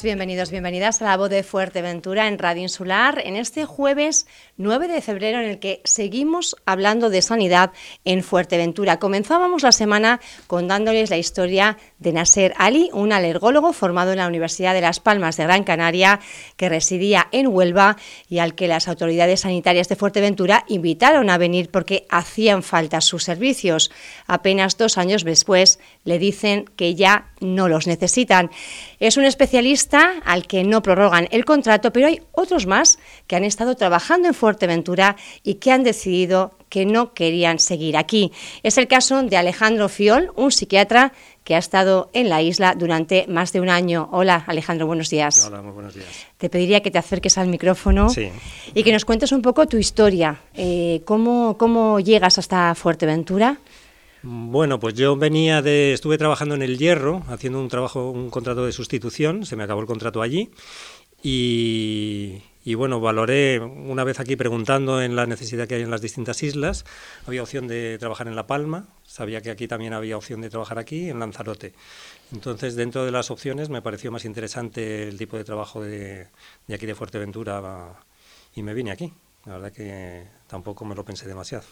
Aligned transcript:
Bienvenidos, 0.00 0.50
bienvenidas 0.50 1.02
a 1.02 1.04
la 1.04 1.18
voz 1.18 1.28
de 1.28 1.42
Fuerteventura 1.42 2.26
en 2.26 2.38
Radio 2.38 2.62
Insular 2.62 3.20
en 3.26 3.36
este 3.36 3.66
jueves 3.66 4.26
9 4.56 4.88
de 4.88 5.02
febrero 5.02 5.38
en 5.38 5.50
el 5.50 5.58
que 5.58 5.82
seguimos 5.84 6.56
hablando 6.64 7.10
de 7.10 7.20
sanidad 7.20 7.72
en 8.06 8.24
Fuerteventura. 8.24 8.98
Comenzábamos 8.98 9.62
la 9.62 9.70
semana 9.70 10.18
contándoles 10.46 11.10
la 11.10 11.18
historia 11.18 11.76
de 11.98 12.14
Nasser 12.14 12.54
Ali, 12.56 12.88
un 12.94 13.12
alergólogo 13.12 13.74
formado 13.74 14.12
en 14.12 14.18
la 14.18 14.26
Universidad 14.26 14.72
de 14.72 14.80
Las 14.80 14.98
Palmas 14.98 15.36
de 15.36 15.44
Gran 15.44 15.62
Canaria 15.62 16.20
que 16.56 16.70
residía 16.70 17.28
en 17.30 17.48
Huelva 17.48 17.98
y 18.30 18.38
al 18.38 18.54
que 18.54 18.68
las 18.68 18.88
autoridades 18.88 19.40
sanitarias 19.40 19.90
de 19.90 19.96
Fuerteventura 19.96 20.64
invitaron 20.68 21.28
a 21.28 21.36
venir 21.36 21.70
porque 21.70 22.06
hacían 22.08 22.62
falta 22.62 23.02
sus 23.02 23.24
servicios. 23.24 23.90
Apenas 24.26 24.78
dos 24.78 24.96
años 24.96 25.22
después 25.22 25.78
le 26.04 26.18
dicen 26.18 26.64
que 26.76 26.94
ya 26.94 27.28
no 27.40 27.68
los 27.68 27.86
necesitan. 27.86 28.50
Es 28.98 29.18
un 29.18 29.24
especialista 29.24 29.81
al 30.24 30.46
que 30.46 30.64
no 30.64 30.82
prorrogan 30.82 31.28
el 31.30 31.44
contrato, 31.44 31.92
pero 31.92 32.06
hay 32.06 32.20
otros 32.32 32.66
más 32.66 32.98
que 33.26 33.36
han 33.36 33.44
estado 33.44 33.74
trabajando 33.74 34.28
en 34.28 34.34
Fuerteventura 34.34 35.16
y 35.42 35.54
que 35.54 35.72
han 35.72 35.82
decidido 35.82 36.52
que 36.68 36.86
no 36.86 37.12
querían 37.12 37.58
seguir 37.58 37.96
aquí. 37.96 38.32
Es 38.62 38.78
el 38.78 38.88
caso 38.88 39.22
de 39.22 39.36
Alejandro 39.36 39.88
Fiol, 39.88 40.32
un 40.36 40.50
psiquiatra 40.50 41.12
que 41.44 41.54
ha 41.54 41.58
estado 41.58 42.08
en 42.14 42.28
la 42.28 42.40
isla 42.40 42.74
durante 42.74 43.26
más 43.28 43.52
de 43.52 43.60
un 43.60 43.68
año. 43.68 44.08
Hola, 44.12 44.44
Alejandro, 44.46 44.86
buenos 44.86 45.10
días. 45.10 45.44
Hola, 45.46 45.60
muy 45.60 45.72
buenos 45.72 45.94
días. 45.94 46.06
Te 46.38 46.48
pediría 46.48 46.80
que 46.80 46.90
te 46.90 46.98
acerques 46.98 47.36
al 47.36 47.48
micrófono 47.48 48.08
y 48.74 48.82
que 48.82 48.92
nos 48.92 49.04
cuentes 49.04 49.32
un 49.32 49.42
poco 49.42 49.66
tu 49.66 49.76
historia. 49.76 50.40
Eh, 50.54 51.02
¿cómo, 51.04 51.56
¿Cómo 51.58 52.00
llegas 52.00 52.38
hasta 52.38 52.74
Fuerteventura? 52.74 53.58
Bueno, 54.24 54.78
pues 54.78 54.94
yo 54.94 55.16
venía 55.16 55.62
de, 55.62 55.92
estuve 55.92 56.16
trabajando 56.16 56.54
en 56.54 56.62
el 56.62 56.78
Hierro, 56.78 57.24
haciendo 57.26 57.58
un 57.60 57.68
trabajo, 57.68 58.10
un 58.10 58.30
contrato 58.30 58.64
de 58.64 58.70
sustitución, 58.70 59.44
se 59.44 59.56
me 59.56 59.64
acabó 59.64 59.80
el 59.80 59.88
contrato 59.88 60.22
allí 60.22 60.50
y, 61.24 62.40
bueno, 62.76 63.00
valoré 63.00 63.58
una 63.58 64.04
vez 64.04 64.20
aquí 64.20 64.36
preguntando 64.36 65.02
en 65.02 65.16
la 65.16 65.26
necesidad 65.26 65.66
que 65.66 65.74
hay 65.74 65.82
en 65.82 65.90
las 65.90 66.02
distintas 66.02 66.42
islas, 66.44 66.84
había 67.26 67.42
opción 67.42 67.66
de 67.66 67.98
trabajar 67.98 68.28
en 68.28 68.36
La 68.36 68.46
Palma, 68.46 68.86
sabía 69.02 69.40
que 69.40 69.50
aquí 69.50 69.66
también 69.66 69.92
había 69.92 70.16
opción 70.16 70.40
de 70.40 70.50
trabajar 70.50 70.78
aquí, 70.78 71.10
en 71.10 71.18
Lanzarote. 71.18 71.74
Entonces, 72.32 72.76
dentro 72.76 73.04
de 73.04 73.10
las 73.10 73.30
opciones 73.32 73.70
me 73.70 73.82
pareció 73.82 74.12
más 74.12 74.24
interesante 74.24 75.08
el 75.08 75.18
tipo 75.18 75.36
de 75.36 75.42
trabajo 75.42 75.82
de, 75.82 76.28
de 76.68 76.74
aquí 76.74 76.86
de 76.86 76.94
Fuerteventura 76.94 77.98
y 78.54 78.62
me 78.62 78.72
vine 78.72 78.92
aquí. 78.92 79.12
La 79.44 79.54
verdad 79.54 79.72
que 79.72 80.22
tampoco 80.46 80.84
me 80.84 80.94
lo 80.94 81.04
pensé 81.04 81.26
demasiado. 81.26 81.64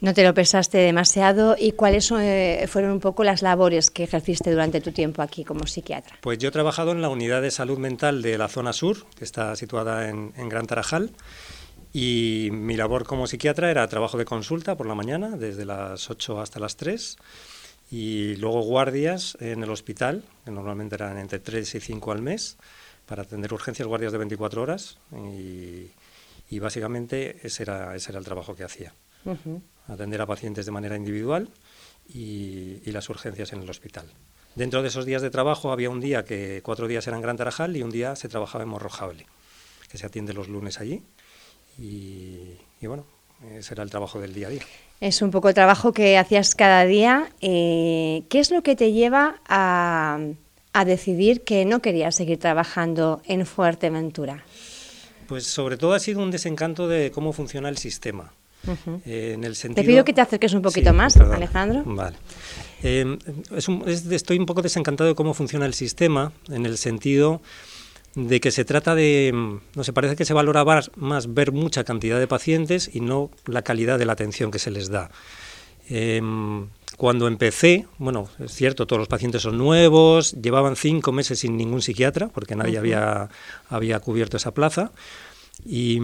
No 0.00 0.14
te 0.14 0.22
lo 0.22 0.32
pensaste 0.32 0.78
demasiado. 0.78 1.56
¿Y 1.58 1.72
cuáles 1.72 2.12
eh, 2.12 2.66
fueron 2.68 2.92
un 2.92 3.00
poco 3.00 3.24
las 3.24 3.42
labores 3.42 3.90
que 3.90 4.04
ejerciste 4.04 4.52
durante 4.52 4.80
tu 4.80 4.92
tiempo 4.92 5.22
aquí 5.22 5.42
como 5.44 5.66
psiquiatra? 5.66 6.18
Pues 6.20 6.38
yo 6.38 6.50
he 6.50 6.52
trabajado 6.52 6.92
en 6.92 7.02
la 7.02 7.08
unidad 7.08 7.42
de 7.42 7.50
salud 7.50 7.78
mental 7.78 8.22
de 8.22 8.38
la 8.38 8.46
zona 8.46 8.72
sur, 8.72 9.06
que 9.16 9.24
está 9.24 9.56
situada 9.56 10.08
en, 10.08 10.48
Gran 10.48 10.66
Tarajal. 10.66 11.10
Y 11.92 12.50
mi 12.52 12.76
labor 12.76 13.04
como 13.04 13.26
psiquiatra 13.26 13.70
era 13.70 13.88
trabajo 13.88 14.18
de 14.18 14.24
consulta 14.24 14.76
por 14.76 14.86
la 14.86 14.94
mañana, 14.94 15.36
desde 15.36 15.64
las 15.64 16.08
8 16.08 16.40
hasta 16.40 16.60
las 16.60 16.76
3, 16.76 17.16
y 17.90 18.36
luego 18.36 18.60
guardias 18.60 19.36
en 19.40 19.62
el 19.62 19.70
hospital, 19.70 20.22
que 20.44 20.50
normalmente 20.50 20.94
eran 20.94 21.18
entre 21.18 21.38
3 21.40 21.74
y 21.74 21.80
5 21.80 22.12
al 22.12 22.22
mes, 22.22 22.58
para 23.06 23.22
atender 23.22 23.52
urgencias, 23.52 23.88
guardias 23.88 24.12
de 24.12 24.18
24 24.18 24.62
horas. 24.62 24.98
Y, 25.12 25.90
y 26.48 26.58
básicamente 26.58 27.38
ese 27.42 27.64
era, 27.64 27.94
ese 27.94 28.12
era 28.12 28.18
el 28.18 28.24
trabajo 28.24 28.54
que 28.54 28.64
hacía. 28.64 28.94
Atender 29.88 30.20
a 30.20 30.26
pacientes 30.26 30.66
de 30.66 30.72
manera 30.72 30.96
individual 30.96 31.48
y, 32.08 32.80
las 32.90 33.08
urgencias 33.08 33.52
en 33.52 33.62
el 33.62 33.70
hospital. 33.70 34.06
Dentro 34.54 34.82
de 34.82 34.88
esos 34.88 35.04
días 35.04 35.22
de 35.22 35.30
trabajo 35.30 35.72
había 35.72 35.90
un 35.90 36.00
día 36.00 36.24
que 36.24 36.62
cuatro 36.62 36.86
días 36.88 37.06
eran 37.06 37.20
Gran 37.20 37.36
Tarajal 37.36 37.76
y 37.76 37.82
un 37.82 37.90
día 37.90 38.16
se 38.16 38.28
trabajaba 38.28 38.64
en 38.64 38.70
Morrojable, 38.70 39.26
que 39.90 39.98
se 39.98 40.06
atiende 40.06 40.32
los 40.32 40.48
lunes 40.48 40.80
allí. 40.80 41.02
Y, 41.78 42.56
bueno, 42.82 43.04
ese 43.52 43.74
era 43.74 43.82
el 43.82 43.90
trabajo 43.90 44.20
del 44.20 44.32
día 44.32 44.46
a 44.46 44.50
día. 44.50 44.62
Es 45.00 45.20
un 45.20 45.30
poco 45.30 45.48
el 45.48 45.54
trabajo 45.54 45.92
que 45.92 46.16
hacías 46.16 46.54
cada 46.54 46.84
día. 46.86 47.30
Eh, 47.42 48.24
¿Qué 48.30 48.38
es 48.38 48.50
lo 48.50 48.62
que 48.62 48.76
te 48.76 48.92
lleva 48.92 49.42
a, 49.46 50.18
a 50.72 50.84
decidir 50.86 51.44
que 51.44 51.66
no 51.66 51.82
querías 51.82 52.14
seguir 52.14 52.38
trabajando 52.38 53.20
en 53.26 53.44
Fuerteventura? 53.44 54.44
Pues 55.28 55.46
sobre 55.46 55.76
todo 55.76 55.94
ha 55.94 55.98
sido 55.98 56.22
un 56.22 56.30
desencanto 56.30 56.88
de 56.88 57.10
cómo 57.10 57.32
funciona 57.32 57.68
el 57.68 57.78
sistema. 57.78 58.32
Eh, 59.04 59.32
en 59.34 59.44
el 59.44 59.54
sentido... 59.54 59.82
Te 59.82 59.86
pido 59.86 60.04
que 60.04 60.12
te 60.12 60.20
acerques 60.20 60.52
un 60.52 60.62
poquito 60.62 60.92
más, 60.92 61.16
Alejandro. 61.16 61.82
Vale. 61.84 62.16
Eh, 62.82 63.18
estoy 64.10 64.38
un 64.38 64.46
poco 64.46 64.62
desencantado 64.62 65.08
de 65.08 65.14
cómo 65.14 65.34
funciona 65.34 65.66
el 65.66 65.74
sistema, 65.74 66.32
en 66.48 66.66
el 66.66 66.76
sentido 66.78 67.40
de 68.16 68.40
que 68.40 68.50
se 68.50 68.64
trata 68.64 68.94
de, 68.94 69.30
no 69.74 69.84
se 69.84 69.92
parece 69.92 70.16
que 70.16 70.24
se 70.24 70.32
valora 70.32 70.64
más 70.96 71.34
ver 71.34 71.52
mucha 71.52 71.84
cantidad 71.84 72.18
de 72.18 72.26
pacientes 72.26 72.90
y 72.92 73.00
no 73.00 73.30
la 73.44 73.62
calidad 73.62 73.98
de 73.98 74.06
la 74.06 74.14
atención 74.14 74.50
que 74.50 74.58
se 74.58 74.70
les 74.70 74.88
da. 74.88 75.10
Em, 75.88 76.68
cuando 76.96 77.28
empecé, 77.28 77.86
bueno, 77.98 78.28
es 78.38 78.52
cierto, 78.52 78.86
todos 78.86 78.98
los 78.98 79.08
pacientes 79.08 79.42
son 79.42 79.58
nuevos, 79.58 80.32
llevaban 80.32 80.76
cinco 80.76 81.12
meses 81.12 81.40
sin 81.40 81.56
ningún 81.56 81.82
psiquiatra, 81.82 82.28
porque 82.28 82.56
nadie 82.56 82.78
había, 82.78 83.28
había 83.68 84.00
cubierto 84.00 84.36
esa 84.36 84.54
plaza. 84.54 84.92
Y, 85.64 85.98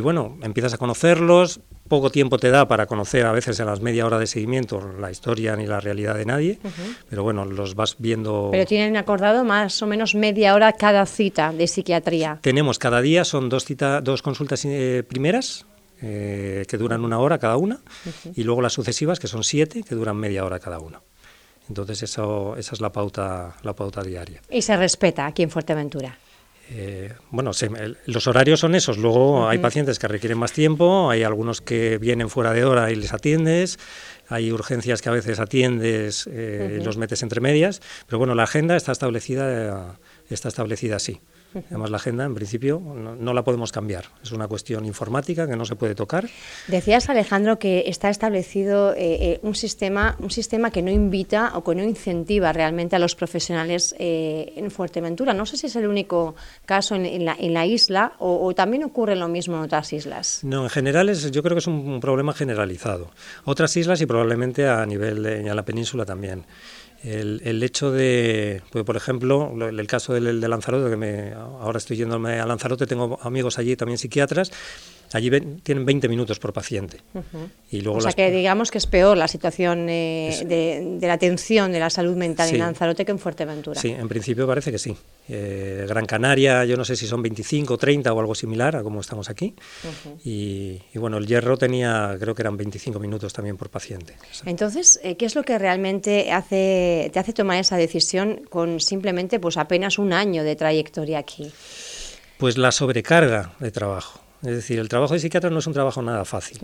bueno, 0.00 0.36
empiezas 0.42 0.74
a 0.74 0.78
conocerlos, 0.78 1.60
poco 1.88 2.10
tiempo 2.10 2.38
te 2.38 2.50
da 2.50 2.68
para 2.68 2.86
conocer 2.86 3.26
a 3.26 3.32
veces 3.32 3.58
en 3.60 3.66
las 3.66 3.80
media 3.80 4.06
hora 4.06 4.18
de 4.18 4.26
seguimiento 4.26 4.80
la 4.98 5.10
historia 5.10 5.56
ni 5.56 5.66
la 5.66 5.80
realidad 5.80 6.16
de 6.16 6.26
nadie, 6.26 6.58
pero 7.08 7.22
bueno, 7.22 7.44
los 7.44 7.74
vas 7.74 7.96
viendo... 7.98 8.48
Pero 8.52 8.66
tienen 8.66 8.96
acordado 8.96 9.44
más 9.44 9.82
o 9.82 9.86
menos 9.86 10.14
media 10.14 10.54
hora 10.54 10.72
cada 10.72 11.06
cita 11.06 11.52
de 11.52 11.66
psiquiatría. 11.66 12.38
Tenemos 12.42 12.78
cada 12.78 13.00
día, 13.00 13.24
son 13.24 13.48
dos, 13.48 13.64
cita, 13.64 14.00
dos 14.00 14.22
consultas 14.22 14.64
eh, 14.64 15.02
primeras, 15.06 15.66
eh, 16.06 16.66
que 16.68 16.76
duran 16.76 17.02
una 17.02 17.18
hora 17.18 17.38
cada 17.38 17.56
una, 17.56 17.80
y 18.34 18.42
luego 18.42 18.60
las 18.60 18.74
sucesivas, 18.74 19.18
que 19.18 19.26
son 19.26 19.42
siete, 19.42 19.82
que 19.82 19.94
duran 19.94 20.16
media 20.18 20.44
hora 20.44 20.58
cada 20.58 20.78
una. 20.78 21.00
Entonces 21.68 22.02
eso, 22.02 22.56
esa 22.58 22.74
es 22.74 22.80
la 22.82 22.92
pauta, 22.92 23.56
la 23.62 23.72
pauta 23.74 24.02
diaria. 24.02 24.42
¿Y 24.50 24.60
se 24.60 24.76
respeta 24.76 25.24
aquí 25.24 25.42
en 25.42 25.50
Fuerteventura? 25.50 26.18
Eh, 26.70 27.12
bueno, 27.30 27.52
los 28.06 28.26
horarios 28.26 28.60
son 28.60 28.74
esos. 28.74 28.98
Luego 28.98 29.48
hay 29.48 29.58
pacientes 29.58 29.98
que 29.98 30.06
requieren 30.08 30.36
más 30.36 30.52
tiempo, 30.52 31.08
hay 31.08 31.22
algunos 31.22 31.62
que 31.62 31.96
vienen 31.96 32.28
fuera 32.28 32.52
de 32.52 32.64
hora 32.64 32.90
y 32.90 32.96
les 32.96 33.14
atiendes, 33.14 33.78
hay 34.28 34.52
urgencias 34.52 35.00
que 35.00 35.08
a 35.08 35.12
veces 35.12 35.40
atiendes 35.40 36.28
eh, 36.30 36.78
y 36.80 36.84
los 36.84 36.98
metes 36.98 37.22
entre 37.22 37.40
medias, 37.40 37.80
pero 38.06 38.18
bueno, 38.18 38.34
la 38.34 38.44
agenda 38.44 38.76
está 38.76 38.92
establecida, 38.92 39.98
está 40.28 40.48
establecida 40.48 40.96
así. 40.96 41.20
Además, 41.70 41.90
la 41.90 41.96
agenda, 41.96 42.24
en 42.24 42.34
principio, 42.34 42.80
no, 42.80 43.34
la 43.34 43.44
podemos 43.44 43.72
cambiar. 43.72 44.04
Es 44.22 44.32
una 44.32 44.48
cuestión 44.48 44.84
informática 44.84 45.46
que 45.46 45.56
no 45.56 45.64
se 45.64 45.76
puede 45.76 45.94
tocar. 45.94 46.28
Decías, 46.68 47.08
Alejandro, 47.08 47.58
que 47.58 47.84
está 47.86 48.10
establecido 48.10 48.92
eh, 48.94 48.96
eh, 49.20 49.40
un, 49.42 49.54
sistema, 49.54 50.16
un 50.20 50.30
sistema 50.30 50.70
que 50.70 50.82
no 50.82 50.90
invita 50.90 51.52
o 51.56 51.64
que 51.64 51.74
no 51.74 51.82
incentiva 51.82 52.52
realmente 52.52 52.96
a 52.96 52.98
los 52.98 53.14
profesionales 53.14 53.94
eh, 53.98 54.52
en 54.56 54.70
Fuerteventura. 54.70 55.34
No 55.34 55.46
sé 55.46 55.56
si 55.56 55.66
es 55.66 55.76
el 55.76 55.86
único 55.86 56.34
caso 56.66 56.94
en, 56.94 57.24
la, 57.24 57.66
isla 57.66 58.12
o, 58.18 58.54
también 58.54 58.84
ocurre 58.84 59.16
lo 59.16 59.28
mismo 59.28 59.56
en 59.56 59.62
otras 59.62 59.92
islas. 59.92 60.40
No, 60.42 60.64
en 60.64 60.70
general 60.70 61.08
es, 61.08 61.30
yo 61.30 61.42
creo 61.42 61.54
que 61.54 61.60
es 61.60 61.66
un, 61.66 62.00
problema 62.00 62.32
generalizado. 62.32 63.10
Otras 63.44 63.76
islas 63.76 64.00
y 64.00 64.06
probablemente 64.06 64.66
a 64.68 64.84
nivel 64.84 65.22
de 65.22 65.54
la 65.54 65.64
península 65.64 66.04
también. 66.04 66.44
El, 67.04 67.62
hecho 67.62 67.90
de, 67.90 68.62
pues, 68.70 68.84
por 68.84 68.96
ejemplo, 68.96 69.52
el, 69.68 69.86
caso 69.86 70.14
del, 70.14 70.40
de 70.40 70.48
Lanzarote, 70.48 70.98
que 70.98 71.34
ahora 71.34 71.76
estoy 71.76 71.98
yéndome 71.98 72.40
a 72.40 72.46
Lanzarote, 72.46 72.86
tengo 72.86 73.18
amigos 73.22 73.58
allí 73.58 73.76
también 73.76 73.98
psiquiatras, 73.98 74.50
Allí 75.14 75.30
tienen 75.62 75.86
20 75.86 76.08
minutos 76.08 76.40
por 76.40 76.52
paciente. 76.52 76.98
y 77.70 77.82
luego 77.82 77.98
o 77.98 78.00
sea 78.00 78.10
que 78.10 78.32
digamos 78.32 78.72
que 78.72 78.78
es 78.78 78.86
peor 78.88 79.16
la 79.16 79.28
situación 79.28 79.88
eh, 79.88 80.42
de, 80.44 81.06
la 81.06 81.12
atención 81.12 81.70
de 81.70 81.78
la 81.78 81.88
salud 81.88 82.16
mental 82.16 82.50
en 82.50 82.58
Lanzarote 82.58 83.04
que 83.04 83.12
en 83.12 83.20
Fuerteventura. 83.20 83.80
Sí, 83.80 83.90
en 83.90 84.08
principio 84.08 84.44
parece 84.44 84.72
que 84.72 84.78
sí. 84.78 84.96
Eh, 85.28 85.86
Gran 85.88 86.04
Canaria, 86.04 86.64
yo 86.64 86.76
no 86.76 86.84
sé 86.84 86.96
si 86.96 87.06
son 87.06 87.22
25, 87.22 87.78
30 87.78 88.12
o 88.12 88.18
algo 88.18 88.34
similar 88.34 88.74
a 88.74 88.82
como 88.82 89.00
estamos 89.00 89.30
aquí. 89.30 89.54
y, 90.24 90.80
bueno, 90.96 91.18
el 91.18 91.28
hierro 91.28 91.56
tenía, 91.56 92.16
creo 92.18 92.34
que 92.34 92.42
eran 92.42 92.56
25 92.56 92.98
minutos 92.98 93.32
también 93.32 93.56
por 93.56 93.70
paciente. 93.70 94.16
Entonces, 94.46 94.98
eh, 95.04 95.14
¿qué 95.14 95.26
es 95.26 95.36
lo 95.36 95.44
que 95.44 95.56
realmente 95.60 96.32
hace, 96.32 97.08
te 97.12 97.20
hace 97.20 97.32
tomar 97.32 97.60
esa 97.60 97.76
decisión 97.76 98.40
con 98.50 98.80
simplemente 98.80 99.38
pues 99.38 99.58
apenas 99.58 100.00
un 100.00 100.12
año 100.12 100.42
de 100.42 100.56
trayectoria 100.56 101.20
aquí? 101.20 101.52
Pues 102.36 102.58
la 102.58 102.72
sobrecarga 102.72 103.52
de 103.60 103.70
trabajo. 103.70 104.23
Es 104.44 104.56
decir, 104.56 104.78
el 104.78 104.88
trabajo 104.88 105.14
de 105.14 105.20
psiquiatra 105.20 105.48
no 105.48 105.58
es 105.58 105.66
un 105.66 105.72
trabajo 105.72 106.02
nada 106.02 106.24
fácil. 106.24 106.58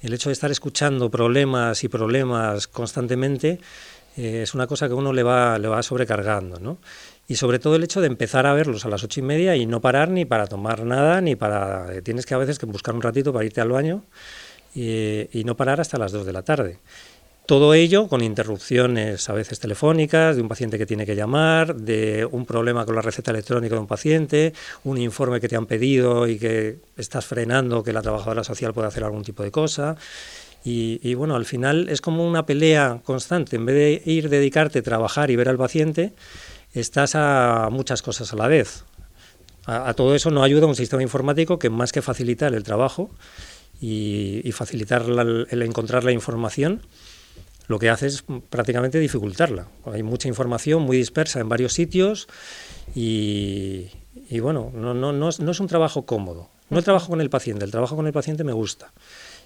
El 0.00 0.14
hecho 0.14 0.30
de 0.30 0.32
estar 0.32 0.50
escuchando 0.50 1.10
problemas 1.10 1.84
y 1.84 1.88
problemas 1.88 2.68
constantemente 2.68 3.60
eh, 4.16 4.42
es 4.42 4.54
una 4.54 4.66
cosa 4.66 4.88
que 4.88 4.94
uno 4.94 5.12
le 5.12 5.22
va, 5.22 5.58
le 5.58 5.68
va 5.68 5.82
sobrecargando, 5.82 6.58
¿no? 6.58 6.78
Y 7.28 7.36
sobre 7.36 7.58
todo 7.58 7.76
el 7.76 7.84
hecho 7.84 8.00
de 8.00 8.06
empezar 8.06 8.46
a 8.46 8.54
verlos 8.54 8.86
a 8.86 8.88
las 8.88 9.04
ocho 9.04 9.20
y 9.20 9.22
media 9.22 9.54
y 9.56 9.66
no 9.66 9.82
parar 9.82 10.08
ni 10.08 10.24
para 10.24 10.46
tomar 10.46 10.84
nada, 10.84 11.20
ni 11.20 11.36
para... 11.36 11.94
Eh, 11.94 12.02
tienes 12.02 12.24
que 12.24 12.32
a 12.32 12.38
veces 12.38 12.58
que 12.58 12.64
buscar 12.64 12.94
un 12.94 13.02
ratito 13.02 13.32
para 13.32 13.44
irte 13.44 13.60
al 13.60 13.68
baño 13.68 14.04
y, 14.74 15.28
y 15.38 15.44
no 15.44 15.54
parar 15.54 15.82
hasta 15.82 15.98
las 15.98 16.12
dos 16.12 16.24
de 16.24 16.32
la 16.32 16.42
tarde. 16.42 16.78
Todo 17.48 17.72
ello 17.72 18.08
con 18.08 18.22
interrupciones 18.22 19.26
a 19.30 19.32
veces 19.32 19.58
telefónicas, 19.58 20.36
de 20.36 20.42
un 20.42 20.48
paciente 20.48 20.76
que 20.76 20.84
tiene 20.84 21.06
que 21.06 21.16
llamar, 21.16 21.76
de 21.76 22.28
un 22.30 22.44
problema 22.44 22.84
con 22.84 22.94
la 22.94 23.00
receta 23.00 23.30
electrónica 23.30 23.74
de 23.74 23.80
un 23.80 23.86
paciente, 23.86 24.52
un 24.84 24.98
informe 24.98 25.40
que 25.40 25.48
te 25.48 25.56
han 25.56 25.64
pedido 25.64 26.28
y 26.28 26.38
que 26.38 26.76
estás 26.98 27.24
frenando 27.24 27.82
que 27.82 27.94
la 27.94 28.02
trabajadora 28.02 28.44
social 28.44 28.74
pueda 28.74 28.88
hacer 28.88 29.02
algún 29.02 29.22
tipo 29.22 29.42
de 29.42 29.50
cosa. 29.50 29.96
Y, 30.62 31.14
bueno, 31.14 31.36
al 31.36 31.46
final 31.46 31.88
es 31.88 32.02
como 32.02 32.28
una 32.28 32.44
pelea 32.44 33.00
constante. 33.02 33.56
En 33.56 33.64
vez 33.64 33.76
de 33.76 34.02
ir, 34.04 34.28
dedicarte, 34.28 34.82
trabajar 34.82 35.30
y 35.30 35.36
ver 35.36 35.48
al 35.48 35.56
paciente, 35.56 36.12
estás 36.74 37.14
a 37.14 37.70
muchas 37.72 38.02
cosas 38.02 38.30
a 38.34 38.36
la 38.36 38.46
vez. 38.46 38.84
A, 39.64 39.94
todo 39.94 40.14
eso 40.14 40.30
no 40.30 40.42
ayuda 40.42 40.66
un 40.66 40.76
sistema 40.76 41.02
informático 41.02 41.58
que 41.58 41.70
más 41.70 41.92
que 41.92 42.02
facilitar 42.02 42.52
el 42.52 42.62
trabajo 42.62 43.08
y, 43.80 44.52
facilitar 44.52 45.06
el 45.08 45.62
encontrar 45.62 46.04
la 46.04 46.12
información, 46.12 46.82
lo 47.68 47.78
que 47.78 47.90
hace 47.90 48.06
es 48.06 48.24
prácticamente 48.50 48.98
dificultarla. 48.98 49.68
Hay 49.84 50.02
mucha 50.02 50.26
información 50.26 50.82
muy 50.82 50.96
dispersa 50.96 51.38
en 51.40 51.48
varios 51.48 51.74
sitios 51.74 52.26
y, 52.94 53.90
bueno, 54.40 54.72
no, 54.74 54.94
no, 54.94 55.12
no, 55.12 55.28
es, 55.28 55.38
no 55.38 55.50
es 55.50 55.60
un 55.60 55.68
trabajo 55.68 56.04
cómodo. 56.06 56.50
No 56.70 56.78
el 56.78 56.84
trabajo 56.84 57.08
con 57.08 57.20
el 57.20 57.30
paciente, 57.30 57.64
el 57.64 57.70
trabajo 57.70 57.94
con 57.94 58.06
el 58.06 58.12
paciente 58.12 58.42
me 58.42 58.52
gusta. 58.52 58.92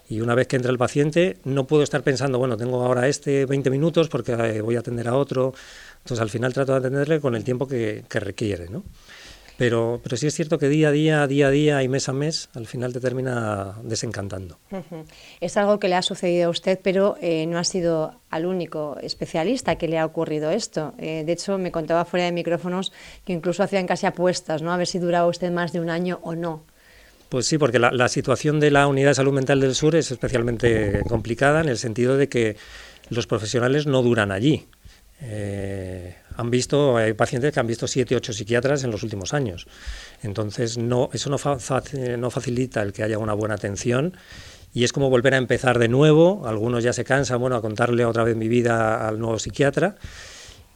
Y 0.09 0.21
una 0.21 0.35
vez 0.35 0.47
que 0.47 0.57
entra 0.57 0.71
el 0.71 0.79
paciente, 0.79 1.39
no 1.45 1.67
puedo 1.67 1.83
estar 1.83 2.03
pensando, 2.03 2.39
bueno, 2.39 2.57
tengo 2.57 2.83
ahora 2.85 3.09
este 3.09 3.47
20 3.47 3.71
minutos 3.71 4.09
porque 4.09 4.33
eh, 4.33 4.61
voy 4.61 4.77
a 4.77 4.81
atender 4.81 5.09
a 5.09 5.17
otro. 5.17 5.55
Entonces, 5.99 6.21
al 6.21 6.31
final 6.31 6.53
trato 6.53 6.73
de 6.73 6.79
atenderle 6.79 7.21
con 7.21 7.35
el 7.35 7.45
tiempo 7.45 7.67
que, 7.67 8.05
que 8.09 8.21
requiere, 8.21 8.69
¿no? 8.69 8.85
Pero, 9.63 10.01
pero 10.03 10.17
sí 10.17 10.27
es 10.27 10.35
cierto 10.35 10.59
que 10.59 10.69
día 10.69 10.89
a 10.89 10.91
día, 10.91 11.25
día 11.29 11.47
a 11.47 11.51
día 11.51 11.83
y 11.85 11.89
mes 11.89 12.09
a 12.09 12.13
mes, 12.13 12.49
al 12.53 12.67
final 12.67 12.93
te 12.93 12.99
termina 12.99 13.77
desencantando. 13.85 14.59
Es 15.41 15.57
algo 15.57 15.79
que 15.79 15.87
le 15.87 15.95
ha 15.95 16.03
sucedido 16.03 16.49
a 16.49 16.51
usted, 16.51 16.81
pero 16.83 17.17
eh, 17.23 17.47
no 17.47 17.59
ha 17.59 17.63
sido 17.63 18.13
al 18.29 18.47
único 18.47 18.97
especialista 19.01 19.77
que 19.77 19.87
le 19.87 20.01
ha 20.01 20.05
ocurrido 20.05 20.51
esto. 20.51 20.95
Eh, 20.99 21.23
de 21.25 21.33
hecho, 21.33 21.59
me 21.59 21.71
contaba 21.71 22.05
fuera 22.05 22.25
de 22.25 22.33
micrófonos 22.33 22.93
que 23.25 23.35
incluso 23.35 23.63
hacían 23.63 23.87
casi 23.87 24.05
apuestas, 24.05 24.63
¿no? 24.63 24.73
A 24.73 24.77
ver 24.77 24.89
si 24.89 24.99
duraba 24.99 25.29
usted 25.29 25.53
más 25.53 25.73
de 25.73 25.79
un 25.79 25.91
año 25.91 26.19
o 26.25 26.35
no. 26.35 26.65
Pues 27.29 27.47
sí, 27.47 27.57
porque 27.57 27.79
la, 27.79 28.09
situación 28.09 28.59
de 28.59 28.73
la 28.73 28.89
Unidad 28.89 29.11
de 29.11 29.15
Salud 29.15 29.33
Mental 29.33 29.61
del 29.61 29.77
Sur 29.77 29.95
es 29.95 30.11
especialmente 30.11 31.03
complicada 31.09 31.61
en 31.61 31.69
el 31.69 31.79
sentido 31.79 32.17
de 32.17 32.29
que 32.29 32.57
los 33.11 33.29
profesionales 33.29 33.87
no 33.87 34.03
duran 34.03 34.33
allí. 34.33 34.67
Eh, 35.21 35.92
han 36.37 36.51
visto, 36.51 36.97
hay 36.97 37.13
pacientes 37.15 37.53
que 37.53 37.61
han 37.61 37.67
visto 37.67 37.87
siete, 37.87 38.17
ocho 38.17 38.33
psiquiatras 38.33 38.85
en 38.85 38.91
los 38.91 39.03
últimos 39.03 39.35
años. 39.35 39.67
Entonces, 40.23 40.79
no, 40.79 41.11
eso 41.13 41.31
no, 41.31 41.37
no 42.19 42.31
facilita 42.31 42.83
el 42.83 42.93
que 42.93 43.03
haya 43.03 43.19
una 43.19 43.35
buena 43.35 43.55
atención 43.55 44.15
y 44.75 44.85
es 44.85 44.93
como 44.93 45.11
volver 45.11 45.35
a 45.35 45.37
empezar 45.37 45.79
de 45.79 45.89
nuevo. 45.89 46.47
Algunos 46.47 46.83
ya 46.83 46.93
se 46.93 47.05
cansan, 47.05 47.41
bueno, 47.41 47.57
a 47.57 47.61
contarle 47.61 48.05
otra 48.05 48.25
vez 48.25 48.37
mi 48.37 48.49
vida 48.49 49.07
al 49.07 49.19
nuevo 49.19 49.39
psiquiatra. 49.39 49.97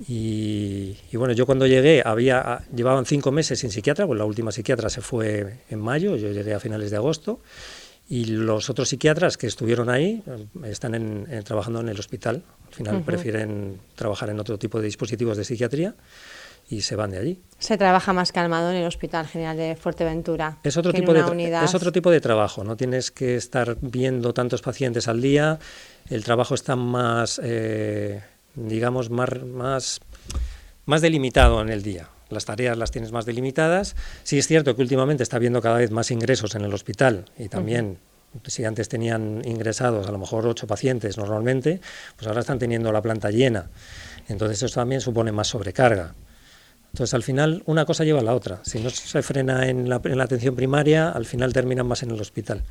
Y, 0.06 0.94
bueno, 1.14 1.32
yo 1.32 1.46
cuando 1.46 1.66
llegué 1.66 2.02
había 2.04 2.60
llevaban 2.74 3.06
cinco 3.06 3.32
meses 3.32 3.60
sin 3.60 3.70
psiquiatra, 3.70 4.06
pues 4.06 4.18
la 4.18 4.26
última 4.26 4.52
psiquiatra 4.52 4.90
se 4.90 5.00
fue 5.00 5.60
en 5.70 5.80
mayo, 5.80 6.16
yo 6.16 6.32
llegué 6.32 6.52
a 6.52 6.60
finales 6.60 6.90
de 6.90 6.98
agosto 6.98 7.40
y 8.08 8.26
los 8.26 8.68
otros 8.68 8.90
psiquiatras 8.90 9.38
que 9.38 9.46
estuvieron 9.46 9.88
ahí 9.88 10.22
eh, 10.26 10.46
están 10.70 11.26
trabajando 11.44 11.80
en 11.80 11.88
el 11.88 11.98
hospital. 11.98 12.42
Al 12.68 12.74
final 12.74 13.02
prefieren 13.02 13.80
trabajar 13.94 14.30
en 14.30 14.40
otro 14.40 14.58
tipo 14.58 14.78
de 14.78 14.84
dispositivos 14.84 15.36
de 15.36 15.44
psiquiatría 15.44 15.94
y 16.68 16.82
se 16.82 16.96
van 16.96 17.12
de 17.12 17.18
allí. 17.18 17.40
Se 17.58 17.78
trabaja 17.78 18.12
más 18.12 18.32
calmado 18.32 18.70
en 18.70 18.76
el 18.76 18.86
Hospital 18.86 19.26
General 19.26 19.56
de 19.56 19.76
Fuerteventura. 19.76 20.58
Es 20.62 20.76
otro, 20.76 20.92
tipo 20.92 21.12
de, 21.12 21.20
es 21.64 21.74
otro 21.74 21.92
tipo 21.92 22.10
de 22.10 22.20
trabajo, 22.20 22.64
no 22.64 22.76
tienes 22.76 23.10
que 23.10 23.36
estar 23.36 23.76
viendo 23.80 24.34
tantos 24.34 24.62
pacientes 24.62 25.08
al 25.08 25.22
día, 25.22 25.58
el 26.10 26.24
trabajo 26.24 26.54
está 26.54 26.76
más, 26.76 27.40
eh, 27.42 28.22
digamos, 28.54 29.10
más, 29.10 29.42
más, 29.44 30.00
más 30.86 31.00
delimitado 31.00 31.60
en 31.62 31.68
el 31.68 31.82
día 31.82 32.10
las 32.28 32.44
tareas 32.44 32.76
las 32.76 32.90
tienes 32.90 33.12
más 33.12 33.24
delimitadas. 33.24 33.94
Sí 34.22 34.38
es 34.38 34.46
cierto 34.46 34.74
que 34.74 34.82
últimamente 34.82 35.22
está 35.22 35.36
habiendo 35.36 35.60
cada 35.62 35.78
vez 35.78 35.90
más 35.90 36.10
ingresos 36.10 36.54
en 36.54 36.62
el 36.62 36.74
hospital 36.74 37.26
y 37.38 37.48
también 37.48 37.98
si 38.46 38.64
antes 38.64 38.88
tenían 38.88 39.42
ingresados 39.44 40.06
a 40.06 40.12
lo 40.12 40.18
mejor 40.18 40.46
ocho 40.46 40.66
pacientes 40.66 41.16
normalmente, 41.16 41.80
pues 42.16 42.26
ahora 42.26 42.40
están 42.40 42.58
teniendo 42.58 42.92
la 42.92 43.02
planta 43.02 43.30
llena. 43.30 43.70
Entonces 44.28 44.62
eso 44.62 44.74
también 44.74 45.00
supone 45.00 45.32
más 45.32 45.48
sobrecarga. 45.48 46.14
Entonces, 46.96 47.12
al 47.12 47.22
final, 47.22 47.62
una 47.66 47.84
cosa 47.84 48.04
lleva 48.04 48.20
a 48.20 48.22
la 48.22 48.34
otra. 48.34 48.60
Si 48.62 48.78
no 48.80 48.88
se 48.88 49.20
frena 49.20 49.68
en 49.68 49.86
la, 49.86 49.96
atención 49.96 50.56
primaria, 50.56 51.10
al 51.10 51.26
final 51.26 51.52
terminan 51.52 51.86
más 51.86 52.02
en 52.02 52.10
el 52.10 52.18
hospital. 52.18 52.62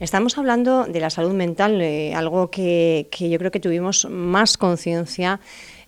Estamos 0.00 0.36
hablando 0.38 0.86
de 0.86 0.98
la 0.98 1.08
salud 1.08 1.34
mental, 1.34 1.80
eh, 1.80 2.12
algo 2.16 2.50
que, 2.50 3.06
que, 3.12 3.30
yo 3.30 3.38
creo 3.38 3.52
que 3.52 3.60
tuvimos 3.60 4.08
más 4.10 4.56
conciencia 4.56 5.38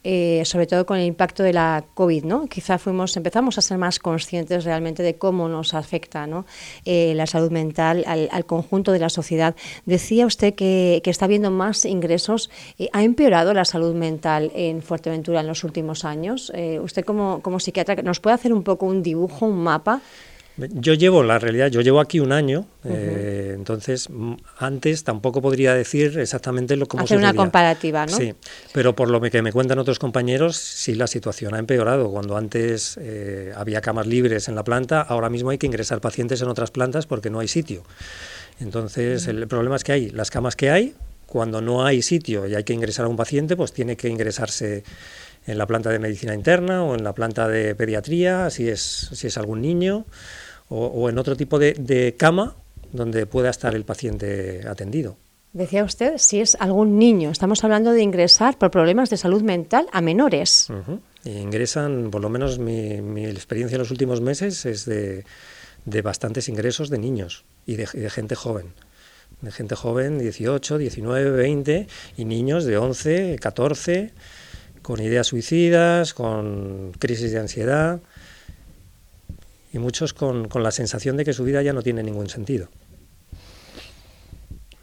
eh, 0.09 0.45
sobre 0.45 0.69
todo 0.69 0.87
con 0.87 0.99
el 0.99 1.05
impacto 1.05 1.43
de 1.43 1.53
la 1.53 1.83
COVID, 1.95 2.23
¿no? 2.23 2.47
Quizá 2.47 2.79
fuimos, 2.79 3.17
empezamos 3.17 3.59
a 3.59 3.61
ser 3.61 3.77
más 3.77 3.99
conscientes 3.99 4.65
realmente 4.65 5.03
de 5.03 5.17
cómo 5.17 5.49
nos 5.49 5.75
afecta 5.75 6.29
eh, 6.85 7.13
la 7.17 7.27
salud 7.27 7.51
mental 7.51 8.05
al, 8.07 8.47
conjunto 8.47 8.93
de 8.93 9.01
la 9.01 9.09
sociedad. 9.09 9.57
Decía 9.85 10.25
usted 10.25 10.55
que, 10.55 11.03
está 11.05 11.25
habiendo 11.25 11.51
más 11.51 11.85
ingresos. 11.85 12.51
Eh, 12.79 12.89
¿Ha 12.93 13.03
empeorado 13.03 13.53
la 13.53 13.65
salud 13.65 13.97
mental 13.97 14.53
en 14.55 14.81
Fuerteventura 14.81 15.41
en 15.41 15.49
los 15.49 15.65
últimos 15.65 16.05
años? 16.05 16.53
usted 16.81 17.05
como, 17.05 17.43
como 17.43 17.59
psiquiatra, 17.59 17.97
¿nos 17.97 18.21
puede 18.21 18.35
hacer 18.35 18.53
un 18.53 18.63
poco 18.63 18.87
un 18.87 19.03
dibujo, 19.03 19.47
un 19.47 19.59
mapa? 19.59 20.03
Yo 20.57 20.95
llevo, 20.95 21.23
la 21.23 21.39
realidad, 21.39 21.69
yo 21.69 21.83
llevo 21.83 22.01
aquí 22.01 22.19
un 22.19 22.33
año, 22.33 22.67
eh, 22.83 23.53
entonces 23.55 24.09
antes 24.57 25.05
tampoco 25.05 25.43
podría 25.43 25.75
decir 25.75 26.19
exactamente 26.19 26.77
lo 26.77 26.87
cómo 26.87 27.05
Hacer 27.05 27.19
una 27.19 27.35
comparativa, 27.35 28.07
¿no? 28.07 28.17
Sí, 28.17 28.35
pero 28.73 28.97
por 28.97 29.11
lo 29.11 29.21
que 29.21 29.43
me 29.43 29.53
cuentan 29.53 29.79
otros 29.79 29.99
compañeros, 29.99 30.57
sí 30.57 30.95
la 30.95 31.09
situación 31.09 31.55
ha 31.55 31.59
empeorado. 31.59 32.11
Cuando 32.11 32.39
antes 32.39 32.99
eh, 32.99 33.53
había 33.55 33.83
camas 33.83 34.07
libres 34.07 34.49
en 34.49 34.55
la 34.55 34.65
planta, 34.65 35.03
ahora 35.03 35.29
mismo 35.29 35.51
hay 35.51 35.59
que 35.59 35.67
ingresar 35.67 36.01
pacientes 36.01 36.41
en 36.41 36.49
otras 36.49 36.71
plantas 36.71 37.07
porque 37.07 37.29
no 37.29 37.41
hay 37.41 37.49
sitio. 37.49 37.83
Entonces 38.59 39.27
el 39.27 39.47
problema 39.49 39.77
es 39.77 39.85
que 39.85 39.93
hay 39.93 40.09
las 40.09 40.31
camas 40.31 40.57
que 40.57 40.71
hay, 40.71 40.95
cuando 41.27 41.61
no 41.61 41.85
hay 41.85 42.01
sitio 42.01 42.47
y 42.47 42.55
hay 42.55 42.65
que 42.65 42.73
ingresar 42.73 43.05
a 43.05 43.09
un 43.09 43.17
paciente, 43.17 43.57
pues 43.57 43.75
tiene 43.75 43.97
que 43.97 44.09
ingresarse 44.09 44.85
en 45.47 45.59
la 45.59 45.67
planta 45.67 45.91
de 45.91 45.99
medicina 45.99 46.35
interna 46.35 46.83
o 46.83 46.95
en 46.95 47.05
la 47.05 47.15
planta 47.15 47.47
de 47.47 47.75
pediatría, 47.75 48.49
si 48.49 48.69
es, 48.69 49.11
si 49.13 49.27
es 49.27 49.37
algún 49.37 49.61
niño 49.61 50.07
o, 50.69 51.09
en 51.09 51.19
otro 51.19 51.37
tipo 51.37 51.59
de, 51.59 52.15
cama 52.19 52.57
donde 52.93 53.27
pueda 53.27 53.51
estar 53.51 53.75
el 53.75 53.85
paciente 53.85 54.63
atendido. 54.69 55.17
Decía 55.53 55.85
usted, 55.85 56.19
si 56.19 56.41
es 56.41 56.57
algún 56.61 56.99
niño, 56.99 57.31
estamos 57.31 57.65
hablando 57.65 57.93
de 57.93 58.03
ingresar 58.03 58.59
por 58.59 58.71
problemas 58.71 59.09
de 59.11 59.17
salud 59.17 59.43
mental 59.43 59.87
a 59.93 60.01
menores. 60.01 60.69
ingresan, 61.25 62.11
por 62.11 62.21
lo 62.21 62.29
menos 62.29 62.59
mi, 62.59 63.25
experiencia 63.25 63.77
en 63.77 63.81
los 63.81 63.91
últimos 63.91 64.21
meses 64.21 64.67
es 64.67 64.85
de, 64.85 65.25
bastantes 66.03 66.49
ingresos 66.49 66.91
de 66.91 66.99
niños 66.99 67.45
y 67.65 67.77
de, 67.77 67.89
de, 67.93 68.11
gente 68.11 68.35
joven. 68.35 68.75
De 69.41 69.51
gente 69.51 69.77
joven, 69.77 70.19
18, 70.19 70.79
19, 70.79 71.31
20, 71.31 71.89
y 72.17 72.25
niños 72.25 72.65
de 72.65 72.77
11, 72.77 73.39
14, 73.41 74.13
con 74.83 75.01
ideas 75.01 75.27
suicidas, 75.27 76.15
con 76.15 76.93
crisis 76.99 77.33
de 77.33 77.39
ansiedad 77.39 78.01
y 79.77 79.79
muchos 79.79 80.13
con, 80.15 80.49
la 80.55 80.71
sensación 80.71 81.17
de 81.17 81.25
que 81.25 81.33
su 81.33 81.45
vida 81.45 81.63
ya 81.63 81.73
no 81.73 81.83
tiene 81.83 82.03
ningún 82.03 82.29
sentido. 82.29 82.69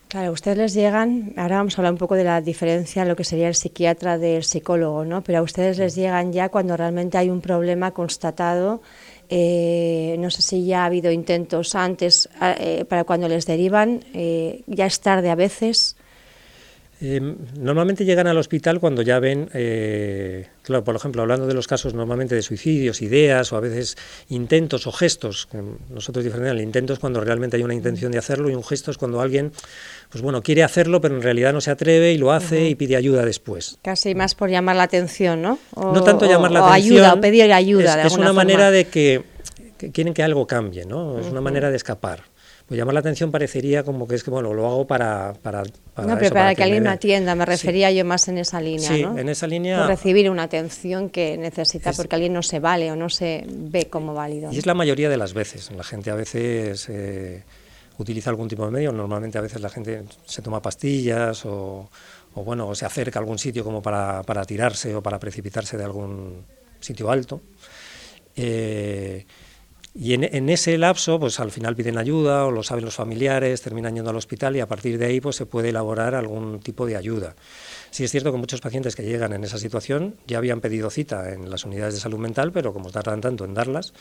Claro, 0.07 0.31
ustedes 0.31 0.57
les 0.57 0.73
llegan, 0.75 1.33
ahora 1.38 1.57
vamos 1.57 1.73
a 1.73 1.81
hablar 1.81 1.93
un 1.93 1.97
poco 1.97 2.13
de 2.13 2.23
la 2.23 2.39
diferencia, 2.39 3.03
lo 3.03 3.15
que 3.15 3.23
sería 3.23 3.47
el 3.47 3.55
psiquiatra 3.55 4.19
del 4.19 4.43
psicólogo, 4.43 5.03
¿no? 5.03 5.23
Pero 5.23 5.39
a 5.39 5.41
ustedes 5.41 5.79
les 5.79 5.95
llegan 5.95 6.31
ya 6.31 6.50
cuando 6.50 6.77
realmente 6.77 7.17
hay 7.17 7.31
un 7.31 7.41
problema 7.41 7.89
constatado. 7.91 8.83
Eh, 9.27 10.15
no 10.19 10.29
sé 10.29 10.43
si 10.43 10.65
ya 10.67 10.83
ha 10.83 10.85
habido 10.85 11.12
intentos 11.12 11.73
antes, 11.73 12.29
eh, 12.59 12.85
para 12.88 13.05
cuando 13.05 13.27
les 13.27 13.47
derivan, 13.47 14.01
eh, 14.13 14.62
ya 14.67 14.85
es 14.85 15.00
tarde 15.00 15.31
a 15.31 15.35
veces. 15.35 15.95
Em, 17.05 17.36
normalmente 17.60 18.05
llegan 18.05 18.27
al 18.27 18.38
hospital 18.38 18.79
cuando 18.79 19.01
ya 19.01 19.19
ven, 19.19 19.50
eh, 19.53 20.48
claro, 20.62 20.86
por 20.86 20.95
ejemplo, 20.95 21.22
hablando 21.22 21.45
de 21.45 21.53
los 21.53 21.67
casos 21.67 21.93
normalmente 21.93 22.33
de 22.33 22.41
suicidios, 22.41 23.01
ideas 23.01 23.51
o 23.51 23.57
a 23.57 23.60
veces 23.60 23.98
intentos 24.29 24.88
o 24.88 24.93
gestos, 24.93 25.50
nosotros 25.89 26.24
diferenciamos, 26.24 26.62
el 26.62 26.65
intento 26.65 26.93
es 26.93 27.00
cuando 27.00 27.19
realmente 27.19 27.57
hay 27.57 27.63
una 27.63 27.74
intención 27.74 28.13
de 28.13 28.19
hacerlo 28.19 28.50
y 28.50 28.55
un 28.55 28.63
gesto 28.63 28.89
es 28.89 28.98
cuando 28.98 29.19
alguien, 29.19 29.51
pues 30.10 30.22
bueno, 30.22 30.41
quiere 30.41 30.63
hacerlo 30.63 31.01
pero 31.01 31.17
en 31.17 31.22
realidad 31.22 31.51
no 31.51 31.60
se 31.60 31.72
atreve 31.72 32.13
y 32.13 32.17
lo 32.17 32.31
hace 32.31 32.69
y 32.69 32.75
pide 32.75 32.95
ayuda 32.95 33.25
después. 33.25 33.79
Casi 33.81 34.15
más 34.15 34.33
por 34.33 34.50
llamar 34.50 34.77
la 34.77 34.83
atención, 34.83 35.41
¿no? 35.41 35.60
no 35.75 36.03
tanto 36.03 36.25
llamar 36.25 36.51
la 36.51 36.69
atención. 36.69 37.00
ayuda, 37.00 37.13
o 37.15 37.19
pedir 37.19 37.51
ayuda. 37.51 38.00
Es, 38.00 38.13
es 38.13 38.17
una 38.17 38.31
manera 38.31 38.72
de 38.72 38.86
que, 38.86 39.24
quieren 39.91 40.13
que 40.13 40.24
algo 40.24 40.48
cambie, 40.48 40.86
¿no? 40.86 41.19
Es 41.19 41.27
una 41.27 41.41
manera 41.41 41.69
de 41.69 41.75
escapar. 41.75 42.32
Pues 42.74 42.80
llamar 42.80 42.96
la 42.96 43.01
atención 43.01 43.30
parecería 43.30 43.84
como 43.84 44.08
que 44.08 44.15
es 44.15 44.24
que, 44.24 44.32
bueno, 44.32 44.51
lo 44.51 44.65
hago 44.65 44.88
para... 44.88 45.34
para, 45.44 45.62
para 45.94 46.08
no, 46.08 46.18
pero 46.18 46.34
para, 46.34 46.56
que, 46.56 46.63
alguien 46.63 46.82
me 46.82 46.89
atienda, 46.89 47.36
me 47.36 47.46
refería 47.46 47.92
yo 47.92 48.03
más 48.03 48.27
en 48.30 48.39
esa 48.39 48.60
línea, 48.60 48.89
sí, 48.89 49.03
en 49.03 49.30
esa 49.30 49.46
línea... 49.46 49.77
Por 49.77 49.89
recibir 49.89 50.27
una 50.27 50.42
atención 50.42 51.12
que 51.12 51.38
necesita 51.38 51.94
porque 51.94 52.15
alguien 52.15 52.34
no 52.34 52.42
se 52.42 52.60
vale 52.60 52.92
o 52.92 52.96
no 52.96 53.10
se 53.10 53.46
ve 53.48 53.92
como 53.92 54.15
válido. 54.15 54.51
Y 54.51 54.58
es 54.58 54.65
la 54.65 54.74
mayoría 54.74 55.08
de 55.08 55.18
las 55.18 55.36
veces. 55.36 55.70
La 55.70 55.84
gente 55.84 56.10
a 56.10 56.15
veces 56.15 56.89
eh, 56.89 57.44
utiliza 58.00 58.32
algún 58.32 58.48
tipo 58.48 58.65
de 58.65 58.72
medio, 58.72 58.92
normalmente 58.92 59.38
a 59.38 59.42
veces 59.42 59.62
la 59.62 59.70
gente 59.70 60.06
se 60.25 60.42
toma 60.42 60.60
pastillas 60.60 61.46
o, 61.46 61.92
o 62.34 62.44
bueno, 62.44 62.68
o 62.70 62.74
se 62.74 62.88
acerca 62.88 63.20
a 63.20 63.22
algún 63.22 63.38
sitio 63.38 63.63
como 63.63 63.84
para, 63.84 64.24
para 64.24 64.46
tirarse 64.46 64.96
o 64.96 65.03
para 65.03 65.20
precipitarse 65.20 65.77
de 65.77 65.84
algún 65.84 66.44
sitio 66.80 67.12
alto. 67.12 67.39
Eh, 68.36 69.27
y 69.95 70.13
en, 70.13 70.50
ese 70.50 70.75
lapso, 70.79 71.19
pues 71.19 71.39
al 71.39 71.51
final 71.51 71.75
piden 71.75 72.00
ayuda 72.00 72.45
o 72.45 72.51
lo 72.51 72.63
saben 72.63 72.83
los 72.83 72.95
familiares, 72.95 73.62
terminan 73.62 73.93
yendo 73.93 74.09
al 74.09 74.15
hospital 74.15 74.55
y 74.55 74.59
a 74.59 74.67
partir 74.67 74.97
de 74.97 75.05
ahí 75.05 75.21
pues 75.21 75.35
se 75.35 75.45
puede 75.45 75.69
elaborar 75.69 76.15
algún 76.15 76.59
tipo 76.62 76.88
de 76.88 76.95
ayuda. 76.95 77.35
Sí 77.91 78.03
es 78.03 78.09
cierto 78.09 78.31
que 78.31 78.39
muchos 78.39 78.59
pacientes 78.59 78.95
que 78.95 79.03
llegan 79.03 79.33
en 79.33 79.43
esa 79.43 79.59
situación 79.59 80.15
ya 80.25 80.39
habían 80.39 80.62
pedido 80.62 80.89
cita 80.89 81.31
en 81.31 81.51
las 81.51 81.63
unidades 81.63 81.93
de 81.93 82.00
salud 82.00 82.17
mental, 82.17 82.51
pero 82.51 82.73
como 82.73 82.89
tardan 82.89 83.21
tanto 83.21 83.45
en 83.45 83.53
darlas, 83.53 83.93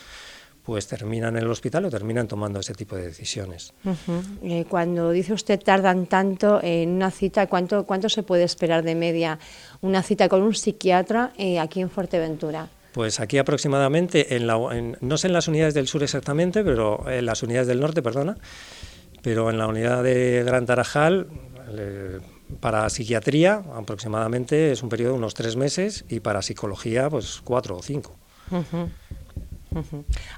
pues 0.63 0.87
terminan 0.87 1.37
en 1.37 1.43
el 1.43 1.51
hospital 1.51 1.85
o 1.85 1.91
terminan 1.91 2.27
tomando 2.27 2.59
ese 2.59 2.73
tipo 2.73 2.95
de 2.95 3.03
decisiones. 3.03 3.73
Eh, 4.41 4.65
cuando 4.67 5.11
dice 5.11 5.33
usted 5.33 5.61
tardan 5.61 6.07
tanto 6.07 6.59
en 6.63 6.89
una 6.89 7.11
cita, 7.11 7.45
¿cuánto, 7.45 7.85
¿cuánto 7.85 8.09
se 8.09 8.23
puede 8.23 8.45
esperar 8.45 8.83
de 8.83 8.95
media 8.95 9.37
una 9.81 10.01
cita 10.01 10.27
con 10.27 10.41
un 10.41 10.55
psiquiatra 10.55 11.33
eh, 11.37 11.59
aquí 11.59 11.81
en 11.81 11.91
Fuerteventura? 11.91 12.69
Pues 12.93 13.19
aquí 13.19 13.37
aproximadamente, 13.37 14.35
en 14.35 14.47
la, 14.47 14.57
no 15.01 15.17
sé 15.17 15.27
en 15.27 15.33
las 15.33 15.47
unidades 15.47 15.73
del 15.73 15.87
sur 15.87 16.03
exactamente, 16.03 16.63
pero 16.63 17.09
en 17.09 17.25
las 17.25 17.43
unidades 17.43 17.67
del 17.67 17.79
norte, 17.79 18.01
perdona, 18.01 18.37
pero 19.21 19.49
en 19.49 19.57
la 19.57 19.67
unidad 19.67 20.03
de 20.03 20.43
Gran 20.43 20.65
Tarajal, 20.65 21.27
para 22.59 22.89
psiquiatría 22.89 23.63
aproximadamente 23.75 24.71
es 24.71 24.83
un 24.83 24.89
periodo 24.89 25.13
de 25.13 25.17
unos 25.17 25.33
tres 25.33 25.55
meses 25.55 26.05
y 26.09 26.19
para 26.19 26.41
psicología 26.41 27.09
pues 27.09 27.41
cuatro 27.43 27.77
o 27.77 27.81
cinco. 27.81 28.15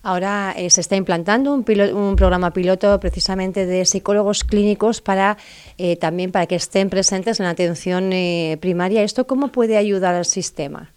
Ahora 0.02 0.54
eh, 0.56 0.70
se 0.70 0.80
está 0.80 0.96
implantando 0.96 1.54
un, 1.54 1.66
un, 1.94 2.16
programa 2.16 2.52
piloto 2.52 2.98
precisamente 3.02 3.66
de 3.66 3.84
psicólogos 3.84 4.46
clínicos 4.46 5.02
para 5.02 5.38
eh, 5.78 5.98
también 5.98 6.32
para 6.32 6.48
que 6.48 6.56
estén 6.56 6.90
presentes 6.90 7.42
en 7.42 7.46
la 7.46 7.50
atención 7.50 8.14
eh, 8.14 8.58
primaria. 8.62 9.04
¿Esto 9.04 9.28
cómo 9.28 9.50
puede 9.50 9.76
ayudar 9.76 10.16
al 10.16 10.26
sistema? 10.26 10.95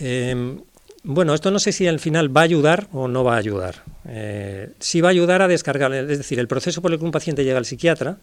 Em, 0.00 0.60
bueno, 1.06 1.34
esto 1.34 1.50
no 1.50 1.58
sé 1.58 1.72
si 1.72 1.86
al 1.86 2.00
final 2.00 2.34
va 2.34 2.40
a 2.40 2.44
ayudar 2.44 2.88
o 2.90 3.08
no 3.08 3.24
va 3.24 3.34
a 3.34 3.36
ayudar. 3.36 3.82
Eh, 4.06 4.70
sí 4.80 5.02
va 5.02 5.08
a 5.08 5.10
ayudar 5.10 5.42
a 5.42 5.48
descargar, 5.48 5.92
es 5.92 6.18
decir, 6.18 6.38
el 6.38 6.48
proceso 6.48 6.80
por 6.80 6.92
el 6.92 6.98
que 6.98 7.04
un 7.04 7.10
paciente 7.10 7.44
llega 7.44 7.58
al 7.58 7.66
psiquiatra 7.66 8.16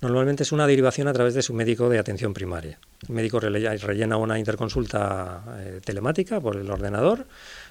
normalmente 0.00 0.42
es 0.42 0.50
una 0.50 0.66
derivación 0.66 1.08
a 1.08 1.12
través 1.12 1.34
de 1.34 1.42
su 1.42 1.52
médico 1.52 1.90
de 1.90 1.98
atención 1.98 2.32
primaria. 2.32 2.78
El 3.06 3.14
médico 3.14 3.38
rellena 3.38 4.16
una 4.16 4.38
interconsulta 4.38 5.44
eh, 5.58 5.80
telemática 5.84 6.40
por 6.40 6.56
el 6.56 6.70
ordenador, 6.70 7.26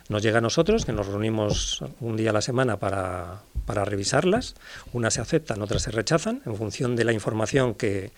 nos 0.10 0.22
llega 0.22 0.38
a 0.38 0.42
nosotros, 0.42 0.86
que 0.86 0.94
nos 0.94 1.08
reunimos 1.08 1.84
un 2.00 2.16
día 2.16 2.30
a 2.30 2.34
la 2.34 2.42
semana 2.42 2.78
para, 2.78 3.42
revisarlas. 3.84 4.56
Unas 4.94 5.16
se 5.16 5.22
aceptan, 5.22 5.62
otras 5.62 5.82
se 5.82 5.92
rechazan, 5.92 6.44
en 6.46 6.56
función 6.56 6.96
de 6.96 7.04
la 7.04 7.14
información 7.14 7.74
que, 7.74 8.12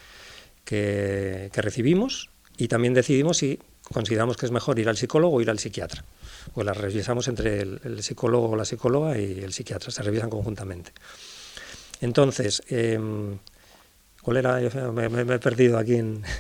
que 0.66 1.50
recibimos 1.56 2.30
y 2.58 2.68
también 2.68 2.94
decidimos 2.94 3.38
si 3.38 3.60
consideramos 3.92 4.38
que 4.38 4.46
es 4.46 4.52
mejor 4.52 4.80
ir 4.80 4.90
al 4.90 4.98
psicólogo 4.98 5.38
o 5.38 5.42
ir 5.42 5.50
al 5.50 5.60
psiquiatra. 5.60 6.04
Pues 6.54 6.66
las 6.66 6.78
revisamos 6.78 7.28
entre 7.28 7.62
el, 7.62 8.04
psicólogo 8.04 8.50
o 8.50 8.56
la 8.56 8.66
psicóloga 8.66 9.18
y 9.18 9.40
el 9.40 9.54
psiquiatra, 9.54 9.92
se 9.92 10.04
revisan 10.04 10.30
conjuntamente. 10.30 10.92
Entonces, 12.02 12.64
em, 12.68 13.38
¿cuál 14.24 14.38
era? 14.38 14.60
Me, 14.92 15.10
me, 15.10 15.36
he 15.36 15.40
perdido 15.40 15.78
aquí 15.78 15.96
en... 15.96 16.24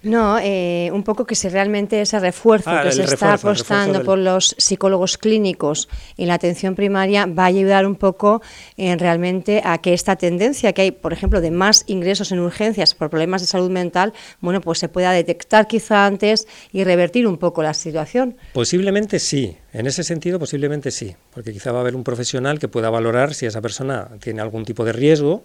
No, 0.00 0.38
eh, 0.40 0.90
un 0.92 1.02
poco 1.02 1.26
que 1.26 1.34
si 1.34 1.48
realmente 1.48 2.00
ese 2.00 2.20
refuerzo 2.20 2.70
ah, 2.70 2.82
que 2.84 2.92
se 2.92 3.02
está 3.02 3.32
apostando 3.32 4.04
por 4.04 4.16
los 4.16 4.54
psicólogos 4.56 5.18
clínicos 5.18 5.88
en 6.16 6.28
la 6.28 6.34
atención 6.34 6.76
primaria 6.76 7.26
va 7.26 7.42
a 7.42 7.46
ayudar 7.46 7.84
un 7.84 7.96
poco 7.96 8.40
en 8.76 8.98
realmente 9.00 9.60
a 9.64 9.78
que 9.78 9.94
esta 9.94 10.14
tendencia 10.14 10.72
que 10.72 10.82
hay, 10.82 10.90
por 10.92 11.12
ejemplo, 11.12 11.40
de 11.40 11.50
más 11.50 11.82
ingresos 11.88 12.30
en 12.30 12.38
urgencias 12.38 12.94
por 12.94 13.10
problemas 13.10 13.40
de 13.40 13.48
salud 13.48 13.70
mental, 13.70 14.12
bueno, 14.40 14.60
pues 14.60 14.78
se 14.78 14.88
pueda 14.88 15.10
detectar 15.10 15.66
quizá 15.66 16.06
antes 16.06 16.46
y 16.70 16.84
revertir 16.84 17.26
un 17.26 17.36
poco 17.36 17.64
la 17.64 17.74
situación. 17.74 18.36
Posiblemente 18.52 19.18
sí, 19.18 19.56
en 19.72 19.88
ese 19.88 20.04
sentido 20.04 20.38
posiblemente 20.38 20.92
sí, 20.92 21.16
porque 21.32 21.52
quizá 21.52 21.72
va 21.72 21.78
a 21.78 21.80
haber 21.80 21.96
un 21.96 22.04
profesional 22.04 22.60
que 22.60 22.68
pueda 22.68 22.88
valorar 22.88 23.34
si 23.34 23.46
esa 23.46 23.60
persona 23.60 24.10
tiene 24.20 24.42
algún 24.42 24.64
tipo 24.64 24.84
de 24.84 24.92
riesgo 24.92 25.44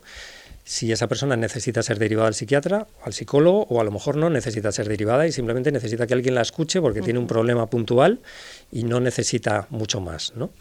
si 0.65 0.91
esa 0.91 1.07
persona 1.07 1.35
necesita 1.35 1.83
ser 1.83 1.99
derivada 1.99 2.27
al 2.27 2.33
psiquiatra, 2.33 2.87
al 3.03 3.13
psicólogo, 3.13 3.63
o 3.69 3.81
a 3.81 3.83
lo 3.83 3.91
mejor 3.91 4.15
no 4.15 4.29
necesita 4.29 4.71
ser 4.71 4.87
derivada 4.87 5.27
y 5.27 5.31
simplemente 5.31 5.71
necesita 5.71 6.07
que 6.07 6.13
alguien 6.13 6.35
la 6.35 6.41
escuche 6.41 6.79
porque 6.79 7.01
tiene 7.01 7.19
un 7.19 7.27
problema 7.27 7.69
puntual 7.69 8.19
y 8.71 8.83
no 8.83 8.99
necesita 8.99 9.67
mucho 9.69 9.99
más. 9.99 10.33
¿no? 10.35 10.51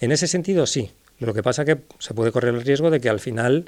En 0.00 0.12
ese 0.12 0.26
sentido, 0.26 0.66
sí. 0.66 0.90
Lo 1.18 1.34
que 1.34 1.42
pasa 1.42 1.62
es 1.62 1.66
que 1.66 1.82
se 1.98 2.14
puede 2.14 2.32
correr 2.32 2.54
el 2.54 2.62
riesgo 2.62 2.90
de 2.90 3.00
que 3.00 3.08
al 3.08 3.20
final, 3.20 3.66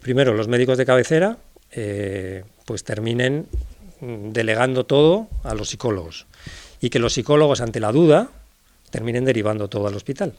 primero, 0.00 0.34
los 0.34 0.48
médicos 0.48 0.78
de 0.78 0.86
cabecera 0.86 1.38
eh, 1.70 2.44
pues 2.64 2.82
terminen 2.82 3.46
mm, 4.00 4.30
delegando 4.30 4.86
todo 4.86 5.28
a 5.44 5.54
los 5.54 5.68
psicólogos 5.68 6.26
y 6.80 6.90
que 6.90 6.98
los 6.98 7.12
psicólogos, 7.12 7.60
ante 7.60 7.78
la 7.78 7.92
duda, 7.92 8.30
terminen 8.90 9.24
derivando 9.24 9.68
todo 9.68 9.86
al 9.86 9.94
hospital. 9.94 10.34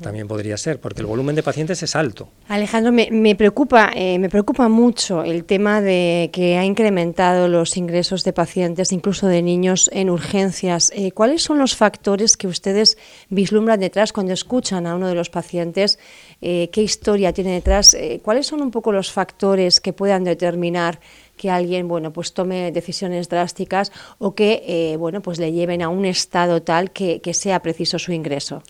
También 0.00 0.28
podría 0.28 0.56
ser, 0.56 0.80
porque 0.80 1.00
el 1.00 1.06
volumen 1.06 1.34
de 1.34 1.42
pacientes 1.42 1.82
es 1.82 1.96
alto. 1.96 2.28
Alejandro, 2.48 2.92
me, 2.92 3.34
preocupa, 3.34 3.90
eh, 3.94 4.18
me 4.18 4.28
preocupa 4.28 4.68
mucho 4.68 5.22
el 5.22 5.44
tema 5.44 5.80
de 5.80 6.30
que 6.32 6.58
ha 6.58 6.64
incrementado 6.64 7.48
los 7.48 7.76
ingresos 7.76 8.24
de 8.24 8.32
pacientes, 8.32 8.92
incluso 8.92 9.26
de 9.26 9.42
niños, 9.42 9.88
en 9.92 10.10
urgencias. 10.10 10.92
Eh, 10.94 11.12
¿Cuáles 11.12 11.42
son 11.42 11.58
los 11.58 11.76
factores 11.76 12.36
que 12.36 12.46
ustedes 12.46 12.98
vislumbran 13.30 13.80
detrás 13.80 14.12
cuando 14.12 14.32
escuchan 14.32 14.86
a 14.86 14.94
uno 14.94 15.08
de 15.08 15.14
los 15.14 15.30
pacientes? 15.30 15.98
Eh, 16.42 16.68
¿Qué 16.72 16.82
historia 16.82 17.32
tiene 17.32 17.52
detrás? 17.52 17.96
¿Cuáles 18.22 18.46
son 18.46 18.60
un 18.62 18.70
poco 18.70 18.92
los 18.92 19.10
factores 19.10 19.80
que 19.80 19.92
puedan 19.92 20.24
determinar 20.24 21.00
que 21.36 21.50
alguien 21.50 21.88
bueno 21.88 22.12
pues 22.12 22.34
tome 22.34 22.70
decisiones 22.70 23.30
drásticas 23.30 23.92
o 24.18 24.34
que 24.34 24.94
bueno 24.98 25.22
pues 25.22 25.38
le 25.38 25.52
lleven 25.52 25.80
a 25.80 25.88
un 25.88 26.04
estado 26.04 26.60
tal 26.60 26.90
que 26.90 27.34
sea 27.34 27.62
preciso 27.62 27.98
su 27.98 28.12
ingreso. 28.12 28.62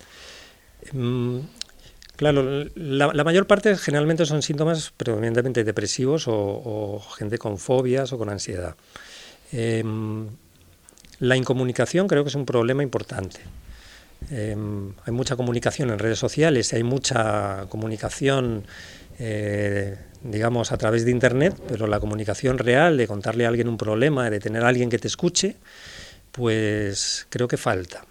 Mm, 0.92 1.38
claro, 2.16 2.66
la, 2.74 3.24
mayor 3.24 3.46
parte 3.46 3.76
generalmente 3.76 4.26
son 4.26 4.42
síntomas 4.42 4.92
predominantemente 4.96 5.64
depresivos 5.64 6.24
o, 6.26 7.02
gente 7.16 7.38
con 7.38 7.58
fobias 7.58 8.12
o 8.12 8.18
con 8.18 8.30
ansiedad. 8.30 8.74
Em, 9.52 10.28
la 11.18 11.36
incomunicación 11.36 12.08
creo 12.08 12.24
que 12.24 12.28
es 12.28 12.34
un 12.34 12.46
problema 12.46 12.82
importante. 12.82 13.40
Em, 14.30 14.92
hay 15.04 15.12
mucha 15.12 15.36
comunicación 15.36 15.90
en 15.90 15.98
redes 15.98 16.18
sociales, 16.18 16.72
hay 16.72 16.82
mucha 16.82 17.66
comunicación, 17.68 18.64
eh, 19.18 19.96
digamos, 20.22 20.72
a 20.72 20.76
través 20.76 21.04
de 21.04 21.10
Internet, 21.10 21.56
pero 21.68 21.86
la 21.86 22.00
comunicación 22.00 22.58
real, 22.58 22.96
de 22.96 23.06
contarle 23.06 23.46
a 23.46 23.48
alguien 23.48 23.68
un 23.68 23.78
problema, 23.78 24.28
de 24.30 24.40
tener 24.40 24.62
a 24.62 24.68
alguien 24.68 24.90
que 24.90 24.98
te 24.98 25.08
escuche, 25.08 25.56
pues 26.32 27.26
creo 27.30 27.48
que 27.48 27.56
falta. 27.56 28.04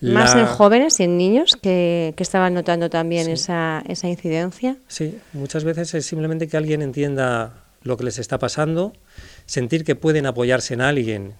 Más 0.00 0.34
en 0.34 0.46
jóvenes 0.46 1.00
y 1.00 1.04
en 1.04 1.16
niños 1.16 1.56
que, 1.56 2.14
estaban 2.18 2.54
notando 2.54 2.90
también 2.90 3.28
esa, 3.30 3.82
esa 3.88 4.08
incidencia. 4.08 4.76
Sí, 4.88 5.18
muchas 5.32 5.64
veces 5.64 5.94
es 5.94 6.04
simplemente 6.04 6.48
que 6.48 6.56
alguien 6.56 6.82
entienda 6.82 7.64
lo 7.82 7.96
que 7.96 8.04
les 8.04 8.18
está 8.18 8.38
pasando, 8.38 8.92
sentir 9.46 9.84
que 9.84 9.94
pueden 9.94 10.26
apoyarse 10.26 10.74
en 10.74 10.80
alguien 10.82 11.34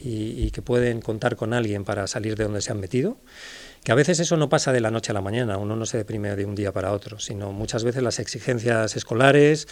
y, 0.00 0.50
que 0.50 0.62
pueden 0.62 1.00
contar 1.00 1.36
con 1.36 1.52
alguien 1.52 1.84
para 1.84 2.06
salir 2.06 2.36
de 2.36 2.44
donde 2.44 2.60
se 2.60 2.72
han 2.72 2.80
metido, 2.80 3.16
que 3.82 3.92
a 3.92 3.94
veces 3.94 4.18
eso 4.20 4.36
no 4.36 4.48
pasa 4.48 4.72
de 4.72 4.80
la 4.80 4.90
noche 4.90 5.12
a 5.12 5.14
la 5.14 5.20
mañana, 5.20 5.56
uno 5.56 5.76
no 5.76 5.86
se 5.86 5.98
deprime 5.98 6.34
de 6.36 6.44
un 6.44 6.54
día 6.54 6.72
para 6.72 6.92
otro, 6.92 7.18
sino 7.18 7.52
muchas 7.52 7.84
veces 7.84 8.02
las 8.02 8.18
exigencias 8.18 8.96
escolares, 8.96 9.68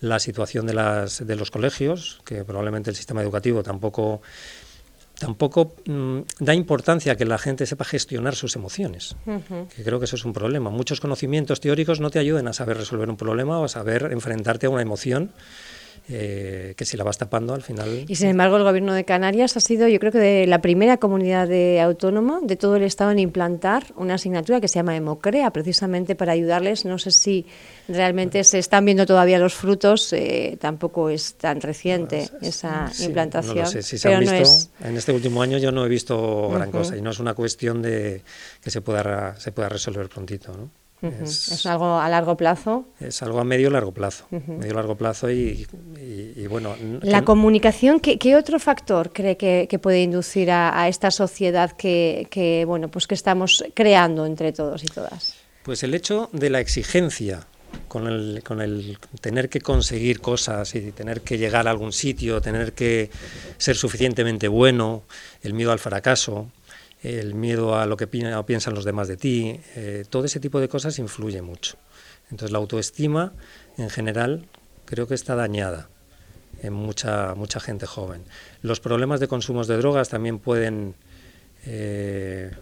la 0.00 0.18
situación 0.18 0.66
de, 0.66 0.74
las, 0.74 1.26
de 1.26 1.36
los 1.36 1.50
colegios, 1.50 2.20
que 2.24 2.44
probablemente 2.44 2.90
el 2.90 2.96
sistema 2.96 3.22
educativo 3.22 3.62
tampoco 3.62 4.22
tampoco 5.18 5.74
mm, 5.86 6.20
da 6.40 6.54
importancia 6.54 7.12
a 7.12 7.16
que 7.16 7.24
la 7.24 7.38
gente 7.38 7.66
sepa 7.66 7.84
gestionar 7.84 8.34
sus 8.34 8.56
emociones, 8.56 9.16
que 9.74 9.82
creo 9.82 9.98
que 9.98 10.04
eso 10.04 10.16
es 10.16 10.24
un 10.24 10.32
problema. 10.32 10.70
Muchos 10.70 11.00
conocimientos 11.00 11.60
teóricos 11.60 12.00
no 12.00 12.10
te 12.10 12.18
ayudan 12.18 12.48
a 12.48 12.52
saber 12.52 12.76
resolver 12.76 13.08
un 13.08 13.16
problema 13.16 13.58
o 13.58 13.64
a 13.64 13.68
saber 13.68 14.10
enfrentarte 14.12 14.66
a 14.66 14.70
una 14.70 14.82
emoción 14.82 15.32
eh, 16.08 16.74
que 16.76 16.84
si 16.84 16.96
la 16.96 17.02
vas 17.02 17.18
tapando 17.18 17.52
al 17.54 17.62
final... 17.62 18.04
Y 18.06 18.14
sin 18.14 18.28
embargo 18.28 18.56
el 18.56 18.62
gobierno 18.62 18.94
de 18.94 19.04
Canarias 19.04 19.56
ha 19.56 19.60
sido 19.60 19.88
yo 19.88 19.98
creo 19.98 20.12
que 20.12 20.18
de 20.18 20.46
la 20.46 20.60
primera 20.60 20.98
comunidad 20.98 21.48
de 21.48 21.80
autónoma 21.80 22.40
de 22.42 22.56
todo 22.56 22.76
el 22.76 22.84
Estado 22.84 23.10
en 23.10 23.18
implantar 23.18 23.86
una 23.96 24.14
asignatura 24.14 24.60
que 24.60 24.68
se 24.68 24.76
llama 24.76 24.94
Emocrea, 24.94 25.50
precisamente 25.50 26.14
para 26.14 26.32
ayudarles. 26.32 26.84
No 26.84 26.98
sé 26.98 27.10
si 27.10 27.46
realmente 27.88 28.44
se 28.44 28.58
están 28.58 28.84
viendo 28.84 29.04
todavía 29.04 29.38
los 29.38 29.54
frutos, 29.54 30.12
eh, 30.12 30.56
tampoco 30.60 31.10
es 31.10 31.34
tan 31.34 31.60
reciente 31.60 32.28
esa 32.40 32.90
implantación. 33.00 33.58
No 33.58 33.66
sé. 33.66 33.82
Si 33.82 33.98
se 33.98 34.08
pero 34.08 34.20
visto, 34.20 34.70
En 34.82 34.96
este 34.96 35.12
último 35.12 35.42
año 35.42 35.58
yo 35.58 35.72
no 35.72 35.84
he 35.84 35.88
visto 35.88 36.50
gran 36.50 36.70
cosa 36.70 36.96
y 36.96 37.02
no 37.02 37.10
es 37.10 37.18
una 37.18 37.34
cuestión 37.34 37.82
de 37.82 38.22
que 38.62 38.70
se 38.70 38.80
pueda, 38.80 39.34
se 39.40 39.50
pueda 39.50 39.68
resolver 39.68 40.08
prontito. 40.08 40.52
¿no? 40.56 40.85
Es, 41.22 41.66
algo 41.66 41.98
a 41.98 42.08
largo 42.08 42.36
plazo? 42.36 42.86
Es 43.00 43.22
algo 43.22 43.40
a 43.40 43.44
medio 43.44 43.70
largo 43.70 43.92
plazo. 43.92 44.26
Medio 44.30 44.74
largo 44.74 44.96
plazo 44.96 45.30
y, 45.30 45.66
bueno. 46.48 46.74
La 47.02 47.24
comunicación, 47.24 48.00
¿qué, 48.00 48.36
otro 48.36 48.58
factor 48.58 49.12
cree 49.12 49.36
que, 49.36 49.78
puede 49.78 50.02
inducir 50.02 50.50
a, 50.50 50.88
esta 50.88 51.10
sociedad 51.10 51.72
que, 51.72 52.64
bueno, 52.66 52.88
pues 52.88 53.06
que 53.06 53.14
estamos 53.14 53.64
creando 53.74 54.26
entre 54.26 54.52
todos 54.52 54.82
y 54.84 54.86
todas? 54.86 55.34
Pues 55.62 55.82
el 55.82 55.94
hecho 55.94 56.28
de 56.32 56.50
la 56.50 56.60
exigencia 56.60 57.46
con 57.88 58.06
el, 58.06 58.42
con 58.44 58.60
el 58.60 58.98
tener 59.20 59.48
que 59.48 59.60
conseguir 59.60 60.20
cosas 60.20 60.74
y 60.74 60.92
tener 60.92 61.22
que 61.22 61.38
llegar 61.38 61.66
a 61.66 61.70
algún 61.70 61.92
sitio, 61.92 62.40
tener 62.40 62.72
que 62.72 63.10
ser 63.58 63.76
suficientemente 63.76 64.48
bueno, 64.48 65.04
el 65.42 65.54
miedo 65.54 65.72
al 65.72 65.78
fracaso, 65.78 66.50
el 67.06 67.34
miedo 67.34 67.76
a 67.78 67.86
lo 67.86 67.96
que 67.96 68.06
piensan 68.06 68.74
los 68.74 68.84
demás 68.84 69.08
de 69.08 69.16
ti, 69.16 69.60
eh, 69.74 70.04
todo 70.08 70.24
ese 70.24 70.40
tipo 70.40 70.60
de 70.60 70.68
cosas 70.68 70.98
influye 70.98 71.42
mucho. 71.42 71.76
Entonces 72.30 72.50
la 72.50 72.58
autoestima 72.58 73.32
en 73.78 73.90
general 73.90 74.46
creo 74.84 75.06
que 75.06 75.14
está 75.14 75.34
dañada 75.34 75.88
en 76.62 76.72
mucha, 76.72 77.34
mucha 77.34 77.60
gente 77.60 77.86
joven. 77.86 78.24
Los 78.62 78.80
problemas 78.80 79.20
de 79.20 79.28
consumos 79.28 79.66
de 79.68 79.76
drogas 79.76 80.08
también 80.08 80.38
pueden 80.38 80.94
eh, 81.64 82.52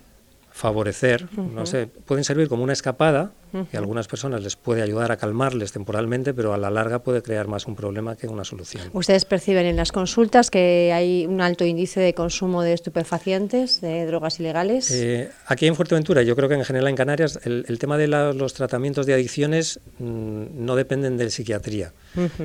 favorecer, 0.54 1.28
no 1.36 1.66
sé, 1.66 1.88
pueden 1.88 2.22
servir 2.22 2.46
como 2.46 2.62
una 2.62 2.72
escapada, 2.72 3.32
que 3.70 3.76
a 3.76 3.80
algunas 3.80 4.06
personas 4.06 4.40
les 4.40 4.54
puede 4.54 4.82
ayudar 4.82 5.10
a 5.10 5.16
calmarles 5.16 5.72
temporalmente, 5.72 6.32
pero 6.32 6.54
a 6.54 6.58
la 6.58 6.70
larga 6.70 7.00
puede 7.00 7.22
crear 7.22 7.48
más 7.48 7.66
un 7.66 7.74
problema 7.74 8.14
que 8.14 8.28
una 8.28 8.44
solución. 8.44 8.88
¿Ustedes 8.92 9.24
perciben 9.24 9.66
en 9.66 9.74
las 9.74 9.90
consultas 9.90 10.50
que 10.50 10.92
hay 10.92 11.26
un 11.26 11.40
alto 11.40 11.64
índice 11.64 11.98
de 11.98 12.14
consumo 12.14 12.62
de 12.62 12.72
estupefacientes, 12.72 13.80
de 13.80 14.06
drogas 14.06 14.38
ilegales? 14.38 14.92
Eh, 14.92 15.28
aquí 15.46 15.66
en 15.66 15.74
Fuerteventura, 15.74 16.22
yo 16.22 16.36
creo 16.36 16.48
que 16.48 16.54
en 16.54 16.64
general 16.64 16.86
en 16.86 16.96
Canarias, 16.96 17.40
el, 17.42 17.78
tema 17.80 17.98
de 17.98 18.06
los 18.06 18.54
tratamientos 18.54 19.06
de 19.06 19.14
adicciones 19.14 19.80
mm, 19.98 20.44
no 20.52 20.76
dependen 20.76 21.16
de 21.16 21.30
psiquiatría. 21.30 21.92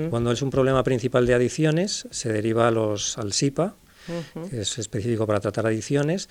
Cuando 0.10 0.32
es 0.32 0.42
un 0.42 0.50
problema 0.50 0.84
principal 0.84 1.28
de 1.28 1.36
adicciones, 1.36 2.08
se 2.10 2.34
deriva 2.34 2.68
a 2.68 2.72
los, 2.72 3.20
al 3.20 3.34
SIPA, 3.34 3.76
que 4.50 4.62
es 4.62 4.78
específico 4.80 5.28
para 5.28 5.40
tratar 5.40 5.68
adicciones, 5.68 6.30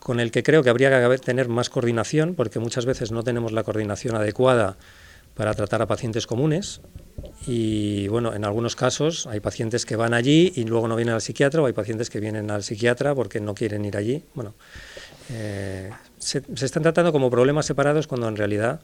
con 0.00 0.20
el 0.20 0.30
que 0.30 0.42
creo 0.42 0.62
que 0.62 0.70
habría 0.70 0.90
que 0.90 1.18
tener 1.18 1.48
más 1.48 1.70
coordinación, 1.70 2.34
porque 2.34 2.58
muchas 2.58 2.86
veces 2.86 3.12
no 3.12 3.22
tenemos 3.22 3.52
la 3.52 3.62
coordinación 3.62 4.16
adecuada 4.16 4.76
para 5.34 5.54
tratar 5.54 5.82
a 5.82 5.86
pacientes 5.86 6.26
comunes. 6.26 6.80
Y 7.46 8.08
bueno, 8.08 8.34
en 8.34 8.44
algunos 8.44 8.74
casos 8.74 9.26
hay 9.26 9.40
pacientes 9.40 9.86
que 9.86 9.96
van 9.96 10.12
allí 10.12 10.52
y 10.56 10.64
luego 10.64 10.88
no 10.88 10.96
vienen 10.96 11.14
al 11.14 11.20
psiquiatra, 11.20 11.62
o 11.62 11.66
hay 11.66 11.72
pacientes 11.72 12.10
que 12.10 12.20
vienen 12.20 12.50
al 12.50 12.62
psiquiatra 12.64 13.14
porque 13.14 13.40
no 13.40 13.54
quieren 13.54 13.84
ir 13.84 13.96
allí. 13.96 14.24
Bueno, 14.34 14.54
eh, 15.30 15.90
se, 16.18 16.42
están 16.60 16.82
tratando 16.82 17.12
como 17.12 17.30
problemas 17.30 17.66
separados 17.66 18.06
cuando 18.06 18.28
en 18.28 18.36
realidad 18.36 18.80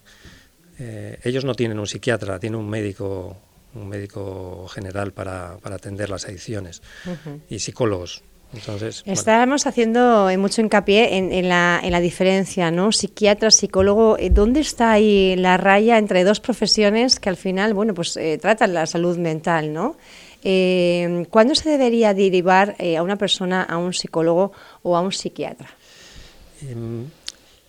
eh, 0.78 1.18
ellos 1.24 1.44
no 1.44 1.54
tienen 1.54 1.78
un 1.78 1.86
psiquiatra, 1.86 2.38
tienen 2.38 2.58
un 2.58 2.68
médico, 2.68 3.36
un 3.74 3.88
médico 3.88 4.68
general 4.68 5.12
para, 5.12 5.58
atender 5.64 6.08
las 6.08 6.24
adicciones 6.24 6.82
y 7.48 7.58
psicólogos. 7.58 8.22
Estábamos 9.04 9.66
haciendo 9.66 10.30
eh, 10.30 10.36
mucho 10.36 10.60
hincapié 10.60 11.16
en, 11.16 11.48
la, 11.48 12.00
diferencia, 12.00 12.70
¿no? 12.70 12.92
Psiquiatra, 12.92 13.50
psicólogo, 13.50 14.16
eh, 14.18 14.30
¿dónde 14.30 14.60
está 14.60 14.92
ahí 14.92 15.36
la 15.36 15.56
raya 15.56 15.98
entre 15.98 16.24
dos 16.24 16.40
profesiones 16.40 17.20
que 17.20 17.28
al 17.28 17.36
final, 17.36 17.74
bueno, 17.74 17.94
pues 17.94 18.16
eh, 18.16 18.38
tratan 18.38 18.74
la 18.74 18.86
salud 18.86 19.16
mental, 19.18 19.72
¿no? 19.72 19.96
¿Cuándo 21.30 21.54
se 21.54 21.70
debería 21.70 22.12
derivar 22.12 22.76
a 22.78 23.02
una 23.02 23.16
persona 23.16 23.62
a 23.62 23.78
un 23.78 23.94
psicólogo 23.94 24.52
o 24.82 24.94
a 24.94 25.00
un 25.00 25.10
psiquiatra? 25.10 25.70
Em, 26.60 27.06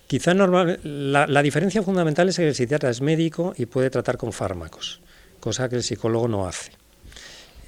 quizá 0.08 0.34
normal, 0.34 0.82
la, 0.84 1.26
la 1.26 1.42
diferencia 1.42 1.82
fundamental 1.84 2.28
es 2.28 2.36
que 2.36 2.48
el 2.50 2.54
psiquiatra 2.54 2.90
es 2.90 3.00
médico 3.00 3.54
y 3.56 3.66
puede 3.66 3.90
tratar 3.90 4.18
con 4.18 4.34
fármacos, 4.34 5.00
cosa 5.40 5.70
que 5.70 5.78
el 5.78 5.84
psicólogo 5.84 6.28
no 6.28 6.50
hace. 6.50 6.72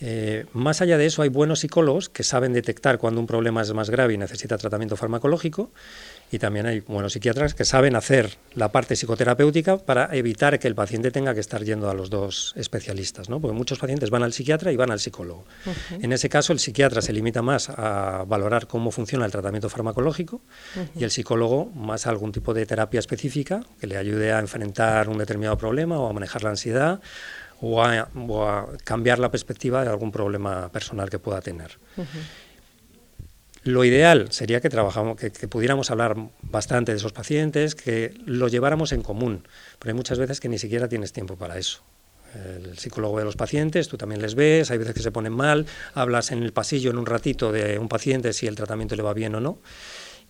Eh, 0.02 0.46
más 0.54 0.82
allá 0.82 0.98
de 0.98 1.06
eso, 1.06 1.22
hay 1.22 1.30
buenos 1.30 1.62
psicólogos 1.62 2.10
que 2.10 2.24
saben 2.24 2.54
detectar 2.54 2.98
cuando 2.98 3.20
un 3.20 3.28
problema 3.28 3.62
es 3.62 3.74
más 3.74 3.90
grave 3.90 4.14
y 4.14 4.18
necesita 4.18 4.58
tratamiento 4.58 4.96
farmacológico, 4.96 5.72
y 6.32 6.40
también 6.40 6.66
hay 6.66 6.82
buenos 6.82 7.14
psiquiatras 7.14 7.54
que 7.54 7.64
saben 7.64 7.96
hacer 7.96 8.38
la 8.54 8.72
parte 8.72 8.96
psicoterapéutica 8.96 9.78
para 9.78 10.14
evitar 10.14 10.60
que 10.60 10.68
el 10.68 10.76
paciente 10.76 11.10
tenga 11.10 11.34
que 11.34 11.40
estar 11.40 11.64
yendo 11.64 11.90
a 11.90 11.94
los 11.94 12.10
dos 12.10 12.54
especialistas, 12.58 13.30
¿no? 13.30 13.40
porque 13.40 13.56
muchos 13.56 13.80
pacientes 13.80 14.10
van 14.10 14.24
al 14.24 14.34
psiquiatra 14.34 14.72
y 14.72 14.76
van 14.76 14.92
al 14.92 15.00
psicólogo. 15.00 15.46
En 16.02 16.12
ese 16.12 16.28
caso, 16.28 16.52
el 16.52 16.60
psiquiatra 16.60 17.02
se 17.02 17.14
limita 17.14 17.42
más 17.42 17.70
a 17.70 18.26
valorar 18.28 18.68
cómo 18.68 18.92
funciona 18.92 19.26
el 19.26 19.32
tratamiento 19.32 19.70
farmacológico 19.70 20.42
y 20.96 21.04
el 21.04 21.12
psicólogo 21.12 21.68
más 21.68 22.08
a 22.08 22.10
algún 22.10 22.32
tipo 22.32 22.54
de 22.54 22.66
terapia 22.66 23.00
específica 23.00 23.62
que 23.80 23.88
le 23.88 23.98
ayude 23.98 24.34
a 24.34 24.40
enfrentar 24.40 25.10
un 25.10 25.18
determinado 25.18 25.58
problema 25.58 25.98
o 26.00 26.10
a 26.10 26.14
manejar 26.14 26.44
la 26.44 26.50
ansiedad 26.50 27.00
o 27.62 27.84
a, 27.84 28.68
cambiar 28.84 29.20
la 29.20 29.32
perspectiva 29.32 29.84
de 29.84 29.90
algún 29.90 30.12
problema 30.12 30.70
personal 30.70 31.10
que 31.10 31.20
pueda 31.20 31.42
tener. 31.42 31.78
Lo 33.64 33.84
ideal 33.84 34.32
sería 34.32 34.62
que, 34.62 34.70
trabajamos, 34.70 35.18
que, 35.18 35.30
pudiéramos 35.48 35.92
hablar 35.92 36.16
bastante 36.42 36.94
de 36.94 36.98
esos 36.98 37.12
pacientes, 37.12 37.76
que 37.76 38.14
lo 38.26 38.48
lleváramos 38.48 38.94
en 38.94 39.02
común, 39.02 39.46
pero 39.78 39.92
hay 39.92 39.96
muchas 39.96 40.20
veces 40.20 40.40
que 40.40 40.48
ni 40.48 40.58
siquiera 40.58 40.88
tienes 40.88 41.12
tiempo 41.12 41.36
para 41.36 41.58
eso. 41.58 41.82
El 42.34 42.78
psicólogo 42.78 43.20
de 43.20 43.26
los 43.26 43.36
pacientes, 43.36 43.88
tú 43.88 43.98
también 43.98 44.22
les 44.22 44.36
ves, 44.36 44.72
hay 44.72 44.78
veces 44.78 44.94
que 44.94 45.02
se 45.02 45.12
ponen 45.12 45.34
mal, 45.34 45.66
hablas 45.94 46.32
en 46.32 46.44
el 46.44 46.54
pasillo 46.54 46.92
en 46.92 46.98
un 46.98 47.06
ratito 47.06 47.52
de 47.52 47.80
un 47.80 47.90
paciente 47.90 48.32
si 48.32 48.48
el 48.48 48.56
tratamiento 48.56 48.96
le 48.96 49.04
va 49.04 49.14
bien 49.14 49.36
o 49.36 49.42
no. 49.42 49.60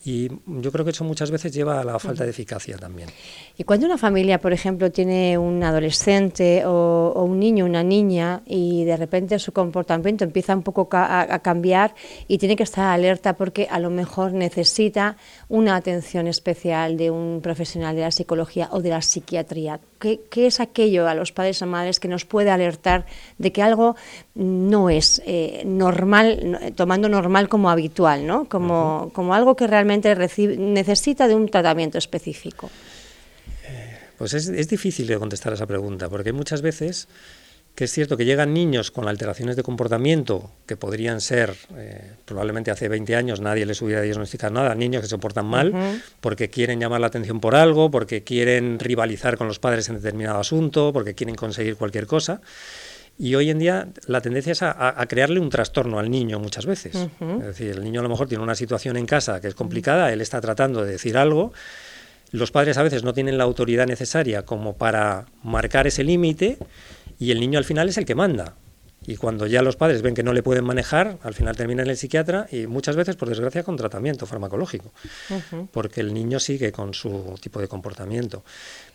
Y 0.06 0.30
yo 0.46 0.72
creo 0.72 0.86
que 0.86 0.92
eso 0.92 1.04
muchas 1.04 1.32
veces 1.32 1.52
lleva 1.52 1.82
a 1.82 1.84
la 1.84 2.00
falta 2.00 2.24
de 2.24 2.30
eficacia 2.30 2.78
también. 2.78 3.10
Y 3.58 3.64
cuando 3.64 3.88
una 3.88 3.98
familia, 3.98 4.40
por 4.40 4.54
ejemplo, 4.54 4.92
tiene 4.92 5.38
un 5.38 5.62
adolescente 5.64 6.64
o, 6.66 7.24
un 7.24 7.40
niño, 7.40 7.66
una 7.66 7.84
niña, 7.84 8.42
y 8.46 8.86
de 8.86 8.96
repente 8.96 9.38
su 9.40 9.52
comportamiento 9.52 10.24
empieza 10.24 10.56
un 10.56 10.64
poco 10.64 10.88
a, 10.94 11.40
cambiar 11.40 11.94
y 12.28 12.38
tiene 12.38 12.56
que 12.56 12.64
estar 12.64 12.86
alerta 12.86 13.36
porque 13.36 13.68
a 13.70 13.80
lo 13.80 13.90
mejor 13.90 14.34
necesita 14.34 15.18
una 15.50 15.76
atención 15.76 16.28
especial 16.28 16.96
de 16.96 17.12
un 17.12 17.42
profesional 17.42 17.96
de 17.96 18.04
la 18.04 18.12
psicología 18.12 18.70
o 18.72 18.82
de 18.82 18.90
la 18.90 19.02
psiquiatría. 19.02 19.80
¿Qué, 20.00 20.22
es 20.36 20.60
aquello 20.60 21.08
a 21.08 21.16
los 21.16 21.32
padres 21.32 21.62
y 21.62 21.66
madres 21.66 22.00
que 22.00 22.08
nos 22.08 22.26
puede 22.26 22.52
alertar 22.52 23.06
de 23.38 23.52
que 23.52 23.62
algo 23.62 23.96
no 24.36 24.90
es 24.90 25.22
eh, 25.26 25.64
normal, 25.66 26.74
tomando 26.76 27.10
normal 27.10 27.50
como 27.50 27.70
habitual, 27.70 28.26
¿no? 28.26 28.48
como, 28.48 29.12
como 29.14 29.34
algo 29.34 29.56
que 29.56 29.68
realmente 29.68 30.16
necesita 30.16 31.28
de 31.28 31.36
un 31.36 31.50
tratamiento 31.50 31.98
específico? 31.98 32.70
Eh, 33.68 33.98
pues 34.18 34.34
es, 34.34 34.48
es, 34.48 34.68
difícil 34.68 35.08
de 35.08 35.18
contestar 35.18 35.54
a 35.54 35.56
esa 35.56 35.66
pregunta, 35.66 36.10
porque 36.10 36.32
muchas 36.34 36.62
veces 36.62 37.08
que 37.78 37.84
es 37.84 37.92
cierto 37.92 38.18
que 38.18 38.26
llegan 38.26 38.56
niños 38.56 38.90
con 38.90 39.08
alteraciones 39.08 39.56
de 39.56 39.62
comportamiento 39.62 40.50
que 40.66 40.76
podrían 40.76 41.22
ser, 41.22 41.54
eh, 41.76 42.14
probablemente 42.26 42.72
hace 42.72 42.90
20 42.90 43.16
años 43.16 43.40
nadie 43.40 43.68
les 43.68 43.80
hubiera 43.84 44.02
diagnosticado 44.02 44.52
nada, 44.52 44.74
niños 44.74 45.04
que 45.04 45.08
se 45.08 45.20
portan 45.20 45.46
mal 45.46 46.02
porque 46.20 46.50
quieren 46.50 46.80
llamar 46.80 47.02
la 47.02 47.08
atención 47.08 47.40
por 47.40 47.54
algo, 47.54 47.92
porque 47.92 48.24
quieren 48.24 48.80
rivalizar 48.80 49.38
con 49.38 49.48
los 49.48 49.60
padres 49.60 49.90
en 49.90 49.98
determinado 49.98 50.40
asunto, 50.40 50.92
porque 50.92 51.14
quieren 51.14 51.36
conseguir 51.36 51.76
cualquier 51.76 52.08
cosa. 52.08 52.42
Y 53.20 53.36
hoy 53.36 53.52
en 53.52 53.60
día 53.60 53.90
la 54.08 54.22
tendencia 54.22 54.54
es 54.54 54.64
a, 54.64 55.06
crearle 55.08 55.40
un 55.40 55.52
trastorno 55.52 56.00
al 56.00 56.10
niño 56.10 56.40
muchas 56.40 56.66
veces. 56.66 56.96
Es 56.96 57.46
decir, 57.46 57.70
el 57.70 57.84
niño 57.84 58.00
a 58.00 58.04
lo 58.04 58.10
mejor 58.10 58.28
tiene 58.28 58.44
una 58.44 58.56
situación 58.56 58.98
en 58.98 59.06
casa 59.06 59.40
que 59.40 59.50
es 59.50 59.54
complicada, 59.54 60.12
él 60.12 60.22
está 60.22 60.42
tratando 60.42 60.84
de 60.84 60.94
decir 60.94 61.16
algo, 61.16 61.54
los 62.32 62.50
padres 62.50 62.78
a 62.80 62.84
veces 62.84 63.04
no 63.04 63.14
tienen 63.14 63.38
la 63.38 63.44
autoridad 63.44 63.86
necesaria 63.86 64.42
como 64.42 64.78
para 64.78 65.28
marcar 65.44 65.86
ese 65.86 66.04
límite 66.04 66.58
y 67.20 67.32
el 67.32 67.40
niño 67.40 67.58
al 67.60 67.66
final 67.66 67.90
es 67.90 67.98
el 67.98 68.06
que 68.06 68.16
manda. 68.16 68.56
Y 69.06 69.16
cuando 69.16 69.48
ya 69.48 69.62
los 69.62 69.78
padres 69.78 70.02
ven 70.02 70.14
que 70.14 70.22
no 70.22 70.34
le 70.34 70.44
pueden 70.44 70.66
manejar, 70.66 71.18
al 71.24 71.34
final 71.34 71.56
termina 71.56 71.82
en 71.82 71.90
el 71.90 71.96
psiquiatra 71.96 72.48
y 72.52 72.68
muchas 72.68 72.98
veces, 72.98 73.16
por 73.16 73.30
desgracia, 73.30 73.64
con 73.64 73.78
tratamiento 73.78 74.26
farmacológico, 74.26 74.92
porque 75.72 76.02
el 76.02 76.14
niño 76.14 76.42
sigue 76.42 76.74
con 76.74 76.94
su 76.94 77.36
tipo 77.40 77.62
de 77.62 77.70
comportamiento. 77.70 78.44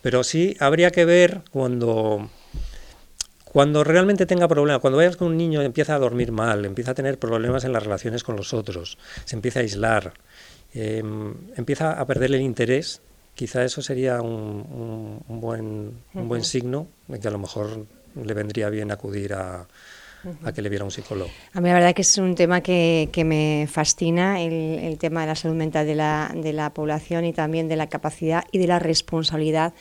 Pero 0.03 0.23
sí 0.23 0.55
habría 0.59 0.91
que 0.91 1.05
ver 1.05 1.41
cuando, 1.49 2.29
cuando 3.43 3.83
realmente 3.83 4.27
tenga 4.27 4.47
problemas, 4.47 4.81
cuando 4.81 4.99
veas 4.99 5.17
que 5.17 5.23
un 5.23 5.35
niño 5.35 5.63
empieza 5.63 5.95
a 5.95 5.99
dormir 5.99 6.31
mal, 6.31 6.63
empieza 6.63 6.91
a 6.91 6.95
tener 6.95 7.17
problemas 7.17 7.63
en 7.63 7.73
las 7.73 7.81
relaciones 7.81 8.23
con 8.23 8.35
los 8.35 8.53
otros, 8.53 8.99
se 9.25 9.35
empieza 9.35 9.61
a 9.61 9.63
aislar, 9.63 10.13
em, 10.75 11.33
empieza 11.55 11.93
a 11.93 12.05
perder 12.05 12.35
el 12.35 12.41
interés, 12.41 13.01
quizá 13.33 13.63
eso 13.63 13.81
sería 13.81 14.21
un, 14.21 15.23
buen, 15.27 15.93
un 16.13 16.29
buen 16.29 16.43
signo 16.43 16.87
de 17.07 17.19
que 17.19 17.27
a 17.27 17.31
lo 17.31 17.39
mejor 17.39 17.87
le 18.15 18.33
vendría 18.33 18.69
bien 18.69 18.91
acudir 18.91 19.33
a, 19.33 19.67
que 20.53 20.61
le 20.61 20.69
viera 20.69 20.85
un 20.85 20.91
psicólogo. 20.91 21.29
A 21.53 21.61
mí 21.61 21.67
la 21.67 21.75
verdad 21.75 21.93
que 21.93 22.03
es 22.03 22.17
un 22.17 22.35
tema 22.35 22.61
que, 22.61 23.09
que 23.11 23.23
me 23.23 23.67
fascina, 23.69 24.41
el, 24.41 24.53
el, 24.53 24.97
tema 24.97 25.21
de 25.21 25.27
la 25.27 25.35
salud 25.35 25.55
mental 25.55 25.85
de 25.85 25.95
la, 25.95 26.31
de 26.33 26.53
la 26.53 26.73
población 26.73 27.25
y 27.25 27.33
también 27.33 27.67
de 27.67 27.75
la 27.75 27.87
capacidad 27.87 28.45
y 28.51 28.57
de 28.57 28.67
la 28.67 28.79
responsabilidad 28.79 29.73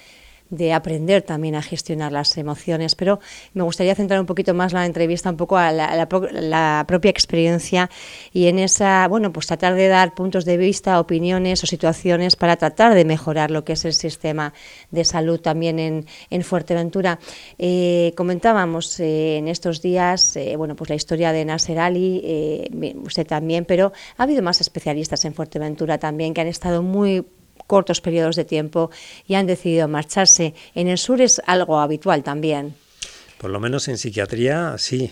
de 0.53 0.75
aprender 0.75 1.23
también 1.23 1.55
a 1.55 1.63
gestionar 1.63 2.13
las 2.13 2.37
emociones, 2.37 2.95
pero 2.95 3.21
me 3.55 3.63
gustaría 3.63 3.95
centrar 3.95 4.21
un 4.21 4.27
poquito 4.27 4.53
más 4.53 4.75
la 4.75 4.85
entrevista 4.85 5.31
un 5.31 5.39
poco 5.39 5.57
a 5.57 5.73
la, 5.73 6.85
propia 6.87 7.11
experiencia 7.11 7.89
y 8.35 8.47
en 8.49 8.59
esa, 8.59 9.09
bueno, 9.09 9.33
pues 9.33 9.47
tratar 9.47 9.75
de 9.75 9.89
dar 9.89 10.15
puntos 10.15 10.45
de 10.45 10.59
vista, 10.59 11.01
opiniones 11.01 11.65
o 11.65 11.67
situaciones 11.67 12.37
para 12.37 12.57
tratar 12.57 12.95
de 12.95 13.07
mejorar 13.07 13.51
lo 13.51 13.65
que 13.65 13.73
es 13.73 13.85
el 13.87 13.95
sistema 13.95 14.53
de 14.91 15.05
salud 15.05 15.41
también 15.41 15.79
en, 15.79 16.07
en 16.29 16.43
Fuerteventura. 16.43 17.19
Eh, 17.57 18.13
comentábamos 18.15 19.01
eh, 19.01 19.39
en 19.39 19.49
estos 19.49 19.81
días, 19.81 20.37
eh, 20.37 20.57
bueno, 20.57 20.77
pues 20.77 20.91
la 20.91 20.97
historia 20.97 21.33
de 21.33 21.47
Nasser 21.47 21.79
Ali, 21.79 22.69
usted 23.03 23.27
también, 23.27 23.65
pero 23.65 23.93
ha 24.19 24.23
habido 24.25 24.43
más 24.43 24.61
especialistas 24.61 25.25
en 25.25 25.33
Fuerteventura 25.33 25.97
también 25.97 26.35
que 26.35 26.43
han 26.43 26.49
estado 26.49 26.83
muy 26.83 27.25
cortos 27.73 28.03
periodos 28.03 28.37
de 28.37 28.45
tiempo 28.45 28.91
y 29.27 29.33
han 29.33 29.47
decidido 29.47 29.89
marcharse. 29.89 30.53
En 30.75 30.89
el 30.89 30.99
sur 30.99 31.23
es 31.23 31.41
algo 31.47 31.81
habitual 31.81 32.23
también. 32.23 32.75
Por 33.39 33.49
lo 33.49 33.61
menos 33.61 33.89
en 33.89 33.97
psiquiatría 33.97 34.75
sí, 34.77 35.11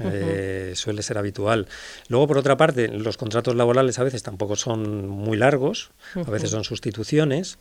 eh, 0.00 0.72
suele 0.74 1.02
ser 1.02 1.18
habitual. 1.18 1.68
Luego, 2.08 2.26
por 2.28 2.38
otra 2.38 2.56
parte, 2.56 2.88
los 2.88 3.18
contratos 3.18 3.54
laborales 3.56 3.98
a 3.98 4.04
veces 4.04 4.22
tampoco 4.22 4.56
son 4.56 5.06
muy 5.06 5.36
largos, 5.36 5.90
a 6.14 6.30
veces 6.30 6.48
son 6.48 6.64
sustituciones. 6.64 7.58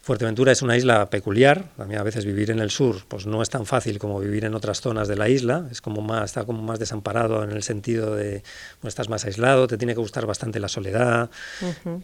Fuerteventura 0.00 0.52
es 0.52 0.62
una 0.62 0.76
isla 0.76 1.10
peculiar, 1.10 1.70
también 1.76 2.00
a 2.00 2.02
veces 2.02 2.24
vivir 2.24 2.50
en 2.50 2.60
el 2.60 2.70
sur 2.70 3.04
pues 3.08 3.26
no 3.26 3.42
es 3.42 3.50
tan 3.50 3.66
fácil 3.66 3.98
como 3.98 4.18
vivir 4.20 4.44
en 4.44 4.54
otras 4.54 4.80
zonas 4.80 5.06
de 5.06 5.16
la 5.16 5.28
isla, 5.28 5.68
es 5.70 5.82
como 5.82 6.00
más, 6.00 6.24
está 6.30 6.44
como 6.44 6.62
más 6.62 6.78
desamparado 6.78 7.44
en 7.44 7.50
el 7.50 7.62
sentido 7.62 8.16
de, 8.16 8.42
bueno, 8.80 8.88
estás 8.88 9.08
más 9.10 9.24
aislado, 9.26 9.66
te 9.66 9.76
tiene 9.76 9.94
que 9.94 10.00
gustar 10.00 10.24
bastante 10.24 10.60
la 10.60 10.68
soledad, 10.68 11.30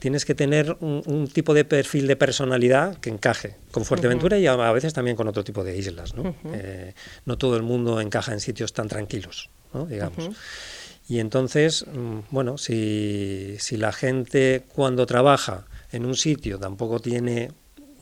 tienes 0.01 0.25
que 0.25 0.35
tener 0.35 0.77
un, 0.81 1.29
tipo 1.33 1.55
de 1.55 1.65
perfil 1.65 2.07
de 2.07 2.17
personalidad 2.17 2.99
que 2.99 3.09
encaje 3.09 3.57
con 3.71 3.85
Fuerteventura 3.85 4.39
y 4.39 4.47
a, 4.47 4.73
veces 4.73 4.93
también 4.93 5.17
con 5.17 5.27
otro 5.27 5.43
tipo 5.43 5.65
de 5.65 5.77
islas, 5.77 6.15
¿no? 6.15 6.35
Eh, 6.53 6.95
no 7.25 7.39
todo 7.39 7.57
el 7.57 7.63
mundo 7.63 8.01
encaja 8.01 8.33
en 8.33 8.41
sitios 8.41 8.73
tan 8.73 8.89
tranquilos, 8.89 9.51
¿no? 9.73 9.87
digamos. 9.87 10.31
Y 11.09 11.19
entonces, 11.19 11.85
mm, 11.87 12.19
bueno, 12.31 12.59
si, 12.59 13.57
si 13.59 13.77
la 13.77 13.93
gente 13.93 14.65
cuando 14.75 15.07
trabaja 15.07 15.67
en 15.93 16.07
un 16.07 16.17
sitio 16.17 16.59
tampoco 16.59 16.99
tiene 17.01 17.51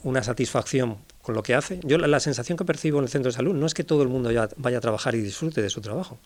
una 0.04 0.22
satisfacción 0.22 0.98
con 1.20 1.34
lo 1.34 1.42
que 1.42 1.54
hace. 1.54 1.80
Yo 1.84 1.98
la, 1.98 2.20
sensación 2.20 2.58
que 2.58 2.64
percibo 2.64 2.98
en 2.98 3.04
el 3.04 3.10
centro 3.10 3.30
de 3.30 3.36
salud 3.36 3.54
no 3.54 3.66
es 3.66 3.74
que 3.74 3.84
todo 3.84 4.02
el 4.02 4.08
mundo 4.08 4.30
ya 4.30 4.48
vaya 4.56 4.78
a 4.78 4.80
trabajar 4.80 5.14
y 5.14 5.20
disfrute 5.20 5.62
de 5.62 5.70
su 5.70 5.80
trabajo. 5.80 6.18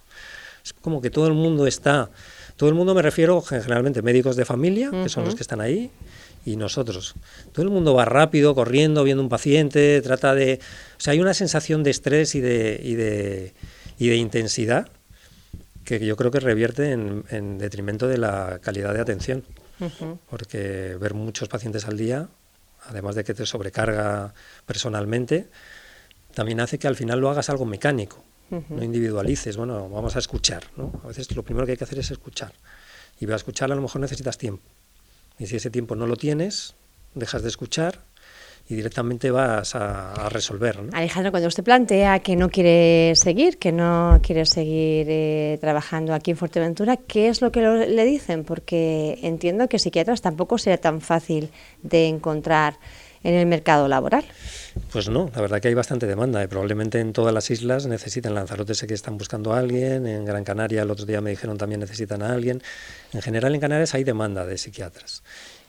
Es 0.65 0.73
como 0.73 1.01
que 1.01 1.11
todo 1.11 1.29
el 1.29 1.35
mundo 1.35 1.67
está, 1.67 2.11
todo 2.57 2.69
el 2.69 2.75
mundo 2.75 2.95
me 2.95 3.03
refiero 3.03 3.41
generalmente 3.41 4.03
médicos 4.03 4.35
de 4.37 4.45
familia, 4.45 4.91
que 4.91 5.09
son 5.09 5.25
los 5.25 5.35
que 5.35 5.43
están 5.43 5.61
ahí, 5.61 5.91
y 6.45 6.57
nosotros. 6.57 7.15
Todo 7.53 7.65
el 7.65 7.71
mundo 7.71 7.95
va 7.95 8.05
rápido, 8.05 8.55
corriendo, 8.55 9.05
viendo 9.05 9.23
un 9.23 9.29
paciente, 9.29 10.01
trata 10.01 10.35
de... 10.35 10.61
O 10.97 11.01
sea, 11.01 11.13
hay 11.13 11.21
una 11.21 11.35
sensación 11.35 11.83
de 11.83 11.91
estrés 11.91 12.35
y 12.35 12.41
de, 12.41 12.81
y 12.83 12.95
de, 12.95 13.53
y 13.99 14.09
de 14.09 14.17
intensidad 14.17 14.89
que 15.85 16.05
yo 16.05 16.17
creo 16.17 16.31
que 16.31 16.41
revierte 16.41 16.91
en, 16.91 17.59
detrimento 17.59 18.09
de 18.09 18.19
la 18.19 18.59
calidad 18.61 18.93
de 18.93 19.01
atención. 19.01 19.45
Porque 20.31 20.97
ver 20.99 21.15
muchos 21.15 21.49
pacientes 21.49 21.87
al 21.87 21.97
día 21.97 22.29
además 22.89 23.15
de 23.15 23.25
que 23.25 23.35
te 23.35 23.47
sobrecarga 23.47 24.35
personalmente, 24.65 25.49
también 26.35 26.61
hace 26.61 26.79
que 26.79 26.87
al 26.87 26.97
final 26.97 27.21
lo 27.21 27.31
hagas 27.31 27.51
algo 27.51 27.65
mecánico, 27.65 28.23
no 28.51 28.83
individualices, 28.83 29.57
bueno, 29.57 29.89
vamos 29.89 30.15
a 30.17 30.21
escuchar, 30.21 30.65
¿no? 30.77 31.01
A 31.03 31.09
veces 31.09 31.35
lo 31.35 31.43
primero 31.43 31.67
que 31.67 31.73
hay 31.73 31.79
que 31.79 31.85
hacer 31.85 31.99
es 31.99 32.11
escuchar. 32.11 32.53
Y 33.19 33.31
a 33.31 33.35
escuchar 33.35 33.73
a 33.73 33.75
lo 33.75 33.83
mejor 33.83 34.01
necesitas 34.01 34.39
tiempo. 34.39 34.63
Y 35.39 35.47
si 35.47 35.57
ese 35.57 35.71
tiempo 35.71 35.97
no 35.97 36.07
lo 36.07 36.17
tienes, 36.17 36.75
dejas 37.15 37.43
de 37.43 37.49
escuchar 37.49 38.05
y 38.69 38.75
directamente 38.75 39.31
vas 39.31 39.75
a, 39.75 40.29
resolver. 40.29 40.81
Alejandro, 40.93 41.31
cuando 41.31 41.49
usted 41.49 41.63
plantea 41.63 42.19
que 42.19 42.35
no 42.35 42.49
quiere 42.49 43.15
seguir, 43.15 43.59
que 43.59 43.71
no 43.71 44.21
quiere 44.23 44.45
seguir 44.45 45.07
eh, 45.09 45.59
trabajando 45.61 46.13
aquí 46.15 46.33
en 46.33 46.37
Fuerteventura, 46.37 46.97
¿qué 46.97 47.29
es 47.29 47.43
lo 47.43 47.53
que 47.53 47.61
le 47.61 48.05
dicen? 48.05 48.45
Porque 48.45 49.19
entiendo 49.23 49.69
que 49.69 49.79
psiquiatras 49.79 50.21
tampoco 50.21 50.59
será 50.59 50.79
tan 50.79 51.01
fácil 51.01 51.51
de 51.83 52.09
encontrar 52.09 52.79
en 53.27 53.35
el 53.35 53.47
mercado 53.47 53.89
laboral. 53.89 54.25
Pues 54.93 55.09
no, 55.09 55.31
la 55.35 55.41
verdad 55.41 55.61
que 55.61 55.69
hay 55.69 55.75
bastante 55.75 56.07
demanda. 56.07 56.43
y 56.43 56.47
probablemente 56.47 57.01
en 57.01 57.13
todas 57.13 57.35
las 57.35 57.51
islas 57.51 57.87
necesitan 57.87 58.35
Lanzarote, 58.35 58.75
sé 58.75 58.87
que 58.87 58.95
están 58.95 59.19
buscando 59.19 59.53
a 59.53 59.59
alguien. 59.59 60.07
En 60.07 60.25
Gran 60.25 60.45
Canaria 60.45 60.83
el 60.83 60.91
otro 60.91 61.07
día 61.07 61.21
me 61.21 61.31
dijeron 61.31 61.59
también 61.59 61.81
necesitan 61.81 62.23
a 62.23 62.33
alguien. 62.33 62.63
En 63.13 63.23
general 63.23 63.55
en 63.55 63.61
Canarias 63.61 63.95
hay 63.95 64.05
demanda 64.05 64.47
de 64.47 64.59
psiquiatras. 64.59 65.23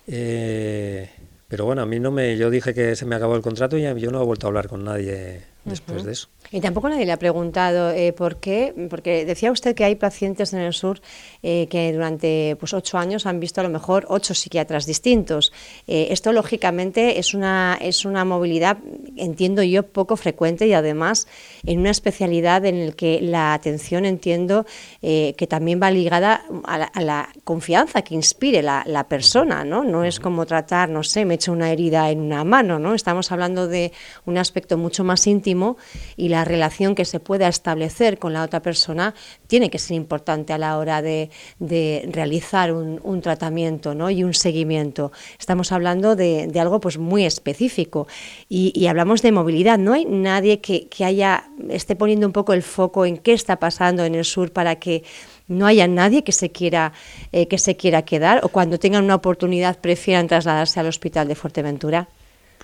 Eh, 0.05 1.09
pero 1.47 1.65
bueno, 1.65 1.81
a 1.81 1.85
mí 1.85 1.99
no 1.99 2.11
me. 2.11 2.35
Yo 2.37 2.49
dije 2.49 2.73
que 2.73 2.95
se 2.95 3.05
me 3.05 3.15
acabó 3.15 3.35
el 3.35 3.41
contrato 3.41 3.77
y 3.77 3.81
yo 3.81 4.11
no 4.11 4.21
he 4.21 4.25
vuelto 4.25 4.47
a 4.47 4.49
hablar 4.49 4.67
con 4.67 4.83
nadie 4.83 5.43
después 5.63 6.03
de 6.03 6.11
eso. 6.11 6.29
Y 6.51 6.61
tampoco 6.61 6.89
nadie 6.89 7.05
le 7.05 7.11
ha 7.11 7.19
preguntado 7.19 7.91
eh, 7.91 8.13
por 8.13 8.37
qué, 8.37 8.73
porque 8.89 9.25
decía 9.25 9.51
usted 9.51 9.75
que 9.75 9.83
hay 9.83 9.95
pacientes 9.95 10.53
en 10.53 10.59
el 10.59 10.73
sur 10.73 11.01
eh, 11.49 11.67
que 11.69 11.91
durante 11.91 12.55
pues, 12.59 12.73
ocho 12.73 12.97
años 12.97 13.25
han 13.25 13.39
visto 13.39 13.59
a 13.61 13.63
lo 13.63 13.69
mejor 13.69 14.05
ocho 14.09 14.33
psiquiatras 14.33 14.85
distintos. 14.85 15.51
Eh, 15.87 16.07
esto, 16.11 16.31
lógicamente, 16.31 17.19
es 17.19 17.33
una, 17.33 17.77
es 17.81 18.05
una 18.05 18.23
movilidad, 18.23 18.77
entiendo 19.17 19.61
yo, 19.63 19.83
poco 19.83 20.15
frecuente 20.15 20.65
y 20.67 20.73
además 20.73 21.27
en 21.65 21.79
una 21.79 21.91
especialidad 21.91 22.63
en 22.65 22.87
la 22.87 22.91
que 22.93 23.19
la 23.21 23.53
atención, 23.53 24.05
entiendo, 24.05 24.65
que 25.01 25.47
también 25.49 25.79
va 25.81 25.91
ligada 25.91 26.43
a 26.63 27.01
la, 27.01 27.29
confianza 27.43 28.01
que 28.01 28.15
inspire 28.15 28.61
la, 28.61 28.83
la, 28.85 29.07
persona, 29.07 29.63
¿no? 29.63 29.83
No 29.83 30.03
es 30.03 30.19
como 30.19 30.45
tratar, 30.45 30.89
no 30.89 31.03
sé, 31.03 31.25
me 31.25 31.35
echo 31.35 31.51
una 31.51 31.71
herida 31.71 32.09
en 32.09 32.19
una 32.19 32.43
mano, 32.43 32.79
¿no? 32.79 32.93
Estamos 32.93 33.31
hablando 33.31 33.67
de 33.67 33.91
un 34.25 34.37
aspecto 34.37 34.77
mucho 34.77 35.03
más 35.03 35.27
íntimo 35.27 35.77
y 36.15 36.29
la 36.29 36.37
la 36.37 36.45
relación 36.45 36.93
que 36.93 37.03
se 37.03 37.19
pueda 37.19 37.47
establecer 37.47 38.19
con 38.19 38.31
la 38.31 38.43
otra 38.43 38.61
persona 38.61 39.15
tiene 39.47 39.71
que 39.71 39.79
ser 39.79 39.97
importante 39.97 40.53
a 40.53 40.59
la 40.59 40.77
hora 40.77 41.01
de, 41.01 41.31
realizar 41.59 42.71
un, 42.71 43.21
tratamiento 43.21 43.95
¿no? 43.95 44.09
y 44.09 44.23
un 44.23 44.33
seguimiento. 44.33 45.11
Estamos 45.39 45.71
hablando 45.71 46.15
de, 46.15 46.51
algo 46.59 46.79
pues 46.79 46.97
muy 46.97 47.25
específico 47.25 48.07
y, 48.49 48.87
hablamos 48.87 49.21
de 49.21 49.31
movilidad. 49.31 49.77
No 49.77 49.93
hay 49.93 50.05
nadie 50.05 50.59
que, 50.59 50.87
haya 51.03 51.49
esté 51.69 51.95
poniendo 51.95 52.27
un 52.27 52.33
poco 52.33 52.53
el 52.53 52.63
foco 52.63 53.05
en 53.05 53.17
qué 53.17 53.33
está 53.33 53.57
pasando 53.59 54.03
en 54.05 54.15
el 54.15 54.25
sur 54.25 54.51
para 54.51 54.75
que 54.75 55.03
no 55.47 55.65
haya 55.65 55.87
nadie 55.87 56.23
que 56.23 56.31
se 56.31 56.51
quiera 56.51 56.91
eh, 57.31 57.47
que 57.47 57.57
se 57.57 57.77
quiera 57.77 58.01
quedar 58.01 58.41
o 58.43 58.49
cuando 58.49 58.77
tengan 58.77 59.05
una 59.05 59.15
oportunidad 59.15 59.79
prefieran 59.79 60.27
trasladarse 60.27 60.79
al 60.79 60.87
hospital 60.87 61.27
de 61.27 61.35
Fuerteventura. 61.35 62.09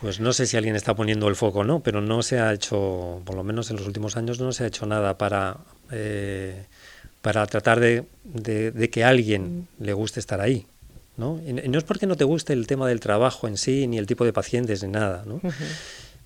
Pues 0.03 0.19
no 0.19 0.33
sé 0.33 0.47
si 0.47 0.57
alguien 0.57 0.75
está 0.75 0.95
poniendo 0.95 1.29
el 1.29 1.35
foco 1.37 1.63
no, 1.63 1.81
pero 1.81 2.01
no 2.01 2.23
se 2.23 2.37
ha 2.37 2.51
hecho, 2.51 3.21
por 3.23 3.35
lo 3.35 3.43
menos 3.45 3.69
en 3.69 3.77
los 3.77 3.87
últimos 3.87 4.17
años, 4.17 4.37
no 4.37 4.51
se 4.51 4.65
ha 4.65 4.67
hecho 4.67 4.85
nada 4.85 5.17
para, 5.17 5.57
eh, 5.91 6.65
para 7.23 7.47
tratar 7.47 7.79
de, 7.79 8.05
de, 8.23 8.89
que 8.91 9.03
a 9.03 9.09
alguien 9.09 9.67
mm. 9.79 9.83
le 9.83 9.93
guste 9.93 10.19
estar 10.19 10.41
ahí. 10.41 10.67
¿no? 11.17 11.41
Y 11.43 11.53
no 11.53 11.77
es 11.79 11.83
porque 11.83 12.05
no 12.05 12.15
te 12.15 12.25
guste 12.25 12.53
el 12.53 12.67
tema 12.67 12.87
del 12.87 12.99
trabajo 12.99 13.47
en 13.47 13.57
sí, 13.57 13.87
ni 13.87 13.97
el 13.97 14.05
tipo 14.05 14.25
de 14.25 14.33
pacientes, 14.33 14.83
ni 14.83 14.89
nada. 14.89 15.23
¿no? 15.25 15.41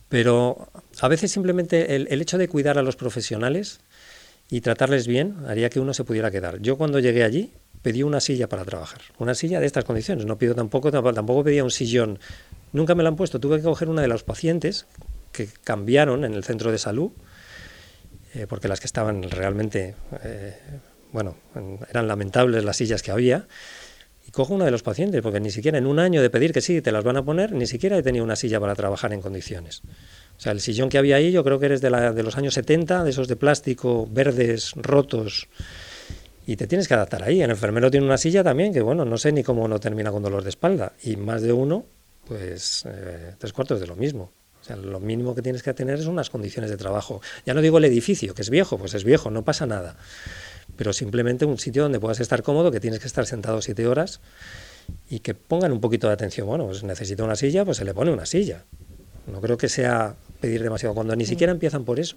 Pero 0.09 0.67
a 0.99 1.07
veces 1.07 1.31
simplemente 1.31 1.95
el, 1.95 2.07
el, 2.09 2.21
hecho 2.21 2.37
de 2.37 2.49
cuidar 2.49 2.77
a 2.77 2.81
los 2.81 2.97
profesionales 2.97 3.79
y 4.49 4.59
tratarles 4.59 5.07
bien 5.07 5.35
haría 5.47 5.69
que 5.69 5.79
uno 5.79 5.93
se 5.93 6.03
pudiera 6.03 6.31
quedar. 6.31 6.59
Yo 6.59 6.77
cuando 6.77 6.99
llegué 6.99 7.23
allí 7.23 7.53
pedí 7.81 8.03
una 8.03 8.19
silla 8.19 8.49
para 8.49 8.65
trabajar, 8.65 8.99
una 9.19 9.35
silla 9.35 9.61
de 9.61 9.65
estas 9.65 9.85
condiciones. 9.85 10.25
No 10.25 10.37
pido 10.37 10.55
tampoco, 10.55 10.91
tampoco 10.91 11.43
pedía 11.43 11.63
un 11.63 11.71
sillón 11.71 12.19
Nunca 12.73 12.95
me 12.95 13.03
la 13.03 13.09
han 13.09 13.15
puesto. 13.15 13.39
Tuve 13.39 13.57
que 13.57 13.63
coger 13.63 13.89
una 13.89 14.01
de 14.01 14.07
los 14.07 14.23
pacientes 14.23 14.85
que 15.31 15.47
cambiaron 15.63 16.25
en 16.25 16.33
el 16.33 16.43
centro 16.43 16.71
de 16.71 16.77
salud, 16.77 17.11
eh, 18.33 18.45
porque 18.47 18.67
las 18.67 18.79
que 18.79 18.87
estaban 18.87 19.23
realmente, 19.23 19.95
eh, 20.23 20.57
bueno, 21.11 21.35
eran 21.89 22.07
lamentables 22.07 22.63
las 22.63 22.77
sillas 22.77 23.01
que 23.01 23.11
había. 23.11 23.47
Y 24.27 24.31
cojo 24.31 24.53
una 24.53 24.65
de 24.65 24.71
los 24.71 24.83
pacientes, 24.83 25.21
porque 25.21 25.39
ni 25.39 25.51
siquiera 25.51 25.77
en 25.77 25.87
un 25.87 25.99
año 25.99 26.21
de 26.21 26.29
pedir 26.29 26.51
que 26.51 26.59
sí, 26.59 26.81
te 26.81 26.91
las 26.91 27.03
van 27.05 27.15
a 27.15 27.23
poner, 27.23 27.53
ni 27.53 27.65
siquiera 27.65 27.97
he 27.97 28.03
tenido 28.03 28.25
una 28.25 28.35
silla 28.35 28.59
para 28.59 28.75
trabajar 28.75 29.13
en 29.13 29.21
condiciones. 29.21 29.83
O 30.37 30.39
sea, 30.41 30.51
el 30.51 30.59
sillón 30.59 30.89
que 30.89 30.97
había 30.97 31.15
ahí 31.15 31.31
yo 31.31 31.43
creo 31.45 31.59
que 31.59 31.67
eres 31.67 31.79
de, 31.79 31.89
la, 31.89 32.11
de 32.11 32.23
los 32.23 32.37
años 32.37 32.53
70, 32.53 33.05
de 33.05 33.09
esos 33.09 33.29
de 33.29 33.37
plástico, 33.37 34.07
verdes, 34.11 34.73
rotos, 34.75 35.47
y 36.45 36.57
te 36.57 36.67
tienes 36.67 36.89
que 36.89 36.93
adaptar 36.93 37.23
ahí. 37.23 37.41
El 37.41 37.51
enfermero 37.51 37.89
tiene 37.89 38.05
una 38.05 38.17
silla 38.17 38.43
también, 38.43 38.73
que 38.73 38.81
bueno, 38.81 39.05
no 39.05 39.17
sé 39.17 39.31
ni 39.31 39.43
cómo 39.43 39.65
no 39.67 39.79
termina 39.79 40.11
con 40.11 40.23
dolor 40.23 40.43
de 40.43 40.49
espalda, 40.49 40.93
y 41.03 41.15
más 41.15 41.41
de 41.41 41.53
uno 41.53 41.85
pues 42.27 42.83
eh, 42.85 43.35
tres 43.37 43.53
cuartos 43.53 43.79
de 43.79 43.87
lo 43.87 43.95
mismo. 43.95 44.31
O 44.61 44.63
sea, 44.63 44.75
lo 44.75 44.99
mínimo 44.99 45.33
que 45.33 45.41
tienes 45.41 45.63
que 45.63 45.73
tener 45.73 45.99
es 45.99 46.07
unas 46.07 46.29
condiciones 46.29 46.69
de 46.69 46.77
trabajo. 46.77 47.21
Ya 47.45 47.53
no 47.53 47.61
digo 47.61 47.77
el 47.77 47.85
edificio, 47.85 48.33
que 48.33 48.41
es 48.41 48.49
viejo, 48.49 48.77
pues 48.77 48.93
es 48.93 49.03
viejo, 49.05 49.31
no 49.31 49.45
pasa 49.45 49.65
nada. 49.65 49.95
Pero 50.77 50.93
simplemente 50.93 51.45
un 51.45 51.57
sitio 51.57 51.83
donde 51.83 51.99
puedas 51.99 52.19
estar 52.19 52.43
cómodo, 52.43 52.71
que 52.71 52.79
tienes 52.79 52.99
que 52.99 53.07
estar 53.07 53.25
sentado 53.25 53.61
siete 53.61 53.87
horas 53.87 54.21
y 55.09 55.19
que 55.19 55.33
pongan 55.33 55.71
un 55.71 55.81
poquito 55.81 56.07
de 56.07 56.13
atención. 56.13 56.47
Bueno, 56.47 56.67
pues 56.67 56.83
necesita 56.83 57.23
una 57.23 57.35
silla, 57.35 57.65
pues 57.65 57.77
se 57.77 57.85
le 57.85 57.93
pone 57.93 58.11
una 58.11 58.25
silla. 58.25 58.63
No 59.25 59.41
creo 59.41 59.57
que 59.57 59.67
sea 59.67 60.15
pedir 60.39 60.63
demasiado. 60.63 60.95
Cuando 60.95 61.15
ni 61.15 61.23
mm. 61.23 61.27
siquiera 61.27 61.51
empiezan 61.51 61.83
por 61.83 61.99
eso, 61.99 62.15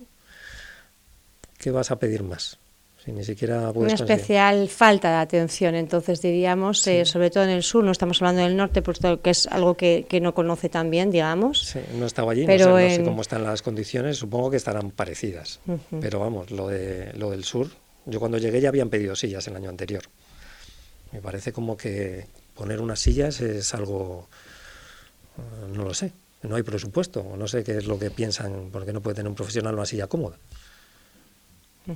¿qué 1.58 1.70
vas 1.70 1.90
a 1.90 1.98
pedir 1.98 2.22
más? 2.22 2.58
ni 3.06 3.24
siquiera 3.24 3.70
Una 3.70 3.94
especial 3.94 4.68
falta 4.68 5.10
de 5.10 5.16
atención, 5.16 5.74
entonces 5.74 6.20
diríamos, 6.20 6.86
eh, 6.86 7.04
sobre 7.04 7.30
todo 7.30 7.44
en 7.44 7.50
el 7.50 7.62
sur, 7.62 7.82
no 7.82 7.92
estamos 7.92 8.20
hablando 8.20 8.42
del 8.42 8.56
norte, 8.56 8.82
porque 8.82 9.18
es 9.30 9.46
algo 9.46 9.74
que, 9.74 10.06
no 10.20 10.34
conoce 10.34 10.68
tan 10.68 10.90
bien, 10.90 11.10
digamos. 11.10 11.62
Sí, 11.62 11.80
no 11.94 12.04
he 12.04 12.06
estado 12.06 12.30
allí, 12.30 12.44
pero 12.46 12.70
no, 12.70 12.76
sé, 12.76 13.02
cómo 13.02 13.22
están 13.22 13.44
las 13.44 13.62
condiciones, 13.62 14.18
supongo 14.18 14.50
que 14.50 14.56
estarán 14.56 14.90
parecidas, 14.90 15.60
pero 16.00 16.20
vamos, 16.20 16.50
lo, 16.50 16.68
de, 16.68 17.12
lo 17.14 17.30
del 17.30 17.44
sur, 17.44 17.68
yo 18.06 18.20
cuando 18.20 18.38
llegué 18.38 18.60
ya 18.60 18.68
habían 18.68 18.90
pedido 18.90 19.14
sillas 19.16 19.46
el 19.48 19.56
año 19.56 19.70
anterior. 19.70 20.02
Me 21.12 21.20
parece 21.20 21.52
como 21.52 21.76
que 21.76 22.26
poner 22.54 22.80
unas 22.80 23.00
sillas 23.00 23.40
es 23.40 23.74
algo, 23.74 24.28
eh, 25.38 25.72
no 25.74 25.84
lo 25.84 25.94
sé, 25.94 26.12
no 26.42 26.56
hay 26.56 26.62
presupuesto, 26.62 27.24
no 27.36 27.48
sé 27.48 27.64
qué 27.64 27.76
es 27.76 27.86
lo 27.86 27.98
que 27.98 28.10
piensan, 28.10 28.70
porque 28.72 28.92
no 28.92 29.00
puede 29.00 29.16
tener 29.16 29.28
un 29.28 29.34
profesional 29.34 29.74
una 29.74 29.86
silla 29.86 30.06
cómoda. 30.06 30.36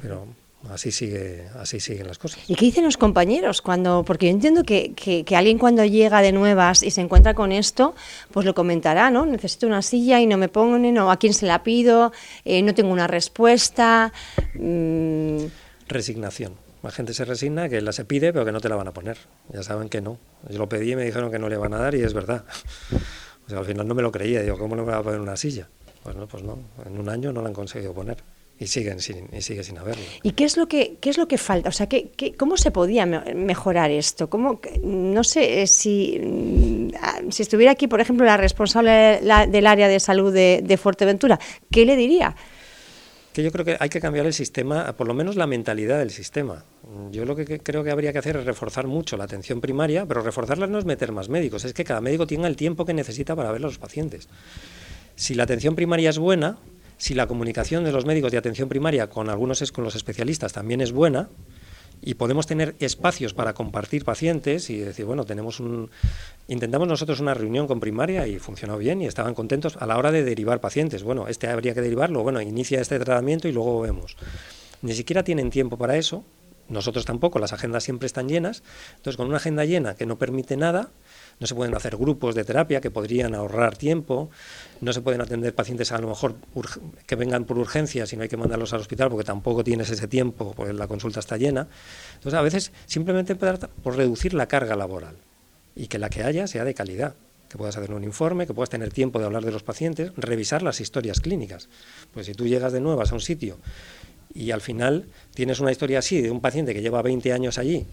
Pero 0.01 0.27
así 0.71 0.91
sigue, 0.91 1.49
así 1.61 1.79
siguen 1.79 2.09
las 2.09 2.19
cosas. 2.19 2.41
¿Y 2.49 2.55
qué 2.55 2.65
dicen 2.65 2.85
los 2.85 2.97
compañeros 2.97 3.63
cuando, 3.63 4.03
porque 4.05 4.27
yo 4.27 4.33
entiendo 4.33 4.65
que, 4.65 4.93
que, 4.95 5.37
alguien 5.37 5.59
cuando 5.59 5.85
llega 5.85 6.21
de 6.21 6.33
nuevas 6.33 6.83
y 6.83 6.91
se 6.91 7.01
encuentra 7.01 7.35
con 7.35 7.53
esto, 7.53 7.95
pues 8.33 8.45
lo 8.45 8.55
comentará, 8.55 9.11
¿no? 9.11 9.27
Necesito 9.27 9.67
una 9.67 9.83
silla 9.83 10.21
y 10.21 10.27
no 10.27 10.37
me 10.37 10.49
ponen, 10.49 10.99
o 10.99 11.11
a 11.11 11.19
quién 11.19 11.35
se 11.35 11.47
la 11.47 11.63
pido, 11.63 12.13
eh, 12.45 12.63
no 12.63 12.75
tengo 12.75 12.93
una 12.93 13.07
respuesta. 13.07 14.13
Mm. 14.55 15.45
Resignación. 15.89 16.55
La 16.83 16.91
gente 16.91 17.15
se 17.15 17.25
resigna 17.25 17.69
que 17.69 17.81
la 17.81 17.93
se 17.93 18.05
pide, 18.05 18.33
pero 18.33 18.45
que 18.45 18.53
no 18.53 18.61
te 18.61 18.69
la 18.69 18.77
van 18.77 18.89
a 18.89 18.93
poner. 18.93 19.17
Ya 19.53 19.63
saben 19.63 19.89
que 19.89 20.01
no. 20.01 20.19
Yo 20.51 20.59
lo 20.59 20.69
pedí 20.69 20.93
y 20.93 20.97
me 20.97 21.05
dijeron 21.05 21.31
que 21.31 21.39
no 21.39 21.49
le 21.49 21.57
van 21.57 21.73
a 21.75 21.79
dar 21.79 21.95
y 21.95 22.03
es 22.03 22.13
verdad. 22.13 22.45
O 23.47 23.49
sea, 23.49 23.59
al 23.59 23.65
final 23.65 23.87
no 23.89 23.95
me 23.95 24.03
lo 24.03 24.13
creía. 24.13 24.43
Digo, 24.43 24.59
¿cómo 24.59 24.77
no 24.77 24.85
me 24.85 24.93
va 24.93 24.99
a 24.99 25.03
poner 25.03 25.21
una 25.21 25.37
silla? 25.37 25.69
Pues 26.03 26.17
no, 26.17 26.27
pues 26.27 26.43
no. 26.43 26.59
En 26.85 26.99
un 26.99 27.09
año 27.09 27.33
no 27.33 27.41
la 27.43 27.49
han 27.49 27.55
conseguido 27.55 27.95
poner 27.95 28.19
y 28.59 28.67
siguen 28.67 29.01
sin 29.01 29.29
y 29.33 29.41
sigue 29.41 29.65
sin 29.65 29.79
haberlo. 29.79 30.03
¿Y 30.23 30.33
qué 30.33 30.45
es 30.45 30.57
lo 30.57 30.69
que 30.69 30.97
qué 31.01 31.11
es 31.11 31.19
lo 31.19 31.27
que 31.27 31.39
falta? 31.39 31.69
O 31.69 31.73
sea, 31.73 31.89
¿qué, 31.89 32.35
cómo 32.39 32.57
se 32.57 32.71
podía 32.71 33.05
mejorar 33.07 33.91
esto? 33.91 34.31
¿Cómo, 34.31 34.61
no 34.83 35.25
sé 35.25 35.63
eh, 35.63 35.67
si 35.67 36.21
mm, 36.23 36.89
ah, 37.01 37.21
si 37.31 37.43
estuviera 37.43 37.73
aquí, 37.73 37.89
por 37.89 38.01
ejemplo, 38.01 38.25
la 38.25 38.37
responsable 38.37 39.21
del 39.49 39.67
área 39.67 39.89
de 39.89 39.99
salud 39.99 40.33
de, 40.33 40.63
de, 40.65 40.77
Fuerteventura, 40.77 41.39
¿qué 41.71 41.85
le 41.85 41.97
diría? 41.97 42.37
Que 43.35 43.43
yo 43.43 43.51
creo 43.51 43.65
que 43.65 43.77
hay 43.81 43.89
que 43.89 44.01
cambiar 44.01 44.27
el 44.27 44.33
sistema, 44.33 44.93
por 44.97 45.09
lo 45.09 45.13
menos 45.13 45.35
la 45.35 45.49
mentalidad 45.49 45.99
del 45.99 46.11
sistema. 46.11 46.65
Yo 47.11 47.25
lo 47.25 47.35
que 47.35 47.59
creo 47.59 47.83
que 47.83 47.91
habría 47.91 48.13
que 48.13 48.19
hacer 48.19 48.37
es 48.37 48.47
reforzar 48.47 48.87
mucho 48.87 49.17
la 49.17 49.25
atención 49.25 49.61
primaria, 49.61 50.07
pero 50.07 50.23
reforzarla 50.23 50.69
no 50.69 50.79
es 50.79 50.85
meter 50.85 51.11
más 51.11 51.29
médicos, 51.29 51.65
es 51.65 51.75
que 51.75 51.83
cada 51.83 52.01
médico 52.01 52.29
tenga 52.29 52.47
el 52.47 52.55
tiempo 52.55 52.85
que 52.87 52.95
necesita 52.95 53.35
para 53.35 53.51
ver 53.51 53.61
a 53.61 53.67
los 53.67 53.79
pacientes. 53.79 54.29
Si 55.17 55.35
la 55.35 55.43
atención 55.43 55.75
primaria 55.75 56.11
es 56.11 56.19
buena, 56.19 56.59
si 56.97 57.15
la 57.15 57.27
comunicación 57.27 57.83
de 57.83 57.91
los 57.91 58.07
médicos 58.07 58.31
de 58.31 58.39
atención 58.39 58.69
primaria 58.69 59.09
con 59.09 59.29
algunos 59.29 59.73
con 59.73 59.83
los 59.83 59.97
especialistas 59.97 60.53
también 60.53 60.81
es 60.81 60.93
buena 60.93 61.29
y 62.07 62.15
podemos 62.15 62.47
tener 62.47 62.75
espacios 62.81 63.33
para 63.33 63.55
compartir 63.55 64.05
pacientes 64.05 64.69
y 64.69 64.79
decir, 64.79 65.07
bueno, 65.07 65.25
tenemos 65.25 65.59
un 65.59 65.91
intentamos 66.49 66.87
nosotros 66.87 67.21
una 67.21 67.33
reunión 67.33 67.67
con 67.67 67.81
primaria 67.81 68.27
y 68.27 68.39
funcionó 68.39 68.77
bien 68.77 69.01
y 69.01 69.07
estaban 69.07 69.35
contentos 69.35 69.79
a 69.79 69.87
la 69.87 69.97
hora 69.97 70.13
de 70.13 70.23
derivar 70.23 70.61
pacientes. 70.61 71.03
Bueno, 71.03 71.29
este 71.29 71.49
habría 71.49 71.73
que 71.73 71.81
derivarlo, 71.81 72.23
bueno, 72.23 72.43
inicia 72.43 72.81
este 72.81 72.99
tratamiento 72.99 73.49
y 73.49 73.53
luego 73.53 73.81
vemos. 73.81 74.17
Ni 74.83 74.93
siquiera 74.93 75.25
tienen 75.25 75.49
tiempo 75.49 75.79
para 75.79 75.97
eso. 75.97 76.25
Nosotros 76.69 77.05
tampoco, 77.05 77.39
las 77.39 77.53
agendas 77.53 77.85
siempre 77.85 78.07
están 78.07 78.29
llenas. 78.29 78.63
Entonces, 78.97 79.17
con 79.17 79.27
una 79.27 79.37
agenda 79.37 79.65
llena 79.65 79.95
que 79.95 80.07
no 80.07 80.17
permite 80.17 80.57
nada, 80.57 80.89
no 81.39 81.47
se 81.47 81.55
pueden 81.55 81.75
hacer 81.75 81.97
grupos 81.97 82.35
de 82.35 82.45
terapia 82.45 82.81
que 82.81 82.91
podrían 82.91 83.35
ahorrar 83.35 83.77
tiempo, 83.77 84.31
no 84.85 84.93
se 84.93 85.01
pueden 85.01 85.21
atender 85.21 85.55
pacientes 85.55 85.91
a 85.93 85.99
lo 85.99 86.09
mejor 86.09 86.37
que 87.07 87.17
vengan 87.17 87.45
por 87.45 87.59
urgencia 87.59 88.07
si 88.07 88.17
no 88.17 88.23
hay 88.23 88.29
que 88.29 88.37
mandarlos 88.37 88.73
al 88.73 88.81
hospital 88.81 89.09
porque 89.11 89.25
tampoco 89.25 89.65
tienes 89.65 89.91
ese 89.91 90.07
tiempo, 90.07 90.53
porque 90.55 90.73
la 90.73 90.87
consulta 90.87 91.21
está 91.21 91.37
llena. 91.37 91.67
Entonces, 92.15 92.39
a 92.39 92.43
veces 92.43 92.73
simplemente 92.87 93.35
por 93.35 93.97
reducir 93.97 94.35
la 94.35 94.47
carga 94.47 94.77
laboral 94.77 95.17
y 95.75 95.89
que 95.89 95.99
la 95.99 96.11
que 96.11 96.23
haya 96.23 96.47
sea 96.47 96.65
de 96.65 96.75
calidad 96.75 97.15
que 97.49 97.59
puedas 97.59 97.77
hacer 97.77 97.93
un 97.93 98.05
informe, 98.05 98.47
que 98.47 98.55
puedas 98.55 98.71
tener 98.71 98.93
tiempo 98.93 99.19
de 99.19 99.27
hablar 99.27 99.45
de 99.45 99.53
los 99.53 99.63
pacientes, 99.63 100.13
revisar 100.17 100.63
las 100.63 100.81
historias 100.81 101.21
clínicas. 101.21 101.69
Pues 102.13 102.27
si 102.27 102.33
tú 102.35 102.47
llegas 102.47 102.73
de 102.73 102.81
nuevas 102.81 103.13
a 103.13 103.15
un 103.15 103.21
sitio 103.21 103.59
y 104.35 104.51
al 104.51 104.61
final 104.61 105.07
tienes 105.35 105.61
una 105.61 105.71
historia 105.71 106.01
así 106.01 106.21
de 106.21 106.31
un 106.31 106.41
paciente 106.41 106.75
que 106.75 106.83
lleva 106.83 107.01
20 107.01 107.33
años 107.33 107.59
allí, 107.59 107.87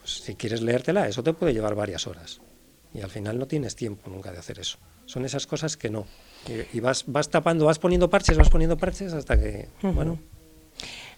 pues 0.00 0.22
si 0.24 0.34
quieres 0.34 0.60
leértela, 0.60 1.08
eso 1.08 1.22
te 1.22 1.32
puede 1.32 1.54
llevar 1.54 1.74
varias 1.74 2.06
horas 2.06 2.40
y 2.94 3.00
al 3.00 3.10
final 3.10 3.38
no 3.38 3.46
tienes 3.46 3.76
tiempo 3.76 4.10
nunca 4.10 4.32
de 4.32 4.38
hacer 4.38 4.58
eso. 4.58 4.78
Son 5.04 5.24
esas 5.24 5.46
cosas 5.46 5.76
que 5.76 5.90
no. 5.90 6.06
Y, 6.72 6.80
vas, 6.80 7.04
vas 7.06 7.28
tapando, 7.28 7.64
vas 7.66 7.78
poniendo 7.78 8.08
parches, 8.08 8.36
vas 8.36 8.50
poniendo 8.50 8.76
parches 8.76 9.12
hasta 9.12 9.38
que, 9.38 9.68
bueno, 9.82 10.18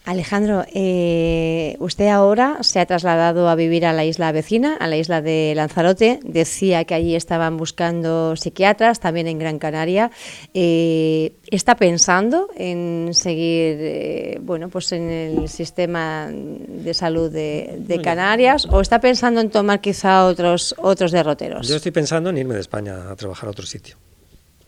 Alejandro, 0.08 0.64
eh, 0.72 1.76
usted 1.80 2.08
ahora 2.08 2.62
se 2.62 2.80
ha 2.80 2.86
trasladado 2.86 3.46
a 3.50 3.54
vivir 3.54 3.84
a 3.84 3.92
la 3.92 4.06
isla 4.06 4.32
vecina, 4.32 4.74
a 4.74 4.86
la 4.86 4.96
isla 4.96 5.20
de 5.20 5.52
Lanzarote. 5.54 6.18
Decía 6.22 6.84
que 6.84 6.94
allí 6.94 7.14
estaban 7.14 7.58
buscando 7.58 8.34
psiquiatras, 8.34 9.00
también 9.00 9.26
en 9.26 9.38
Gran 9.38 9.58
Canaria. 9.58 10.10
Eh, 10.54 11.34
¿Está 11.48 11.76
pensando 11.76 12.48
en 12.56 13.10
seguir, 13.12 13.76
eh, 13.80 14.38
bueno, 14.40 14.70
pues 14.70 14.92
en 14.92 15.10
el 15.10 15.48
sistema 15.50 16.30
de 16.30 16.94
salud 16.94 17.30
de, 17.30 18.00
Canarias 18.02 18.66
o 18.70 18.80
está 18.80 19.02
pensando 19.02 19.42
en 19.42 19.50
tomar 19.50 19.82
quizá 19.82 20.24
otros 20.24 20.74
otros 20.78 21.12
derroteros? 21.12 21.68
Yo 21.68 21.76
estoy 21.76 21.92
pensando 21.92 22.30
en 22.30 22.38
irme 22.38 22.54
de 22.54 22.60
España 22.60 23.10
a 23.10 23.14
trabajar 23.14 23.48
a 23.48 23.50
otro 23.50 23.66
sitio. 23.66 23.96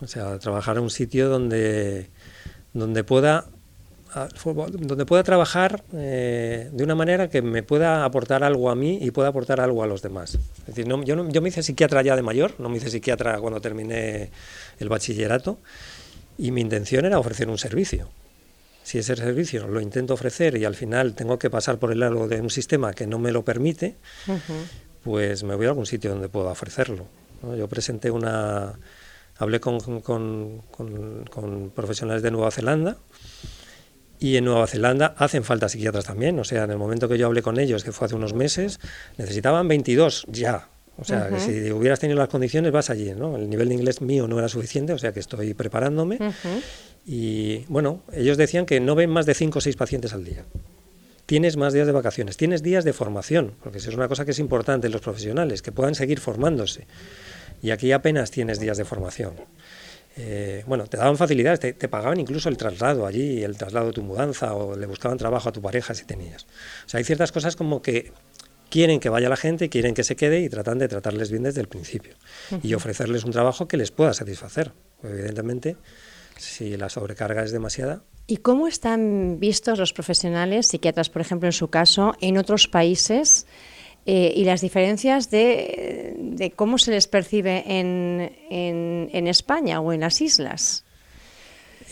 O 0.03 0.07
sea, 0.07 0.33
a 0.33 0.38
trabajar 0.38 0.76
a 0.76 0.83
un 0.83 0.90
sitio 0.90 1.31
donde 1.31 2.11
donde 2.74 3.05
pueda 3.05 3.46
donde 4.44 5.07
pueda 5.07 5.23
trabajar 5.23 5.85
eh, 5.92 6.68
de 6.73 6.85
una 6.85 6.94
manera 6.94 7.29
que 7.29 7.42
me 7.42 7.62
pueda 7.62 8.05
aportar 8.05 8.42
algo 8.42 8.70
a 8.70 8.75
mí 8.75 8.99
y 9.01 9.11
pueda 9.11 9.29
aportar 9.29 9.61
algo 9.61 9.83
a 9.83 9.87
los 9.87 10.03
demás. 10.03 10.35
Es 10.35 10.66
decir, 10.66 10.87
yo, 10.87 11.29
yo 11.29 11.42
me 11.42 11.49
hice 11.49 11.62
psiquiatra 11.62 12.03
ya 12.03 12.16
de 12.16 12.23
mayor, 12.23 12.55
no 12.59 12.68
me 12.68 12.79
hice 12.79 12.90
psiquiatra 12.90 13.38
cuando 13.38 13.61
terminé 13.61 14.31
el 14.79 14.88
bachillerato, 14.88 15.59
y 16.38 16.51
mi 16.51 16.61
intención 16.61 17.05
era 17.05 17.18
ofrecer 17.18 17.49
un 17.49 17.59
servicio. 17.59 18.09
Si 18.83 18.99
ese 18.99 19.14
servicio 19.14 19.68
lo 19.68 19.81
intento 19.81 20.14
ofrecer 20.14 20.57
y 20.57 20.64
al 20.64 20.75
final 20.75 21.14
tengo 21.14 21.38
que 21.38 21.51
pasar 21.51 21.79
por 21.79 21.92
el 21.92 22.01
lado 22.01 22.27
de 22.27 22.40
un 22.40 22.51
sistema 22.51 22.92
que 22.92 23.07
no 23.07 23.18
me 23.18 23.31
lo 23.31 23.44
permite, 23.44 23.96
pues 25.05 25.44
me 25.44 25.55
voy 25.55 25.66
a 25.66 25.68
algún 25.68 25.87
sitio 25.87 26.11
donde 26.11 26.29
pueda 26.29 26.51
ofrecerlo. 26.51 27.07
Yo 27.57 27.68
presenté 27.68 28.11
una... 28.11 28.79
Hablé 29.38 29.61
con, 29.61 29.81
con, 30.01 30.62
con 30.68 31.73
profesionales 31.75 32.23
de 32.23 32.31
Nueva 32.31 32.51
Zelanda, 32.51 32.99
y 34.20 34.37
en 34.37 34.44
Nueva 34.44 34.66
Zelanda 34.66 35.14
hacen 35.16 35.42
falta 35.42 35.68
psiquiatras 35.68 36.04
también. 36.04 36.38
O 36.38 36.44
sea, 36.44 36.64
en 36.64 36.70
el 36.70 36.78
momento 36.78 37.09
que 37.09 37.16
yo 37.18 37.26
hablé 37.26 37.42
con 37.42 37.59
ellos, 37.59 37.83
que 37.83 37.90
fue 37.90 38.06
hace 38.06 38.14
unos 38.14 38.35
meses, 38.35 38.78
necesitaban 39.16 39.66
22 39.66 40.26
ya. 40.28 40.68
O 40.98 41.04
sea, 41.04 41.30
que 41.30 41.40
si 41.40 41.72
hubieras 41.72 41.98
tenido 41.98 42.18
las 42.18 42.28
condiciones, 42.28 42.70
vas 42.72 42.90
allí, 42.90 43.14
¿no? 43.14 43.37
El 43.37 43.48
nivel 43.48 43.70
de 43.70 43.74
inglés 43.74 44.02
mío 44.02 44.28
no 44.28 44.38
era 44.38 44.48
suficiente, 44.48 44.92
o 44.92 44.98
sea 44.98 45.12
que 45.12 45.20
estoy 45.20 45.54
preparándome. 45.54 46.18
Y 47.06 47.64
bueno, 47.68 48.02
ellos 48.12 48.37
decían 48.37 48.66
que 48.66 48.80
no 48.80 48.94
ven 48.94 49.09
más 49.09 49.24
de 49.24 49.33
5 49.33 49.59
o 49.59 49.62
6 49.62 49.76
pacientes 49.76 50.12
al 50.12 50.24
día. 50.24 50.44
Tienes 51.24 51.56
más 51.56 51.72
días 51.72 51.87
de 51.87 51.92
vacaciones, 51.92 52.37
tienes 52.37 52.62
días 52.62 52.85
de 52.85 52.92
formación, 52.92 53.54
porque 53.62 53.78
eso 53.78 53.88
es 53.88 53.96
una 53.96 54.09
cosa 54.09 54.26
que 54.26 54.33
es 54.33 54.38
importante 54.38 54.88
en 54.88 54.92
los 54.92 55.00
profesionales, 55.00 55.62
que 55.62 55.72
puedan 55.72 55.94
seguir 55.94 56.20
formándose. 56.20 56.87
Y 57.62 57.70
aquí 57.70 57.92
apenas 57.92 58.30
tienes 58.30 58.61
días 58.61 58.76
de 58.76 58.85
formación. 58.85 59.33
Eh, 60.16 60.64
bueno, 60.66 60.87
te 60.87 60.96
daban 60.96 61.16
facilidades, 61.16 61.61
te, 61.61 61.88
pagaban 61.88 62.18
incluso 62.18 62.49
el 62.49 62.57
traslado 62.57 63.07
allí, 63.07 63.42
el 63.42 63.57
traslado 63.57 63.87
de 63.87 63.92
tu 63.92 64.03
mudanza, 64.03 64.55
o 64.55 64.77
le 64.77 64.87
buscaban 64.87 65.18
trabajo 65.18 65.49
a 65.49 65.53
tu 65.53 65.62
pareja 65.62 65.94
si 65.94 66.05
tenías. 66.05 66.44
O 66.87 66.88
sea, 66.88 66.99
hay 66.99 67.05
ciertas 67.05 67.33
cosas 67.33 67.57
como 67.57 67.81
que 67.81 68.12
quieren 68.70 69.01
que 69.01 69.09
vaya 69.09 69.29
la 69.29 69.37
gente, 69.37 69.68
quieren 69.68 69.94
que 69.94 70.05
se 70.05 70.16
quede 70.16 70.40
y 70.40 70.49
tratan 70.49 70.79
de 70.79 70.88
tratarles 70.88 71.31
bien 71.31 71.44
desde 71.44 71.61
el 71.61 71.68
principio. 71.68 72.14
Y 72.62 72.75
ofrecerles 72.75 73.25
un 73.25 73.31
trabajo 73.33 73.68
que 73.68 73.77
les 73.77 73.90
pueda 73.90 74.12
satisfacer. 74.14 74.73
evidentemente, 75.03 75.77
si 76.37 76.77
la 76.77 76.88
sobrecarga 76.88 77.42
es 77.42 77.53
demasiada. 77.53 78.03
¿Y 78.27 78.38
cómo 78.38 78.66
están 78.68 79.38
vistos 79.40 79.79
los 79.79 79.92
profesionales, 79.92 80.68
psiquiatras, 80.68 81.11
por 81.11 81.20
ejemplo, 81.20 81.49
en 81.49 81.53
su 81.53 81.68
caso, 81.68 82.14
en 82.20 82.38
otros 82.38 82.68
países? 82.68 83.46
Eh, 84.06 84.32
y 84.34 84.44
las 84.44 84.60
diferencias 84.60 85.30
de, 85.30 86.52
cómo 86.56 86.78
se 86.78 86.90
les 86.90 87.06
percibe 87.06 87.64
en, 87.66 88.32
en 88.50 89.26
España 89.26 89.80
o 89.80 89.92
en 89.92 90.00
las 90.00 90.20
islas. 90.20 90.84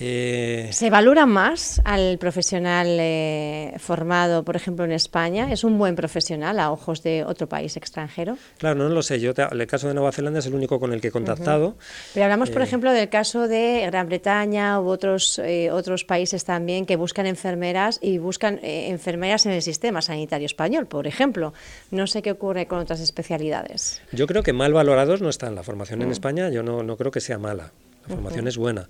Eh, 0.00 0.68
¿Se 0.72 0.90
valora 0.90 1.26
más 1.26 1.80
al 1.84 2.18
profesional 2.18 2.86
eh, 3.00 3.74
formado, 3.78 4.44
por 4.44 4.54
ejemplo, 4.54 4.84
en 4.84 4.92
España? 4.92 5.52
¿Es 5.52 5.64
un 5.64 5.78
buen 5.78 5.96
profesional 5.96 6.60
a 6.60 6.70
ojos 6.70 7.02
de 7.02 7.24
otro 7.24 7.48
país 7.48 7.76
extranjero? 7.76 8.38
Claro, 8.58 8.76
no 8.76 8.88
lo 8.88 9.02
sé. 9.02 9.18
Yo 9.18 9.32
el 9.36 9.66
caso 9.66 9.88
de 9.88 9.94
Nueva 9.94 10.12
Zelanda 10.12 10.38
es 10.38 10.46
el 10.46 10.54
único 10.54 10.78
con 10.78 10.92
el 10.92 11.00
que 11.00 11.08
he 11.08 11.10
contactado. 11.10 11.76
Pero 12.14 12.24
hablamos, 12.24 12.50
por 12.50 12.62
eh, 12.62 12.64
ejemplo, 12.64 12.92
del 12.92 13.08
caso 13.08 13.48
de 13.48 13.82
Gran 13.86 14.06
Bretaña 14.08 14.80
u 14.80 14.88
otros, 14.88 15.40
otros 15.72 16.04
países 16.04 16.44
también 16.44 16.86
que 16.86 16.96
buscan 16.96 17.26
enfermeras 17.26 17.98
y 18.00 18.18
buscan 18.18 18.60
enfermeras 18.62 19.46
en 19.46 19.52
el 19.52 19.62
sistema 19.62 20.00
sanitario 20.00 20.46
español, 20.46 20.86
por 20.86 21.06
ejemplo. 21.06 21.52
No 21.90 22.06
sé 22.06 22.22
qué 22.22 22.30
ocurre 22.30 22.66
con 22.66 22.78
otras 22.78 23.00
especialidades. 23.00 24.00
Yo 24.12 24.26
creo 24.26 24.42
que 24.42 24.52
mal 24.52 24.72
valorados 24.72 25.20
no 25.22 25.28
están. 25.28 25.54
La 25.54 25.62
formación 25.62 26.02
en 26.02 26.08
mm. 26.08 26.12
España 26.12 26.48
yo 26.50 26.62
no, 26.62 26.82
no 26.82 26.96
creo 26.96 27.10
que 27.10 27.20
sea 27.20 27.38
mala. 27.38 27.72
La 28.06 28.14
formación 28.14 28.48
es 28.48 28.56
buena. 28.56 28.88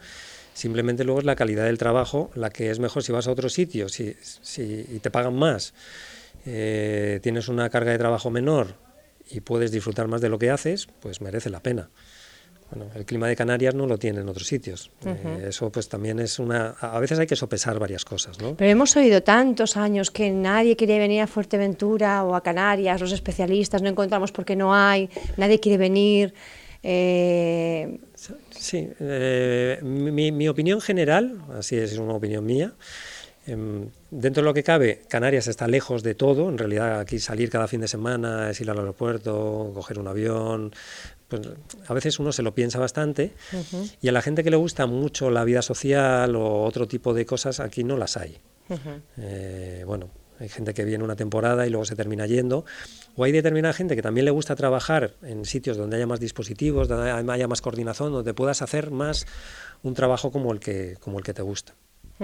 Simplemente 0.59 1.05
luego 1.05 1.21
es 1.21 1.25
la 1.25 1.37
calidad 1.37 1.67
del 1.67 1.79
trabajo 1.79 2.33
la 2.35 2.51
que 2.51 2.69
es 2.73 2.81
mejor 2.81 3.05
si 3.05 3.13
vas 3.13 3.29
a 3.29 3.31
otro 3.31 3.49
sitio 3.49 3.89
si, 3.89 4.17
si, 4.21 4.85
y 4.91 4.99
te 4.99 5.09
pagan 5.09 5.37
más, 5.37 5.73
eh, 6.47 7.21
tienes 7.23 7.47
una 7.47 7.71
carga 7.71 7.93
de 7.93 7.99
trabajo 7.99 8.29
menor 8.29 8.75
y 9.31 9.39
puedes 9.39 9.71
disfrutar 9.71 10.09
más 10.09 10.21
de 10.21 10.29
lo 10.29 10.37
que 10.37 10.51
haces, 10.51 10.89
pues 10.99 11.21
merece 11.21 11.49
la 11.49 11.61
pena. 11.61 11.91
Bueno, 12.73 12.91
el 12.97 13.05
clima 13.05 13.29
de 13.29 13.37
Canarias 13.37 13.73
no 13.77 13.87
lo 13.87 13.99
tiene 13.99 14.21
en 14.21 14.29
otros 14.29 14.49
sitios. 14.49 14.91
Eh, 15.07 15.47
eso 15.47 15.71
pues 15.71 15.89
también 15.89 16.19
es 16.19 16.41
una... 16.41 16.71
A 16.81 16.99
veces 16.99 17.21
hay 17.21 17.29
que 17.29 17.37
sopesar 17.37 17.79
varias 17.79 18.05
cosas, 18.05 18.41
¿no? 18.41 18.57
Pero 18.57 18.69
hemos 18.69 18.97
oído 18.97 19.23
tantos 19.23 19.77
años 19.77 20.11
que 20.11 20.29
nadie 20.33 20.75
quiere 20.75 20.99
venir 20.99 21.23
a 21.23 21.29
Fuerteventura 21.29 22.25
o 22.25 22.35
a 22.35 22.43
Canarias, 22.43 23.01
los 23.01 23.13
especialistas 23.13 23.81
no 23.81 23.89
encontramos 23.89 24.33
porque 24.33 24.57
no 24.57 24.75
hay, 24.75 25.09
nadie 25.37 25.61
quiere 25.61 25.79
venir. 25.79 26.35
Eh, 26.83 28.01
sí, 28.51 28.89
eh, 29.01 29.81
mi, 29.83 30.49
opinión 30.49 30.81
general, 30.81 31.43
así 31.57 31.77
es, 31.77 31.97
una 31.99 32.15
opinión 32.15 32.45
mía, 32.45 32.75
Em, 33.49 33.89
dentro 34.11 34.43
de 34.43 34.45
lo 34.45 34.53
que 34.53 34.63
cabe, 34.63 35.01
Canarias 35.09 35.47
está 35.47 35.67
lejos 35.67 36.03
de 36.03 36.15
todo. 36.15 36.51
En 36.51 36.59
realidad, 36.59 37.01
aquí 37.01 37.19
salir 37.19 37.49
cada 37.49 37.67
fin 37.67 37.81
de 37.81 37.89
semana 37.89 38.51
es 38.51 38.61
ir 38.61 38.71
al 38.71 38.79
aeropuerto, 38.79 39.73
coger 39.75 39.99
un 39.99 40.07
avión. 40.07 40.73
Pues, 41.29 41.41
a 41.87 41.95
veces 41.95 42.19
uno 42.19 42.31
se 42.31 42.43
lo 42.43 42.55
piensa 42.55 42.79
bastante 42.79 43.33
y 44.01 44.09
a 44.09 44.13
la 44.13 44.23
gente 44.23 44.45
que 44.45 44.51
le 44.51 44.57
gusta 44.57 44.87
mucho 44.87 45.31
la 45.31 45.45
vida 45.45 45.63
social 45.63 46.37
o 46.37 46.63
otro 46.63 46.87
tipo 46.87 47.15
de 47.15 47.25
cosas, 47.25 47.61
aquí 47.61 47.85
no 47.85 47.97
las 47.97 48.19
hay. 48.19 48.39
Eh, 49.17 49.83
bueno, 49.87 50.11
hay 50.39 50.49
gente 50.49 50.75
que 50.75 50.85
viene 50.85 51.05
una 51.05 51.17
temporada 51.17 51.67
y 51.67 51.71
luego 51.71 51.85
se 51.85 51.97
termina 51.97 52.27
yendo. 52.27 52.65
O 53.17 53.25
hay 53.25 53.33
determinada 53.33 53.75
gente 53.75 53.97
que 53.97 54.03
también 54.03 54.25
le 54.25 54.31
gusta 54.31 54.55
trabajar 54.57 55.15
en 55.23 55.45
sitios 55.45 55.77
donde 55.77 55.97
haya 55.97 56.07
más 56.07 56.21
dispositivos, 56.21 56.89
donde 56.89 57.11
haya 57.11 57.49
más 57.49 57.61
coordinación, 57.61 58.13
donde 58.13 58.35
puedas 58.35 58.63
hacer 58.63 58.91
más 58.91 59.27
un 59.83 59.95
trabajo 59.95 60.31
como 60.31 60.53
el 60.53 60.61
que, 60.61 60.97
como 61.01 61.19
el 61.19 61.25
que 61.25 61.35
te 61.35 61.43
gusta 61.43 61.75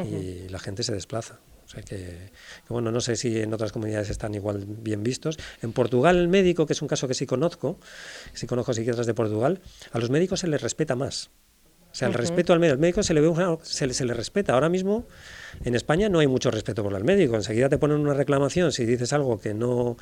y 0.02 0.48
la 0.48 0.58
gente 0.58 0.82
se 0.82 0.92
desplaza. 0.92 1.38
O 1.64 1.68
sea 1.68 1.82
que, 1.82 2.30
bueno, 2.68 2.90
no 2.90 3.00
sé 3.00 3.16
si 3.16 3.40
en 3.40 3.54
otras 3.54 3.72
comunidades 3.72 4.10
están 4.10 4.34
igual 4.34 4.64
bien 4.66 5.02
vistos. 5.02 5.38
En 5.62 5.72
Portugal, 5.72 6.18
el 6.18 6.28
médico, 6.28 6.66
que 6.66 6.74
es 6.74 6.82
un 6.82 6.88
caso 6.88 7.08
que 7.08 7.14
sí 7.14 7.26
conozco, 7.26 7.78
sí 8.34 8.46
conozco 8.46 8.74
psiquiatras 8.74 9.06
de 9.06 9.14
Portugal, 9.14 9.60
a 9.92 9.98
los 9.98 10.10
médicos 10.10 10.40
se 10.40 10.48
les 10.48 10.60
respeta 10.60 10.94
más. 10.94 11.30
O 11.94 11.96
sea, 11.96 12.08
el 12.08 12.14
respeto 12.14 12.52
al 12.52 12.58
médico, 12.58 12.74
el 12.74 12.80
médico 12.80 13.04
se 13.04 13.14
le, 13.14 13.20
ve 13.20 13.32
se, 13.62 13.86
le, 13.86 13.94
se 13.94 14.04
le 14.04 14.14
respeta. 14.14 14.54
Ahora 14.54 14.68
mismo 14.68 15.06
en 15.64 15.76
España 15.76 16.08
no 16.08 16.18
hay 16.18 16.26
mucho 16.26 16.50
respeto 16.50 16.82
por 16.82 16.92
el 16.92 17.04
médico. 17.04 17.36
Enseguida 17.36 17.68
te 17.68 17.78
ponen 17.78 18.00
una 18.00 18.14
reclamación 18.14 18.72
si 18.72 18.84
dices 18.84 19.12
algo 19.12 19.40
que 19.40 19.54
no 19.54 19.96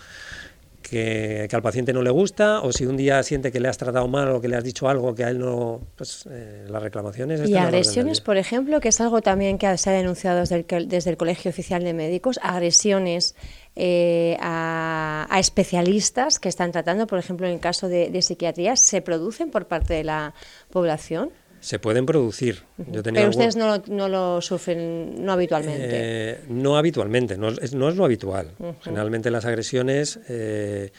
que, 0.81 1.49
al 1.53 1.61
paciente 1.61 1.93
no 1.93 2.01
le 2.01 2.09
gusta 2.11 2.63
o 2.63 2.73
si 2.73 2.87
un 2.87 2.97
día 2.97 3.23
siente 3.23 3.53
que 3.53 3.61
le 3.61 3.69
has 3.69 3.77
tratado 3.77 4.09
mal 4.09 4.29
o 4.29 4.41
que 4.41 4.49
le 4.49 4.57
has 4.57 4.65
dicho 4.65 4.89
algo 4.89 5.15
que 5.15 5.25
a 5.25 5.29
él 5.29 5.39
no, 5.39 5.83
pues 5.97 6.27
eh, 6.31 6.65
las 6.67 6.83
reclamaciones. 6.83 7.47
Y 7.47 7.57
agresiones, 7.59 8.23
por 8.23 8.39
ejemplo, 8.39 8.81
que 8.81 8.89
es 8.89 8.99
algo 9.03 9.21
también 9.21 9.59
que 9.59 9.77
se 9.77 9.91
ha 9.91 9.93
denunciado 9.93 10.41
desde 10.41 10.65
el, 10.69 10.89
desde 10.89 11.11
el 11.11 11.19
Colegio 11.19 11.51
Oficial 11.51 11.85
de 11.85 11.93
Médicos, 11.93 12.41
agresiones 12.43 13.37
eh, 13.77 14.39
a, 14.41 15.29
especialistas 15.39 16.39
que 16.39 16.49
están 16.49 16.73
tratando, 16.73 17.07
por 17.07 17.19
ejemplo, 17.19 17.47
en 17.47 17.53
el 17.53 17.61
caso 17.61 17.89
de, 17.89 18.09
de 18.09 18.23
psiquiatría, 18.23 18.77
¿se 18.77 19.03
producen 19.03 19.51
por 19.51 19.67
parte 19.67 19.93
de 19.93 20.05
la 20.05 20.35
población? 20.71 21.31
Se 21.63 21.79
pueden 21.79 22.07
producir. 22.07 22.65
Pero 22.77 23.31
ustedes 23.31 23.55
no 23.55 23.69
lo, 23.69 23.83
no 23.87 24.09
lo, 24.09 24.41
sufren 24.41 25.25
no 25.25 25.33
habitualmente. 25.33 25.89
Eh, 25.91 26.41
no 26.49 26.77
habitualmente, 26.77 27.39
no 27.39 27.51
es, 27.51 27.73
no 27.73 27.89
es 27.89 27.95
lo 27.95 28.05
habitual. 28.05 28.51
Generalmente 28.81 29.31
las 29.31 29.45
agresiones, 29.45 30.19
eh, 30.29 30.91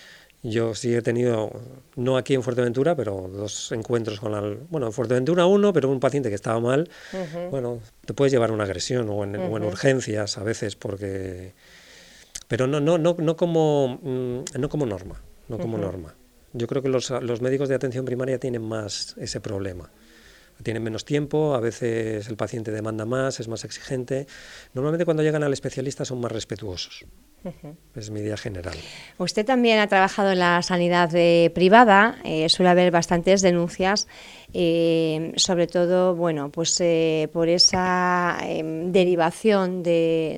yo 0.41 0.73
sí 0.73 0.95
he 0.95 1.01
tenido, 1.01 1.51
no 1.97 2.15
aquí 2.15 2.33
en 2.33 2.43
Fuerteventura, 2.43 2.95
pero 2.95 3.29
dos 3.29 3.73
encuentros 3.73 4.21
con 4.21 4.31
la... 4.31 4.39
Bueno, 4.69 4.87
en 4.87 4.93
Fuerteventura 4.93 5.45
uno, 5.45 5.73
pero 5.73 5.89
un 5.89 5.99
paciente 5.99 6.29
que 6.29 6.35
estaba 6.35 6.61
mal, 6.61 6.89
bueno, 7.51 7.81
te 8.05 8.13
puedes 8.13 8.31
llevar 8.31 8.51
una 8.51 8.63
agresión 8.63 9.09
o 9.09 9.25
en, 9.25 9.35
urgencias 9.63 10.37
a 10.37 10.43
veces 10.43 10.77
porque... 10.77 11.53
Pero 12.47 12.67
no, 12.67 12.79
no, 12.79 12.97
no, 12.97 13.17
no, 13.19 13.35
como, 13.35 13.99
mm, 14.01 14.59
no 14.59 14.69
como 14.69 14.85
norma, 14.85 15.21
no 15.49 15.57
como 15.57 15.77
norma. 15.77 16.15
Yo 16.53 16.67
creo 16.67 16.81
que 16.81 16.89
los, 16.89 17.09
los 17.09 17.41
médicos 17.41 17.67
de 17.67 17.75
atención 17.75 18.05
primaria 18.05 18.39
tienen 18.39 18.61
más 18.61 19.15
ese 19.17 19.41
problema 19.41 19.89
tienen 20.63 20.83
menos 20.83 21.05
tiempo, 21.05 21.55
a 21.55 21.59
veces 21.59 22.27
el 22.27 22.35
paciente 22.35 22.71
demanda 22.71 23.05
más, 23.05 23.39
es 23.39 23.47
más 23.47 23.63
exigente. 23.63 24.27
Normalmente 24.73 25.05
cuando 25.05 25.23
llegan 25.23 25.43
al 25.43 25.53
especialista 25.53 26.05
son 26.05 26.19
más 26.21 26.31
respetuosos. 26.31 27.05
Es 27.95 28.09
mi 28.09 28.21
idea 28.21 28.37
general. 28.37 28.75
Usted 29.17 29.45
también 29.45 29.79
ha 29.79 29.87
trabajado 29.87 30.31
en 30.31 30.39
la 30.39 30.61
sanidad 30.61 31.09
privada, 31.53 32.17
eh, 32.23 32.47
suele 32.49 32.69
haber 32.69 32.91
bastantes 32.91 33.41
denuncias 33.41 34.07
eh, 34.55 35.33
sobre 35.35 35.65
todo, 35.65 36.15
bueno, 36.15 36.51
pues 36.51 36.79
eh, 36.79 37.27
por 37.33 37.49
esa 37.49 38.37
derivación 38.85 39.81
de, 39.81 40.37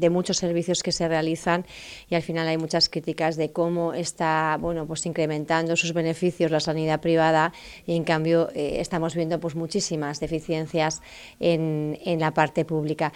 de, 0.00 0.10
muchos 0.10 0.38
servicios 0.38 0.82
que 0.82 0.90
se 0.90 1.06
realizan 1.06 1.64
y 2.08 2.16
al 2.16 2.22
final 2.22 2.48
hay 2.48 2.58
muchas 2.58 2.88
críticas 2.88 3.36
de 3.36 3.52
cómo 3.52 3.94
está, 3.94 4.58
bueno, 4.60 4.84
pues 4.86 5.06
incrementando 5.06 5.76
sus 5.76 5.92
beneficios 5.92 6.50
la 6.50 6.58
sanidad 6.58 7.00
privada 7.00 7.52
y 7.86 7.94
en 7.94 8.02
cambio 8.02 8.48
eh, 8.52 8.78
estamos 8.80 9.14
viendo 9.14 9.38
pues 9.38 9.54
muchísimas 9.54 10.18
deficiencias 10.18 11.00
en, 11.38 12.00
en 12.04 12.18
la 12.18 12.34
parte 12.34 12.64
pública. 12.64 13.12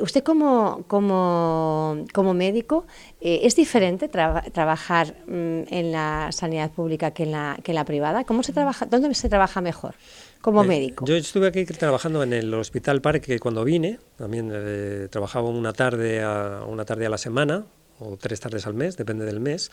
usted 0.00 0.22
como, 0.22 0.84
como, 0.88 2.06
como 2.14 2.32
médico, 2.48 2.86
¿es 3.20 3.54
diferente 3.56 4.08
trabajar 4.08 5.14
mm, 5.26 5.62
en 5.70 5.92
la 5.92 6.30
sanidad 6.32 6.70
pública 6.70 7.10
que 7.10 7.24
en 7.24 7.32
la, 7.32 7.58
que 7.62 7.72
en 7.72 7.76
la 7.76 7.84
privada? 7.84 8.24
¿Cómo 8.24 8.42
se 8.42 8.52
trabaja, 8.52 8.86
¿Dónde 8.86 9.14
se 9.14 9.28
trabaja 9.28 9.60
mejor 9.60 9.94
como 10.40 10.64
eh, 10.64 10.66
médico? 10.66 11.04
Yo 11.04 11.16
estuve 11.16 11.48
aquí 11.48 11.64
trabajando 11.64 12.22
en 12.22 12.32
el 12.32 12.52
Hospital 12.54 13.00
Parque 13.00 13.38
cuando 13.38 13.64
vine, 13.64 13.98
también 14.16 14.50
eh, 14.52 15.08
trabajaba 15.10 15.48
una 15.48 15.72
tarde, 15.72 16.22
a, 16.22 16.64
una 16.66 16.84
tarde 16.84 17.06
a 17.06 17.10
la 17.10 17.18
semana 17.18 17.66
o 18.00 18.16
tres 18.16 18.40
tardes 18.40 18.66
al 18.66 18.74
mes, 18.74 18.96
depende 18.96 19.24
del 19.24 19.40
mes. 19.40 19.70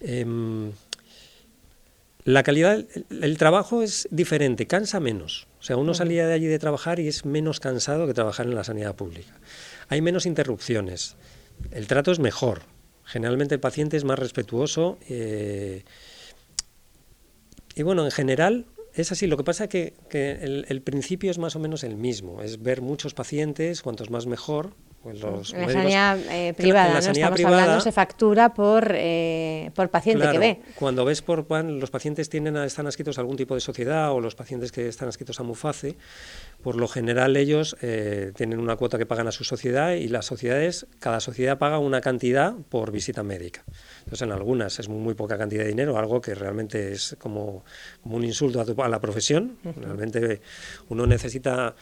Em, 0.00 0.72
la 2.24 2.42
calidad, 2.44 2.84
el, 3.10 3.36
trabajo 3.36 3.82
es 3.82 4.08
diferente, 4.10 4.66
cansa 4.66 5.00
menos. 5.00 5.48
O 5.60 5.64
sea, 5.64 5.76
uno 5.76 5.92
salía 5.92 6.26
de 6.26 6.34
allí 6.34 6.46
de 6.46 6.58
trabajar 6.58 7.00
y 7.00 7.08
es 7.08 7.24
menos 7.24 7.58
cansado 7.58 8.06
que 8.06 8.14
trabajar 8.14 8.46
en 8.46 8.54
la 8.54 8.64
sanidad 8.64 8.94
pública. 8.94 9.32
Hay 9.88 10.00
menos 10.02 10.24
interrupciones, 10.24 11.16
el 11.70 11.86
trato 11.86 12.12
es 12.12 12.18
mejor. 12.18 12.62
Generalmente 13.04 13.54
el 13.54 13.60
paciente 13.60 13.96
es 13.96 14.04
más 14.04 14.18
respetuoso. 14.18 14.98
Eh, 15.08 15.84
y 17.74 17.82
bueno, 17.82 18.04
en 18.04 18.10
general 18.10 18.66
es 18.94 19.10
así, 19.10 19.26
lo 19.26 19.36
que 19.36 19.44
pasa 19.44 19.64
es 19.64 19.70
que, 19.70 19.94
el, 20.68 20.82
principio 20.82 21.30
es 21.30 21.38
más 21.38 21.56
o 21.56 21.58
menos 21.58 21.82
el 21.82 21.96
mismo, 21.96 22.42
es 22.42 22.62
ver 22.62 22.82
muchos 22.82 23.14
pacientes, 23.14 23.80
cuantos 23.82 24.10
más 24.10 24.26
mejor. 24.26 24.74
Pues 25.02 25.20
los 25.20 25.52
en 25.52 25.62
la 25.62 25.72
sanidad 25.72 26.18
eh, 26.30 26.54
privada, 26.54 26.92
¿no? 26.92 26.98
Estamos 26.98 27.44
hablando, 27.44 27.80
se 27.80 27.90
factura 27.90 28.54
por, 28.54 28.92
eh, 28.94 29.72
por 29.74 29.88
paciente 29.88 30.30
que 30.30 30.38
ve. 30.38 30.60
Cuando 30.76 31.04
ves 31.04 31.22
por 31.22 31.44
los 31.50 31.90
pacientes 31.90 32.28
tienen, 32.28 32.56
están 32.58 32.86
adscritos 32.86 33.18
a 33.18 33.22
algún 33.22 33.36
tipo 33.36 33.54
de 33.54 33.60
sociedad 33.60 34.12
o 34.12 34.20
los 34.20 34.36
pacientes 34.36 34.70
que 34.70 34.86
están 34.86 35.08
adscritos 35.08 35.40
a 35.40 35.42
MUFACE, 35.42 35.96
por 36.62 36.76
lo 36.76 36.86
general 36.86 37.36
ellos 37.36 37.76
eh, 37.82 38.30
tienen 38.36 38.60
una 38.60 38.76
cuota 38.76 38.96
que 38.96 39.04
pagan 39.04 39.26
a 39.26 39.32
su 39.32 39.42
sociedad 39.42 39.92
y 39.92 40.06
las 40.06 40.26
sociedades, 40.26 40.86
cada 41.00 41.18
sociedad 41.18 41.58
paga 41.58 41.78
una 41.78 42.00
cantidad 42.00 42.54
por 42.68 42.92
visita 42.92 43.24
médica. 43.24 43.64
Entonces 44.00 44.22
en 44.22 44.30
algunas 44.30 44.78
es 44.78 44.88
muy, 44.88 45.14
poca 45.14 45.36
cantidad 45.36 45.64
de 45.64 45.68
dinero, 45.68 45.98
algo 45.98 46.20
que 46.20 46.36
realmente 46.36 46.92
es 46.92 47.16
como, 47.18 47.64
un 48.04 48.24
insulto 48.24 48.60
a, 48.60 48.88
la 48.88 49.00
profesión. 49.00 49.58
Realmente 49.64 50.40
uno 50.88 51.06
necesita, 51.06 51.74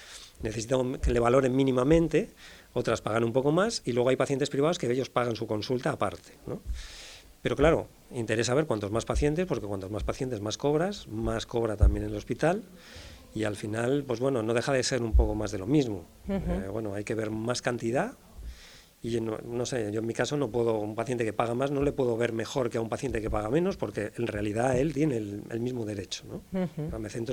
necesita 0.43 0.77
que 1.03 1.11
le 1.13 1.21
valoren 1.21 1.55
mínimamente, 1.55 2.31
otras 2.73 3.03
pagan 3.03 3.25
un 3.25 3.33
poco 3.33 3.53
más 3.53 3.83
y 3.85 3.93
luego 3.93 4.11
hay 4.11 4.17
pacientes 4.17 4.51
privados 4.51 4.79
que 4.79 4.91
ellos 4.91 5.11
pagan 5.11 5.37
su 5.37 5.47
consulta 5.47 5.91
aparte. 5.91 6.33
Pero 7.43 7.57
claro, 7.57 7.89
interesa 8.11 8.55
ver 8.55 8.67
cuántos 8.67 8.91
más 8.91 9.05
pacientes, 9.05 9.47
porque 9.47 9.67
cuantos 9.67 9.91
más 9.91 10.05
pacientes 10.05 10.41
más 10.41 10.59
cobras, 10.59 11.09
más 11.09 11.47
cobra 11.47 11.77
también 11.77 12.05
el 12.05 12.15
hospital 12.15 12.65
y 13.35 13.45
al 13.45 13.57
final, 13.57 14.05
pues 14.07 14.21
bueno, 14.21 14.43
no 14.43 14.55
deja 14.55 14.73
de 14.73 14.83
ser 14.83 15.03
un 15.03 15.13
poco 15.13 15.35
más 15.35 15.51
de 15.53 15.59
lo 15.59 15.67
mismo. 15.67 16.05
Eh, 16.29 16.69
bueno, 16.71 16.95
hay 16.95 17.05
que 17.05 17.15
ver 17.15 17.31
más 17.31 17.63
cantidad 17.63 18.13
y 19.03 19.19
no, 19.19 19.65
sé, 19.65 19.91
yo 19.93 20.01
en 20.01 20.07
mi 20.07 20.13
caso 20.13 20.37
no 20.37 20.51
puedo, 20.51 20.79
un 20.79 20.95
paciente 20.95 21.25
que 21.25 21.33
paga 21.33 21.55
más 21.55 21.71
no 21.71 21.83
le 21.83 21.91
puedo 21.91 22.19
ver 22.19 22.35
mejor 22.35 22.69
que 22.69 22.77
a 22.77 22.83
un 22.83 22.91
paciente 22.91 23.23
que 23.23 23.31
paga 23.31 23.49
menos 23.49 23.79
porque 23.79 24.13
en 24.19 24.27
realidad 24.27 24.77
él 24.77 24.93
tiene 24.93 25.17
el, 25.17 25.61
mismo 25.61 25.87
derecho. 25.87 26.25
¿no? 26.29 26.43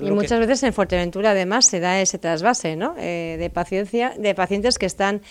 y 0.02 0.12
muchas 0.12 0.40
veces 0.40 0.64
en 0.64 0.72
Fuerteventura 0.72 1.32
además 1.32 1.66
se 1.66 1.82
da 1.82 2.00
ese 2.00 2.20
trasvase 2.20 2.78
¿no? 2.78 2.96
Eh, 2.98 3.36
de, 3.38 3.50
paciencia, 3.50 4.14
de 4.18 4.34
pacientes 4.34 4.78
que 4.78 4.86
están 4.86 5.22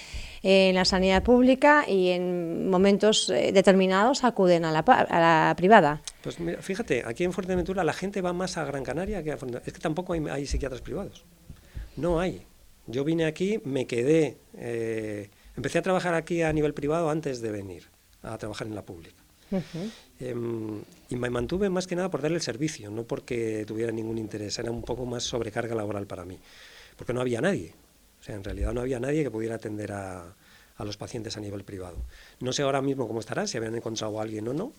en 0.43 0.75
la 0.75 0.85
sanidad 0.85 1.23
pública 1.23 1.89
y 1.89 2.11
en 2.11 2.69
momentos 2.69 3.31
eh, 3.31 3.53
determinados 3.53 4.23
acuden 4.23 4.67
a 4.67 4.73
la, 4.73 4.81
a 4.81 5.21
la 5.21 5.55
privada. 5.57 6.03
Pues 6.23 6.39
mira, 6.39 6.61
fíjate, 6.61 7.03
aquí 7.07 7.25
en 7.25 7.33
Fuerteventura 7.33 7.83
la 7.83 7.95
gente 7.95 8.21
va 8.21 8.35
más 8.35 8.59
a 8.59 8.65
Gran 8.67 8.85
Canaria 8.85 9.23
que 9.23 9.33
a 9.33 9.39
Fuerteventura. 9.39 9.63
Es 9.67 9.73
que 9.73 9.81
tampoco 9.81 10.13
hay, 10.13 10.23
hay 10.31 10.45
psiquiatras 10.45 10.83
privados. 10.83 11.25
No 11.97 12.21
hay. 12.21 12.43
Yo 12.87 13.05
vine 13.05 13.25
aquí, 13.25 13.59
me 13.65 13.87
quedé... 13.87 14.37
Eh, 14.59 15.31
Empecé 15.57 15.79
a 15.79 15.83
trabajar 15.83 16.15
aquí 16.15 16.43
a 16.43 16.53
nivel 16.53 16.75
privado 16.75 17.11
antes 17.11 17.41
de 17.41 17.51
venir 17.51 17.85
a 18.23 18.37
trabajar 18.39 18.67
en 18.67 18.75
la 18.75 18.83
pública. 18.83 19.23
Em, 20.19 20.83
y 21.09 21.17
me 21.17 21.31
mantuve 21.31 21.71
más 21.71 21.87
que 21.87 21.97
nada 21.97 22.11
por 22.11 22.21
darle 22.21 22.37
el 22.37 22.43
servicio, 22.43 22.91
no 22.91 23.05
porque 23.05 23.65
tuviera 23.67 23.93
ningún 23.93 24.19
interés, 24.19 24.59
era 24.59 24.71
un 24.71 24.83
poco 24.83 25.07
más 25.07 25.23
sobrecarga 25.23 25.75
laboral 25.75 26.07
para 26.07 26.25
mí, 26.25 26.39
porque 26.97 27.13
no 27.13 27.21
había 27.21 27.41
nadie. 27.41 27.75
O 28.21 28.23
sea, 28.23 28.35
en 28.35 28.45
realidad 28.45 28.73
no 28.73 28.81
había 28.81 28.99
nadie 28.99 29.23
que 29.23 29.31
pudiera 29.31 29.55
atender 29.55 29.93
a, 29.93 30.35
a 30.77 30.85
los 30.85 30.97
pacientes 30.97 31.37
a 31.37 31.41
nivel 31.41 31.65
privado. 31.65 31.97
No 32.41 32.53
sé 32.53 32.63
ahora 32.63 32.83
mismo 32.83 33.07
cómo 33.07 33.21
estará, 33.21 33.47
si 33.47 33.57
habían 33.57 33.75
encontrado 33.75 34.19
a 34.19 34.23
alguien 34.23 34.47
o 34.49 34.55
no, 34.55 34.73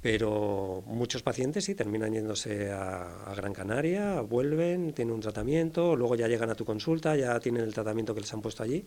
pero 0.00 0.82
muchos 0.86 1.22
pacientes 1.22 1.64
sí 1.64 1.74
terminan 1.74 2.12
yéndose 2.12 2.70
a, 2.70 3.32
Gran 3.36 3.52
Canaria, 3.52 4.20
vuelven, 4.20 4.92
tienen 4.92 5.14
un 5.14 5.20
tratamiento, 5.20 5.96
luego 5.96 6.14
ya 6.14 6.28
llegan 6.28 6.50
a 6.50 6.54
tu 6.54 6.64
consulta, 6.64 7.16
ya 7.16 7.40
tienen 7.40 7.62
el 7.62 7.74
tratamiento 7.74 8.14
que 8.14 8.20
les 8.20 8.32
han 8.32 8.42
puesto 8.42 8.62
allí, 8.62 8.84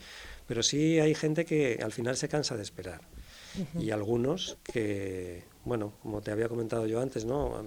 pero 0.48 0.64
sí 0.64 1.00
hay 1.00 1.16
gente 1.16 1.45
que 1.45 1.80
al 1.84 1.91
final 1.91 2.16
se 2.16 2.30
cansa 2.30 2.56
de 2.56 2.64
esperar. 2.64 3.02
Y 3.80 3.89
algunos 3.89 4.58
que, 4.64 5.43
bueno, 5.66 5.93
como 6.04 6.22
te 6.22 6.30
había 6.30 6.48
comentado 6.48 6.86
yo 6.86 7.02
antes, 7.02 7.26
¿no? 7.26 7.56
A 7.58 7.64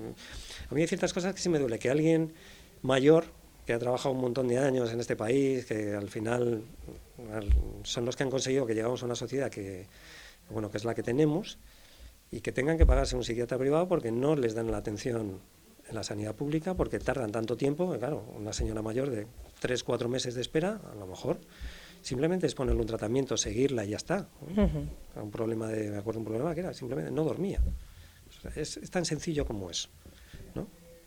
mí, 0.74 0.80
hay 0.80 0.86
ciertas 0.86 1.12
cosas 1.12 1.34
que 1.34 1.40
sí 1.40 1.48
me 1.48 1.58
duele, 1.58 1.80
que 1.80 1.90
alguien 1.90 2.32
mayor 2.82 3.24
que 3.66 3.72
ha 3.72 3.78
trabajado 3.78 4.14
un 4.14 4.20
montón 4.20 4.48
de 4.48 4.58
años 4.58 4.92
en 4.92 5.00
este 5.00 5.16
país, 5.16 5.66
que 5.66 5.94
al 5.94 6.08
final 6.08 6.62
son 7.84 8.04
los 8.04 8.16
que 8.16 8.22
han 8.22 8.30
conseguido 8.30 8.66
que 8.66 8.74
llegamos 8.74 9.02
a 9.02 9.06
una 9.06 9.14
sociedad 9.14 9.50
que, 9.50 9.86
bueno, 10.50 10.70
que 10.70 10.78
es 10.78 10.84
la 10.84 10.94
que 10.94 11.02
tenemos, 11.02 11.58
y 12.30 12.40
que 12.40 12.52
tengan 12.52 12.78
que 12.78 12.86
pagarse 12.86 13.16
un 13.16 13.24
psiquiatra 13.24 13.58
privado 13.58 13.88
porque 13.88 14.12
no 14.12 14.36
les 14.36 14.54
dan 14.54 14.70
la 14.70 14.78
atención 14.78 15.40
en 15.88 15.94
la 15.94 16.04
sanidad 16.04 16.34
pública, 16.34 16.74
porque 16.74 16.98
tardan 17.00 17.32
tanto 17.32 17.56
tiempo, 17.56 17.96
claro, 17.98 18.24
una 18.36 18.52
señora 18.52 18.82
mayor 18.82 19.10
de 19.10 19.26
tres, 19.58 19.82
cuatro 19.82 20.08
meses 20.08 20.34
de 20.34 20.40
espera, 20.40 20.80
a 20.92 20.94
lo 20.94 21.06
mejor 21.06 21.40
simplemente 22.02 22.46
es 22.46 22.54
ponerle 22.54 22.80
un 22.80 22.86
tratamiento, 22.86 23.36
seguirla 23.36 23.84
y 23.84 23.90
ya 23.90 23.96
está. 23.96 24.28
Un 25.16 25.30
problema 25.30 25.68
de, 25.68 25.90
me 25.90 25.98
acuerdo 25.98 26.20
un 26.20 26.26
problema 26.26 26.54
que 26.54 26.60
era, 26.60 26.72
simplemente 26.72 27.10
no 27.10 27.24
dormía. 27.24 27.60
es, 28.54 28.76
es, 28.76 28.90
tan 28.90 29.04
sencillo 29.04 29.44
como 29.44 29.68
eso. 29.70 29.88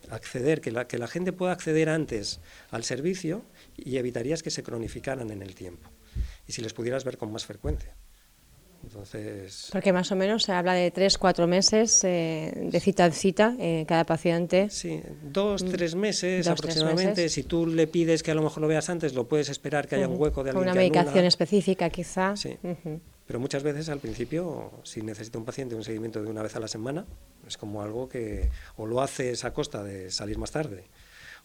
Acceder, 0.09 0.61
que 0.61 0.71
la, 0.71 0.87
que 0.87 0.97
la 0.97 1.07
gente 1.07 1.33
pueda 1.33 1.51
acceder 1.51 1.89
antes 1.89 2.39
al 2.71 2.83
servicio 2.83 3.43
y 3.77 3.97
evitarías 3.97 4.43
que 4.43 4.51
se 4.51 4.63
cronificaran 4.63 5.29
en 5.31 5.41
el 5.41 5.55
tiempo. 5.55 5.89
Y 6.47 6.53
si 6.53 6.61
les 6.61 6.73
pudieras 6.73 7.03
ver 7.03 7.17
con 7.17 7.31
más 7.31 7.45
frecuencia. 7.45 7.95
Entonces... 8.83 9.69
Porque 9.71 9.93
más 9.93 10.11
o 10.11 10.15
menos 10.15 10.43
se 10.43 10.51
habla 10.51 10.73
de 10.73 10.91
tres, 10.91 11.17
cuatro 11.17 11.47
meses 11.47 12.03
eh, 12.03 12.51
de 12.55 12.79
cita 12.79 13.05
en 13.05 13.13
cita 13.13 13.55
eh, 13.57 13.85
cada 13.87 14.03
paciente. 14.03 14.69
Sí, 14.69 15.01
dos, 15.23 15.63
mm, 15.63 15.69
tres 15.69 15.95
meses 15.95 16.47
aproximadamente. 16.47 17.29
Si 17.29 17.43
tú 17.43 17.65
le 17.65 17.87
pides 17.87 18.23
que 18.23 18.31
a 18.31 18.35
lo 18.35 18.43
mejor 18.43 18.61
lo 18.61 18.67
veas 18.67 18.89
antes, 18.89 19.13
lo 19.13 19.27
puedes 19.27 19.49
esperar 19.49 19.87
que 19.87 19.95
haya 19.95 20.07
un 20.07 20.19
hueco 20.19 20.43
de 20.43 20.49
alguien 20.49 20.63
una 20.63 20.73
medicación 20.73 21.25
específica 21.25 21.89
quizá. 21.89 22.35
Sí. 22.35 22.57
Pero 23.25 23.39
muchas 23.39 23.63
veces 23.63 23.89
al 23.89 23.99
principio, 23.99 24.71
si 24.83 25.01
necesita 25.01 25.37
un 25.37 25.45
paciente 25.45 25.75
un 25.75 25.83
seguimiento 25.83 26.21
de 26.21 26.29
una 26.29 26.41
vez 26.41 26.55
a 26.55 26.59
la 26.59 26.67
semana, 26.67 27.05
es 27.47 27.57
como 27.57 27.81
algo 27.81 28.09
que 28.09 28.49
o 28.77 28.85
lo 28.85 29.01
haces 29.01 29.45
a 29.45 29.53
costa 29.53 29.83
de 29.83 30.11
salir 30.11 30.37
más 30.37 30.51
tarde 30.51 30.83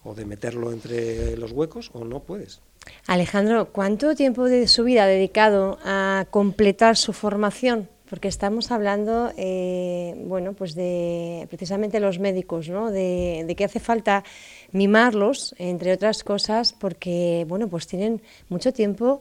o 0.05 0.15
de 0.15 0.25
meterlo 0.25 0.73
entre 0.73 1.37
los 1.37 1.53
huecos 1.53 1.91
o 1.93 2.05
no 2.05 2.21
puedes. 2.21 2.61
Alejandro, 3.07 3.71
¿cuánto 3.73 4.15
tiempo 4.15 4.45
de 4.45 4.67
su 4.69 4.85
vida 4.85 5.05
ha 5.05 5.07
dedicado 5.07 5.79
a 5.85 6.27
completar 6.31 6.97
su 6.97 7.13
formación? 7.13 7.89
Porque 8.09 8.29
estamos 8.29 8.71
hablando, 8.71 9.31
eh, 9.37 10.15
bueno, 10.25 10.55
pues 10.55 10.75
de 10.75 11.47
precisamente 11.51 12.01
los 12.01 12.19
médicos, 12.19 12.71
¿no? 12.71 12.91
De, 12.91 13.55
que 13.55 13.65
hace 13.65 13.81
falta 13.81 14.25
mimarlos, 14.73 15.55
entre 15.59 15.93
otras 15.93 16.25
cosas, 16.25 16.73
porque, 16.73 17.45
bueno, 17.49 17.69
pues 17.69 17.87
tienen 17.87 18.23
mucho 18.49 18.73
tiempo 18.73 19.21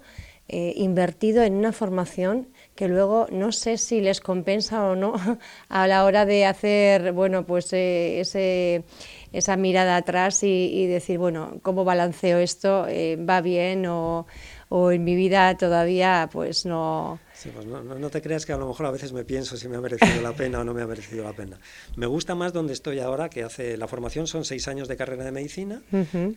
eh, 0.50 0.74
invertido 0.78 1.44
en 1.44 1.56
una 1.56 1.74
formación 1.74 2.48
que 2.76 2.88
luego 2.88 3.28
no 3.32 3.52
sé 3.52 3.78
si 3.78 4.00
les 4.00 4.22
compensa 4.22 4.86
o 4.86 4.96
no 4.96 5.14
a 5.70 5.88
la 5.88 6.06
hora 6.06 6.26
de 6.26 6.46
hacer, 6.46 7.12
bueno, 7.12 7.46
pues 7.46 7.74
eh, 7.74 8.22
ese 8.22 8.86
esa 9.34 9.58
mirada 9.58 9.98
atrás 9.98 10.42
y, 10.44 10.88
decir, 10.88 11.18
bueno, 11.18 11.60
¿cómo 11.62 11.84
balanceo 11.84 12.40
esto? 12.40 12.88
Eh, 12.88 13.18
¿Va 13.18 13.42
bien 13.42 13.86
o, 13.86 14.26
en 14.70 15.04
mi 15.04 15.16
vida 15.16 15.56
todavía 15.58 16.30
pues 16.32 16.66
no... 16.66 17.20
Sí, 17.34 17.50
pues 17.54 17.66
no, 17.66 18.10
te 18.10 18.22
creas 18.22 18.46
que 18.46 18.54
a 18.54 18.58
lo 18.58 18.68
mejor 18.68 18.86
a 18.86 18.92
veces 18.92 19.14
me 19.14 19.24
pienso 19.24 19.58
si 19.58 19.68
me 19.68 19.78
ha 19.78 19.82
merecido 19.82 20.22
la 20.22 20.34
pena 20.34 20.60
o 20.62 20.64
no 20.64 20.74
me 20.74 20.82
ha 20.82 20.88
merecido 20.88 21.24
la 21.24 21.34
pena. 21.34 21.60
Me 21.96 22.06
gusta 22.06 22.36
más 22.36 22.52
donde 22.52 22.74
estoy 22.74 23.00
ahora, 23.00 23.30
que 23.30 23.44
hace 23.44 23.78
la 23.78 23.88
formación 23.88 24.28
son 24.28 24.44
seis 24.44 24.68
años 24.68 24.88
de 24.88 24.98
carrera 24.98 25.24
de 25.24 25.32
medicina, 25.32 25.82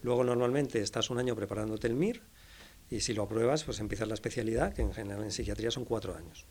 luego 0.03 0.25
normalmente 0.25 0.81
estás 0.81 1.11
un 1.11 1.19
año 1.19 1.35
preparándote 1.35 1.87
el 1.87 1.95
MIR 1.95 2.21
y 2.91 3.01
si 3.01 3.15
lo 3.15 3.23
apruebas 3.23 3.65
pues 3.65 3.81
empiezas 3.81 4.09
la 4.09 4.15
especialidad, 4.15 4.75
que 4.75 4.83
en 4.83 4.93
general 4.93 5.23
en 5.23 5.31
psiquiatría 5.31 5.71
son 5.71 5.85
cuatro 5.85 6.15
años. 6.15 6.47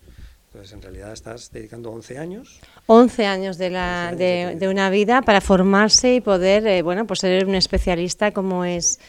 Entonces, 0.50 0.74
en 0.74 0.82
realidad 0.82 1.14
estás 1.14 1.52
dedicando 1.52 1.92
11 1.92 2.18
años. 2.18 2.60
11 2.88 3.26
años 3.28 3.60
de, 3.60 3.70
la, 3.70 4.16
de, 4.16 4.68
una 4.68 4.90
vida 4.90 5.22
para 5.22 5.42
formarse 5.42 6.16
y 6.16 6.22
poder, 6.22 6.66
eh, 6.66 6.82
bueno, 6.82 7.06
pues 7.06 7.20
ser 7.20 7.46
un 7.46 7.54
especialista 7.54 8.32
como 8.32 8.66
es 8.66 9.00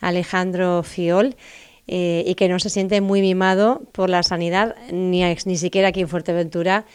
Alejandro 0.00 0.82
Fiol. 0.82 1.34
Eh, 1.88 2.22
y 2.28 2.36
que 2.36 2.48
no 2.48 2.60
se 2.60 2.70
siente 2.70 3.00
muy 3.00 3.22
mimado 3.22 3.82
por 3.90 4.08
la 4.08 4.22
sanidad, 4.22 4.76
ni, 4.92 5.24
ni 5.24 5.56
siquiera 5.56 5.88
aquí 5.88 6.02
en 6.02 6.08
Fuerteventura, 6.08 6.86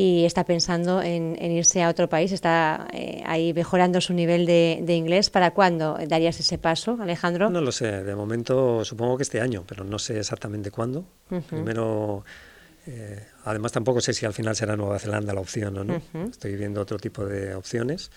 y 0.00 0.24
está 0.24 0.44
pensando 0.44 1.02
en, 1.02 1.36
irse 1.42 1.82
a 1.82 1.88
otro 1.88 2.08
país, 2.08 2.30
está 2.30 2.86
eh, 2.92 3.20
ahí 3.26 3.52
mejorando 3.52 4.00
su 4.00 4.14
nivel 4.14 4.46
de, 4.46 4.94
inglés. 4.94 5.28
¿Para 5.28 5.50
cuándo 5.50 5.98
darías 6.06 6.38
ese 6.38 6.56
paso, 6.56 6.96
Alejandro? 7.00 7.50
No 7.50 7.60
lo 7.60 7.72
sé, 7.72 8.04
de 8.04 8.14
momento 8.14 8.84
supongo 8.84 9.16
que 9.16 9.24
este 9.24 9.40
año, 9.40 9.64
pero 9.66 9.82
no 9.82 9.98
sé 9.98 10.20
exactamente 10.20 10.70
cuándo. 10.70 11.04
Primero 11.48 12.22
eh, 12.86 13.26
además, 13.44 13.72
tampoco 13.72 14.00
sé 14.00 14.12
si 14.14 14.24
al 14.24 14.32
final 14.34 14.54
será 14.54 14.76
Nueva 14.76 15.00
Zelanda 15.00 15.34
la 15.34 15.40
opción 15.40 15.76
o 15.78 15.82
no. 15.82 16.00
Estoy 16.30 16.54
viendo 16.54 16.80
otro 16.80 16.98
tipo 16.98 17.26
de 17.26 17.56
opciones. 17.56 18.12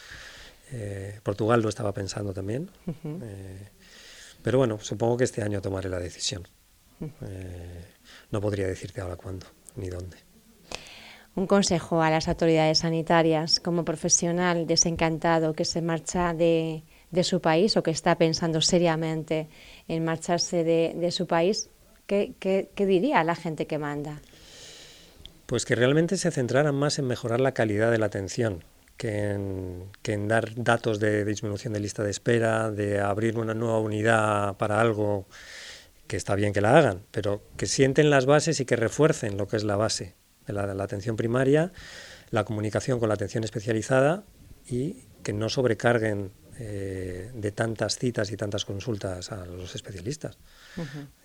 Eh, 0.72 1.20
Portugal 1.24 1.64
lo 1.64 1.70
estaba 1.70 1.96
pensando 1.96 2.32
también. 2.32 2.70
Eh, 3.04 3.70
pero 4.44 4.60
bueno, 4.60 4.78
supongo 4.80 5.18
que 5.18 5.24
este 5.24 5.42
año 5.42 5.64
tomaré 5.64 5.90
la 5.90 5.98
decisión. 5.98 6.48
no 8.30 8.40
podría 8.40 8.68
decirte 8.68 9.02
ahora 9.02 9.16
cuándo 9.16 9.48
ni 9.78 9.90
dónde. 9.90 10.31
Un 11.34 11.48
consejo 11.48 12.02
a 12.02 12.10
las 12.10 12.28
autoridades 12.28 12.80
sanitarias 12.80 13.62
como 13.62 13.86
profesional 13.86 14.68
desencantado 14.68 15.54
que 15.54 15.64
se 15.64 15.82
marcha 15.82 16.34
de, 16.34 16.84
su 17.24 17.40
país 17.40 17.78
o 17.78 17.84
que 17.84 17.92
está 17.92 18.18
pensando 18.18 18.60
seriamente 18.60 19.48
en 19.88 20.04
marcharse 20.04 20.66
de, 20.66 21.12
su 21.12 21.28
país, 21.28 21.70
¿qué, 22.06 22.70
diría 22.76 23.24
la 23.24 23.36
gente 23.36 23.66
que 23.66 23.78
manda? 23.78 24.22
Pues 25.46 25.64
que 25.64 25.76
realmente 25.76 26.18
se 26.18 26.32
centraran 26.32 26.76
más 26.76 27.00
en 27.00 27.08
mejorar 27.08 27.40
la 27.40 27.54
calidad 27.54 27.92
de 27.92 27.98
la 27.98 28.08
atención, 28.08 28.66
que 28.98 29.30
en, 29.30 30.28
dar 30.28 30.52
datos 30.56 31.00
de 31.00 31.24
disminución 31.24 31.72
de 31.72 31.80
lista 31.80 32.04
de 32.04 32.12
espera, 32.12 32.72
de 32.72 33.00
abrir 33.00 33.38
una 33.38 33.54
nueva 33.54 33.80
unidad 33.80 34.58
para 34.58 34.82
algo 34.82 35.28
que 36.08 36.18
está 36.18 36.36
bien 36.36 36.52
que 36.52 36.60
la 36.60 36.78
hagan, 36.78 37.04
pero 37.12 37.42
que 37.56 37.68
sienten 37.68 38.10
las 38.10 38.26
bases 38.26 38.60
y 38.60 38.66
que 38.66 38.76
refuercen 38.76 39.38
lo 39.38 39.48
que 39.48 39.56
es 39.56 39.64
la 39.64 39.78
base 39.78 40.20
de 40.48 40.54
la, 40.54 40.84
atención 40.84 41.16
primaria, 41.16 41.72
la 42.30 42.44
comunicación 42.44 43.00
con 43.00 43.10
la 43.10 43.16
atención 43.16 43.44
especializada 43.44 44.24
y 44.68 45.04
que 45.24 45.34
no 45.34 45.50
sobrecarguen 45.50 46.32
eh, 46.60 47.32
de 47.34 47.52
tantas 47.52 47.98
citas 47.98 48.32
y 48.32 48.38
tantas 48.38 48.66
consultas 48.66 49.32
a 49.32 49.46
los 49.46 49.74
especialistas. 49.76 50.38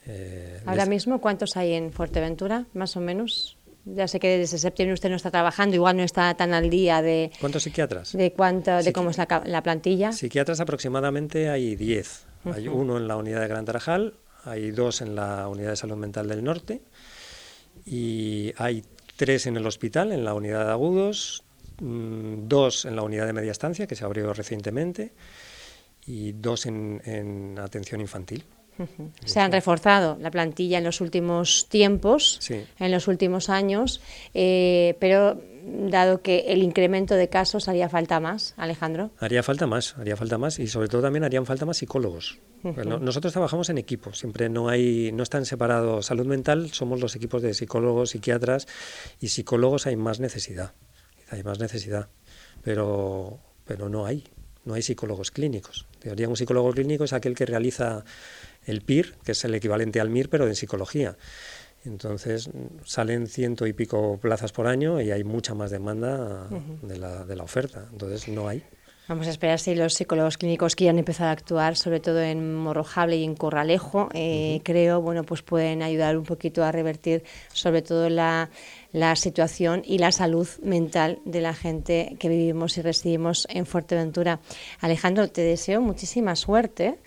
Eh, 0.07 0.61
Ahora 0.67 0.87
mismo, 0.87 1.21
¿cuántos 1.21 1.57
hay 1.57 1.75
en 1.75 1.93
Fuerteventura, 1.93 2.67
más 2.75 2.97
o 2.97 3.01
menos? 3.01 3.59
Ya 3.85 4.09
sé 4.09 4.19
que 4.19 4.39
desde 4.39 4.59
septiembre 4.59 4.95
usted 4.95 5.11
no 5.11 5.17
está 5.17 5.31
trabajando, 5.31 5.77
igual 5.77 5.97
no 5.97 6.03
está 6.03 6.35
tan 6.35 6.55
al 6.55 6.71
día 6.71 7.03
de... 7.03 7.31
¿Cuántos 7.41 7.63
psiquiatras? 7.63 8.13
De, 8.13 8.33
cuánto, 8.33 8.83
de 8.83 8.93
cómo 8.93 9.11
es 9.11 9.19
la, 9.19 9.63
plantilla. 9.63 10.11
Psiquiatras 10.11 10.59
aproximadamente 10.59 11.49
hay 11.49 11.77
10. 11.77 12.25
Hay 12.53 12.69
uno 12.69 12.97
en 12.97 13.07
la 13.07 13.17
unidad 13.17 13.41
de 13.41 13.49
Gran 13.49 13.65
Tarajal, 13.65 14.15
hay 14.45 14.71
dos 14.71 15.03
en 15.03 15.15
la 15.15 15.49
unidad 15.49 15.71
de 15.71 15.77
salud 15.77 15.97
mental 15.97 16.29
del 16.29 16.43
norte 16.43 16.83
y 17.85 18.53
hay 18.57 18.85
tres 19.17 19.47
en 19.47 19.57
el 19.57 19.67
hospital, 19.67 20.13
en 20.13 20.25
la 20.25 20.35
unidad 20.35 20.67
de 20.67 20.73
agudos, 20.73 21.45
mm, 21.81 22.49
dos 22.49 22.85
en 22.85 22.97
la 22.97 23.03
unidad 23.03 23.27
de 23.27 23.33
media 23.33 23.53
estancia, 23.53 23.87
que 23.87 23.97
se 23.97 24.05
abrió 24.05 24.33
recientemente, 24.33 25.13
y 26.07 26.33
dos 26.33 26.67
en 26.67 27.59
atención 27.59 28.01
infantil. 28.01 28.45
Se 29.25 29.41
han 29.41 29.53
reforzado 29.53 30.17
la 30.21 30.31
plantilla 30.31 30.79
en 30.79 30.85
los 30.85 31.01
últimos 31.01 31.67
tiempos, 31.69 32.41
en 32.51 32.91
los 32.91 33.09
últimos 33.09 33.49
años, 33.49 34.01
eh, 34.35 34.97
pero 35.01 35.41
dado 35.67 36.23
que 36.23 36.45
el 36.49 36.63
incremento 36.63 37.15
de 37.15 37.29
casos 37.29 37.69
haría 37.69 37.89
falta 37.89 38.21
más, 38.21 38.55
Alejandro. 38.57 39.11
Haría 39.19 39.43
falta 39.43 39.67
más, 39.67 39.97
haría 39.99 40.17
falta 40.17 40.39
más 40.39 40.59
y 40.59 40.69
sobre 40.69 40.89
todo 40.89 41.03
también 41.03 41.25
harían 41.25 41.45
falta 41.45 41.67
más 41.67 41.79
psicólogos. 41.79 42.39
nosotros 42.63 43.33
trabajamos 43.33 43.69
en 43.71 43.79
equipo, 43.79 44.13
siempre 44.13 44.49
no 44.49 44.69
hay, 44.69 45.11
no 45.13 45.23
están 45.23 45.45
separados. 45.45 46.07
Salud 46.07 46.27
mental 46.27 46.71
somos 46.73 47.01
los 47.01 47.17
equipos 47.17 47.43
de 47.43 47.53
psicólogos, 47.53 48.11
psiquiatras 48.11 48.67
y 49.21 49.29
psicólogos 49.29 49.87
hay 49.87 49.97
más 49.97 50.21
necesidad, 50.21 50.73
hay 51.31 51.43
más 51.43 51.59
necesidad, 51.59 52.09
pero, 52.63 53.41
pero 53.65 53.89
no 53.89 54.07
hay, 54.07 54.25
no 54.65 54.75
hay 54.75 54.83
psicólogos 54.83 55.33
clínicos. 55.33 55.87
Teoría 55.99 56.29
un 56.29 56.37
psicólogo 56.37 56.71
clínico 56.73 57.05
es 57.05 57.13
aquel 57.13 57.35
que 57.35 57.47
realiza 57.47 58.05
el 58.67 58.83
PIR, 58.83 59.15
que 59.25 59.33
es 59.33 59.45
el 59.45 59.55
equivalente 59.55 60.01
al 60.01 60.11
MIR, 60.11 60.29
pero 60.29 60.47
en 60.47 60.55
psicología. 60.55 61.17
Entonces 61.85 62.51
salen 62.85 63.27
ciento 63.29 63.67
y 63.67 63.73
pico 63.73 64.19
plazas 64.21 64.53
por 64.53 64.67
año 64.67 65.01
y 65.01 65.13
hay 65.13 65.25
mucha 65.25 65.55
más 65.55 65.71
demanda 65.71 66.49
de, 66.83 66.99
la, 66.99 67.25
de 67.25 67.37
la 67.37 67.45
oferta. 67.45 67.89
Entonces 67.93 68.29
no 68.29 68.49
hay. 68.49 68.63
Vamos 69.09 69.29
a 69.29 69.31
esperar 69.31 69.61
si 69.61 69.77
los 69.77 69.95
psicólogos 69.95 70.37
clínicos 70.37 70.75
que 70.75 70.87
ya 70.87 70.91
han 70.91 70.99
empezado 70.99 71.31
a 71.31 71.33
actuar, 71.33 71.77
sobre 71.77 72.01
todo 72.01 72.21
en 72.21 72.57
Morrojable 72.57 73.17
y 73.17 73.23
en 73.23 73.37
Corralejo, 73.37 74.09
eh, 74.15 74.61
creo, 74.65 75.01
bueno, 75.01 75.23
pues 75.23 75.43
pueden 75.43 75.85
ayudar 75.85 76.19
un 76.19 76.25
poquito 76.25 76.65
a 76.65 76.73
revertir 76.73 77.23
sobre 77.53 77.83
todo 77.83 78.09
la, 78.09 78.51
la, 78.91 79.15
situación 79.15 79.83
y 79.87 79.99
la 79.99 80.11
salud 80.11 80.49
mental 80.61 81.21
de 81.25 81.41
la 81.41 81.55
gente 81.55 82.17
que 82.19 82.29
vivimos 82.29 82.79
y 82.79 82.83
residimos 82.83 83.47
en 83.49 83.65
Fuerteventura. 83.65 84.41
Alejandro, 84.81 85.29
te 85.29 85.43
deseo 85.43 85.81
muchísima 85.81 86.35
suerte. 86.35 86.99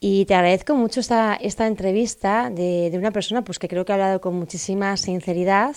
Y 0.00 0.26
te 0.26 0.34
agradezco 0.34 0.74
mucho 0.76 1.00
esta, 1.00 1.34
esta 1.34 1.66
entrevista 1.66 2.50
de, 2.50 2.88
de, 2.90 2.98
una 2.98 3.10
persona 3.10 3.42
pues, 3.42 3.58
que 3.58 3.66
creo 3.66 3.84
que 3.84 3.92
ha 3.92 3.96
hablado 3.96 4.20
con 4.20 4.34
muchísima 4.34 4.96
sinceridad, 4.96 5.74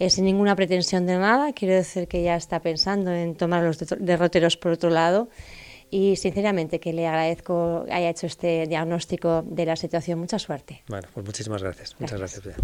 eh, 0.00 0.10
sin 0.10 0.24
ninguna 0.24 0.56
pretensión 0.56 1.06
de 1.06 1.16
nada. 1.16 1.52
Quiero 1.52 1.74
decir 1.74 2.08
que 2.08 2.22
ya 2.24 2.34
está 2.34 2.60
pensando 2.60 3.12
en 3.12 3.36
tomar 3.36 3.62
los 3.62 3.78
derroteros 3.78 4.56
por 4.56 4.72
otro 4.72 4.90
lado 4.90 5.28
y 5.90 6.16
sinceramente 6.16 6.80
que 6.80 6.92
le 6.92 7.06
agradezco 7.06 7.84
que 7.86 7.92
haya 7.92 8.08
hecho 8.08 8.26
este 8.26 8.66
diagnóstico 8.66 9.42
de 9.46 9.66
la 9.66 9.76
situación. 9.76 10.18
Mucha 10.18 10.38
suerte. 10.38 10.82
Bueno, 10.88 11.06
pues 11.14 11.24
muchísimas 11.24 11.62
gracias. 11.62 11.94
Muchas 12.00 12.18
gracias. 12.18 12.56